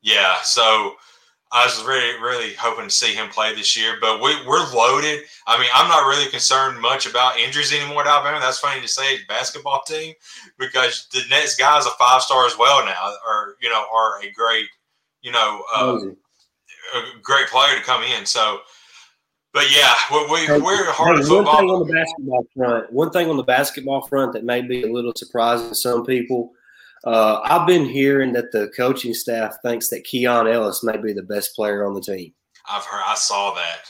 Yeah, 0.03 0.41
so 0.43 0.97
I 1.55 1.65
was 1.65 1.85
really, 1.85 2.21
really 2.21 2.53
hoping 2.55 2.89
to 2.89 2.91
see 2.91 3.15
him 3.15 3.29
play 3.29 3.55
this 3.55 3.77
year, 3.77 3.97
but 4.01 4.21
we, 4.21 4.35
we're 4.45 4.69
loaded. 4.75 5.23
I 5.47 5.57
mean, 5.57 5.69
I'm 5.73 5.89
not 5.89 6.09
really 6.09 6.29
concerned 6.29 6.81
much 6.81 7.07
about 7.07 7.39
injuries 7.39 7.73
anymore 7.73 8.01
at 8.01 8.09
Alabama. 8.09 8.41
That's 8.41 8.59
funny 8.59 8.81
to 8.81 8.89
say, 8.89 9.19
basketball 9.29 9.83
team, 9.87 10.15
because 10.59 11.07
the 11.13 11.23
next 11.31 11.57
guy 11.57 11.79
is 11.79 11.87
a 11.87 11.91
five 11.91 12.23
star 12.23 12.45
as 12.45 12.59
well 12.59 12.85
now, 12.85 13.15
or, 13.25 13.57
you 13.63 13.71
know, 13.71 13.85
are 13.95 14.21
a 14.21 14.33
great, 14.33 14.67
you 15.23 15.31
know, 15.31 15.63
uh, 15.77 16.01
a 16.95 17.21
great 17.23 17.49
player 17.49 17.77
to 17.77 17.83
come 17.83 18.03
in. 18.03 18.27
So, 18.27 18.61
but 19.53 19.65
yeah, 19.75 19.95
we, 20.11 20.19
we, 20.27 20.61
we're 20.61 20.91
hard 20.93 21.19
hey, 21.19 21.23
football. 21.25 21.45
One 21.45 21.57
thing 21.57 21.71
on 21.71 21.87
the 21.87 21.93
basketball 21.93 22.47
front, 22.57 22.93
one 22.93 23.11
thing 23.11 23.31
on 23.31 23.37
the 23.37 23.43
basketball 23.45 24.07
front 24.07 24.33
that 24.33 24.45
may 24.45 24.63
be 24.63 24.83
a 24.83 24.93
little 24.93 25.13
surprising 25.17 25.69
to 25.69 25.75
some 25.75 26.05
people. 26.05 26.53
Uh, 27.05 27.41
I've 27.45 27.67
been 27.67 27.85
hearing 27.85 28.33
that 28.33 28.51
the 28.51 28.73
coaching 28.77 29.13
staff 29.13 29.57
thinks 29.63 29.91
that 29.91 30.05
Keon 30.05 30.49
Ellis 30.49 30.83
may 30.83 30.97
be 30.97 31.13
the 31.13 31.23
best 31.23 31.55
player 31.55 31.87
on 31.87 31.95
the 31.95 32.01
team. 32.01 32.33
I've 32.69 32.85
heard, 32.85 33.03
I 33.07 33.15
saw 33.15 33.53
that. 33.55 33.81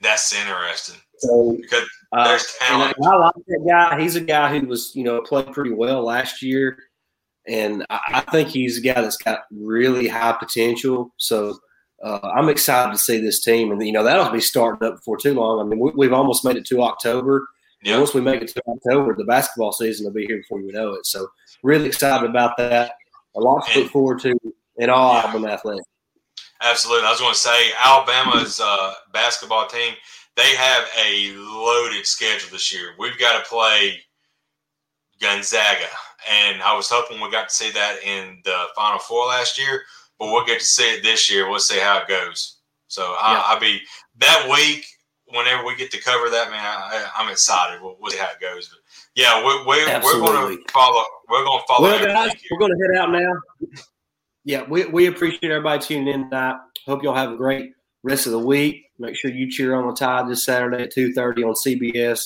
That's 0.00 0.34
interesting. 0.34 1.00
So, 1.18 1.56
because 1.60 1.88
uh, 2.12 2.28
there's 2.28 2.54
talent. 2.60 2.96
I 3.02 3.16
like 3.16 3.34
that 3.46 3.64
guy. 3.66 4.00
He's 4.00 4.16
a 4.16 4.20
guy 4.20 4.58
who 4.58 4.66
was, 4.66 4.90
you 4.94 5.04
know, 5.04 5.20
played 5.20 5.52
pretty 5.52 5.72
well 5.72 6.02
last 6.02 6.42
year, 6.42 6.76
and 7.46 7.86
I, 7.88 8.00
I 8.08 8.20
think 8.32 8.48
he's 8.48 8.78
a 8.78 8.80
guy 8.80 9.00
that's 9.00 9.16
got 9.16 9.44
really 9.52 10.08
high 10.08 10.36
potential. 10.38 11.14
So 11.16 11.56
uh, 12.04 12.20
I'm 12.22 12.50
excited 12.50 12.92
to 12.92 12.98
see 12.98 13.18
this 13.18 13.40
team, 13.40 13.72
and 13.72 13.84
you 13.84 13.92
know 13.92 14.04
that'll 14.04 14.30
be 14.30 14.40
starting 14.40 14.86
up 14.86 14.96
before 14.96 15.16
too 15.16 15.32
long. 15.32 15.58
I 15.58 15.64
mean, 15.64 15.92
we, 15.96 16.04
have 16.04 16.12
almost 16.12 16.44
made 16.44 16.56
it 16.56 16.66
to 16.66 16.82
October. 16.82 17.48
Yep. 17.82 17.98
Once 17.98 18.14
we 18.14 18.20
make 18.20 18.42
it 18.42 18.48
to 18.48 18.62
October, 18.68 19.14
the 19.16 19.24
basketball 19.24 19.72
season 19.72 20.04
will 20.04 20.12
be 20.12 20.26
here 20.26 20.36
before 20.36 20.60
you 20.60 20.70
know 20.70 20.92
it. 20.92 21.06
So, 21.06 21.26
really 21.62 21.86
excited 21.86 22.28
about 22.28 22.58
that. 22.58 22.92
A 23.36 23.40
lot 23.40 23.66
to 23.68 23.80
look 23.80 23.90
forward 23.90 24.20
to 24.20 24.38
in 24.76 24.90
all 24.90 25.14
yeah. 25.14 25.20
Alabama 25.20 25.48
athletics. 25.48 25.86
Absolutely, 26.60 27.06
I 27.06 27.10
was 27.10 27.20
going 27.20 27.32
to 27.32 27.38
say 27.38 27.70
Alabama's 27.82 28.60
uh, 28.62 28.92
basketball 29.14 29.66
team. 29.66 29.94
They 30.36 30.54
have 30.56 30.84
a 31.06 31.32
loaded 31.36 32.06
schedule 32.06 32.50
this 32.52 32.72
year. 32.72 32.90
We've 32.98 33.18
got 33.18 33.42
to 33.42 33.48
play 33.48 33.98
Gonzaga, 35.22 35.88
and 36.30 36.62
I 36.62 36.76
was 36.76 36.90
hoping 36.90 37.18
we 37.18 37.30
got 37.30 37.48
to 37.48 37.54
see 37.54 37.70
that 37.70 37.96
in 38.04 38.42
the 38.44 38.66
Final 38.76 38.98
Four 38.98 39.26
last 39.26 39.58
year 39.58 39.84
but 40.18 40.26
we'll 40.26 40.46
get 40.46 40.60
to 40.60 40.64
see 40.64 40.94
it 40.94 41.02
this 41.02 41.30
year. 41.30 41.48
We'll 41.48 41.58
see 41.58 41.78
how 41.78 41.98
it 41.98 42.08
goes. 42.08 42.58
So 42.88 43.16
I, 43.18 43.54
will 43.54 43.60
be 43.60 43.80
that 44.18 44.48
week. 44.50 44.84
Whenever 45.26 45.64
we 45.64 45.74
get 45.74 45.90
to 45.90 46.00
cover 46.00 46.30
that, 46.30 46.50
man, 46.50 46.60
I, 46.60 47.10
am 47.16 47.30
excited. 47.30 47.82
We'll, 47.82 47.96
we'll, 47.98 48.12
see 48.12 48.18
how 48.18 48.30
it 48.30 48.40
goes. 48.40 48.68
But 48.68 48.78
yeah, 49.16 49.40
we, 49.40 49.58
we, 49.60 49.84
we're 49.86 50.20
going 50.20 50.58
to 50.58 50.72
follow. 50.72 51.02
We're 51.28 51.44
going 51.44 51.60
to 51.60 51.64
follow. 51.66 51.82
Well, 51.88 52.06
guys, 52.06 52.32
we're 52.50 52.58
going 52.58 52.70
to 52.70 52.86
head 52.86 53.02
out 53.02 53.10
now. 53.10 53.32
Yeah, 54.44 54.64
we, 54.68 54.84
we 54.84 55.06
appreciate 55.06 55.50
everybody 55.50 55.82
tuning 55.82 56.08
in 56.08 56.24
tonight. 56.24 56.56
Hope 56.86 57.02
y'all 57.02 57.14
have 57.14 57.32
a 57.32 57.36
great 57.36 57.72
rest 58.02 58.26
of 58.26 58.32
the 58.32 58.38
week. 58.38 58.84
Make 58.98 59.16
sure 59.16 59.30
you 59.30 59.50
cheer 59.50 59.74
on 59.74 59.88
the 59.88 59.94
Tide 59.94 60.28
this 60.28 60.44
Saturday 60.44 60.84
at 60.84 60.92
two 60.92 61.12
thirty 61.14 61.42
on 61.42 61.54
CBS 61.54 62.20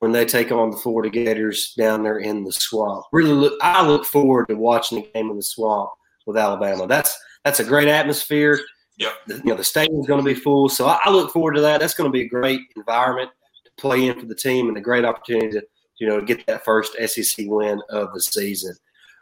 when 0.00 0.12
they 0.12 0.26
take 0.26 0.52
on 0.52 0.70
the 0.70 0.76
Florida 0.76 1.08
Gators 1.08 1.72
down 1.78 2.02
there 2.02 2.18
in 2.18 2.44
the 2.44 2.52
swamp. 2.52 3.04
Really, 3.12 3.32
look, 3.32 3.58
I 3.62 3.86
look 3.86 4.04
forward 4.04 4.48
to 4.48 4.56
watching 4.56 5.00
the 5.00 5.08
game 5.14 5.30
in 5.30 5.36
the 5.36 5.42
swamp 5.42 5.90
with 6.26 6.36
Alabama. 6.36 6.86
That's 6.86 7.18
that's 7.44 7.60
a 7.60 7.64
great 7.64 7.88
atmosphere. 7.88 8.60
Yep. 8.98 9.12
The, 9.26 9.34
you 9.36 9.44
know, 9.44 9.56
the 9.56 9.64
stadium's 9.64 10.06
going 10.06 10.24
to 10.24 10.34
be 10.34 10.38
full. 10.38 10.68
So 10.68 10.86
I, 10.86 10.98
I, 11.04 11.10
look 11.10 11.30
forward 11.32 11.54
to 11.54 11.60
that. 11.60 11.80
That's 11.80 11.94
going 11.94 12.10
to 12.10 12.12
be 12.12 12.22
a 12.22 12.28
great 12.28 12.60
environment 12.76 13.30
to 13.64 13.70
play 13.76 14.08
in 14.08 14.18
for 14.18 14.26
the 14.26 14.34
team 14.34 14.68
and 14.68 14.76
a 14.76 14.80
great 14.80 15.04
opportunity 15.04 15.50
to, 15.50 15.62
you 15.98 16.08
know, 16.08 16.20
get 16.20 16.46
that 16.46 16.64
first 16.64 16.96
SEC 17.06 17.46
win 17.46 17.80
of 17.90 18.12
the 18.14 18.20
season. 18.20 18.74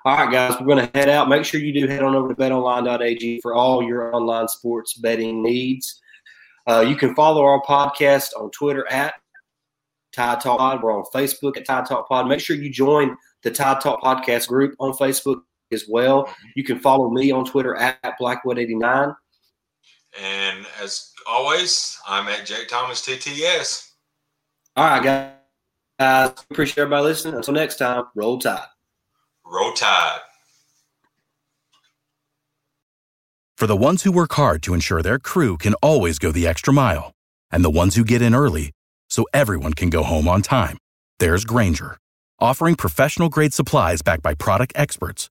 All 0.05 0.17
right, 0.17 0.31
guys, 0.31 0.59
we're 0.61 0.67
going 0.67 0.87
to 0.87 0.99
head 0.99 1.09
out. 1.09 1.29
Make 1.29 1.45
sure 1.45 1.61
you 1.61 1.73
do 1.73 1.89
head 1.89 2.03
on 2.03 2.15
over 2.15 2.29
to 2.29 2.35
betonline.ag 2.35 3.41
for 3.41 3.55
all 3.55 3.83
your 3.83 4.15
online 4.15 4.49
sports 4.49 4.95
betting 4.95 5.43
needs. 5.43 6.01
Uh, 6.67 6.85
you 6.87 6.95
can 6.95 7.15
follow 7.15 7.43
our 7.43 7.61
podcast 7.63 8.31
on 8.39 8.51
Twitter 8.51 8.87
at 8.91 9.15
Tide 10.13 10.41
Talk 10.41 10.59
Pod. 10.59 10.83
We're 10.83 10.97
on 10.97 11.05
Facebook 11.13 11.57
at 11.57 11.67
Tide 11.67 11.87
Talk 11.87 12.09
Pod. 12.09 12.29
Make 12.29 12.41
sure 12.41 12.57
you 12.57 12.71
join 12.71 13.17
the 13.43 13.51
Tide 13.51 13.81
Talk 13.81 14.03
Podcast 14.03 14.49
group 14.49 14.75
on 14.79 14.93
Facebook 14.93 15.41
as 15.75 15.85
well. 15.89 16.25
Mm-hmm. 16.25 16.49
You 16.57 16.64
can 16.64 16.79
follow 16.79 17.11
me 17.11 17.31
on 17.31 17.45
Twitter 17.45 17.77
at 17.77 18.18
Blackwood89. 18.18 19.14
And 20.22 20.66
as 20.81 21.12
always, 21.29 21.99
I'm 22.09 22.29
at 22.29 22.47
Jake 22.47 22.68
Thomas 22.68 23.05
TTS. 23.07 23.91
All 24.77 24.85
right, 24.87 25.03
guys. 25.99 26.35
Appreciate 26.51 26.83
everybody 26.83 27.05
listening. 27.05 27.35
Until 27.35 27.55
next 27.55 27.77
time, 27.77 28.05
roll 28.14 28.39
tide. 28.39 28.66
Roll 29.45 29.72
tide. 29.72 30.20
For 33.57 33.66
the 33.66 33.77
ones 33.77 34.03
who 34.03 34.12
work 34.12 34.33
hard 34.33 34.62
to 34.64 34.75
ensure 34.75 35.01
their 35.03 35.18
crew 35.18 35.57
can 35.57 35.75
always 35.75 36.18
go 36.18 36.33
the 36.33 36.47
extra 36.47 36.72
mile, 36.72 37.12
and 37.51 37.64
the 37.64 37.70
ones 37.70 37.95
who 37.95 38.05
get 38.05 38.20
in 38.22 38.35
early 38.35 38.72
so 39.09 39.27
everyone 39.33 39.75
can 39.75 39.91
go 39.91 40.03
home 40.03 40.27
on 40.27 40.43
time, 40.43 40.77
there's 41.20 41.45
Grainger, 41.45 41.97
offering 42.41 42.75
professional 42.75 43.29
grade 43.29 43.55
supplies 43.55 44.03
backed 44.03 44.22
by 44.22 44.35
product 44.35 44.72
experts 44.75 45.31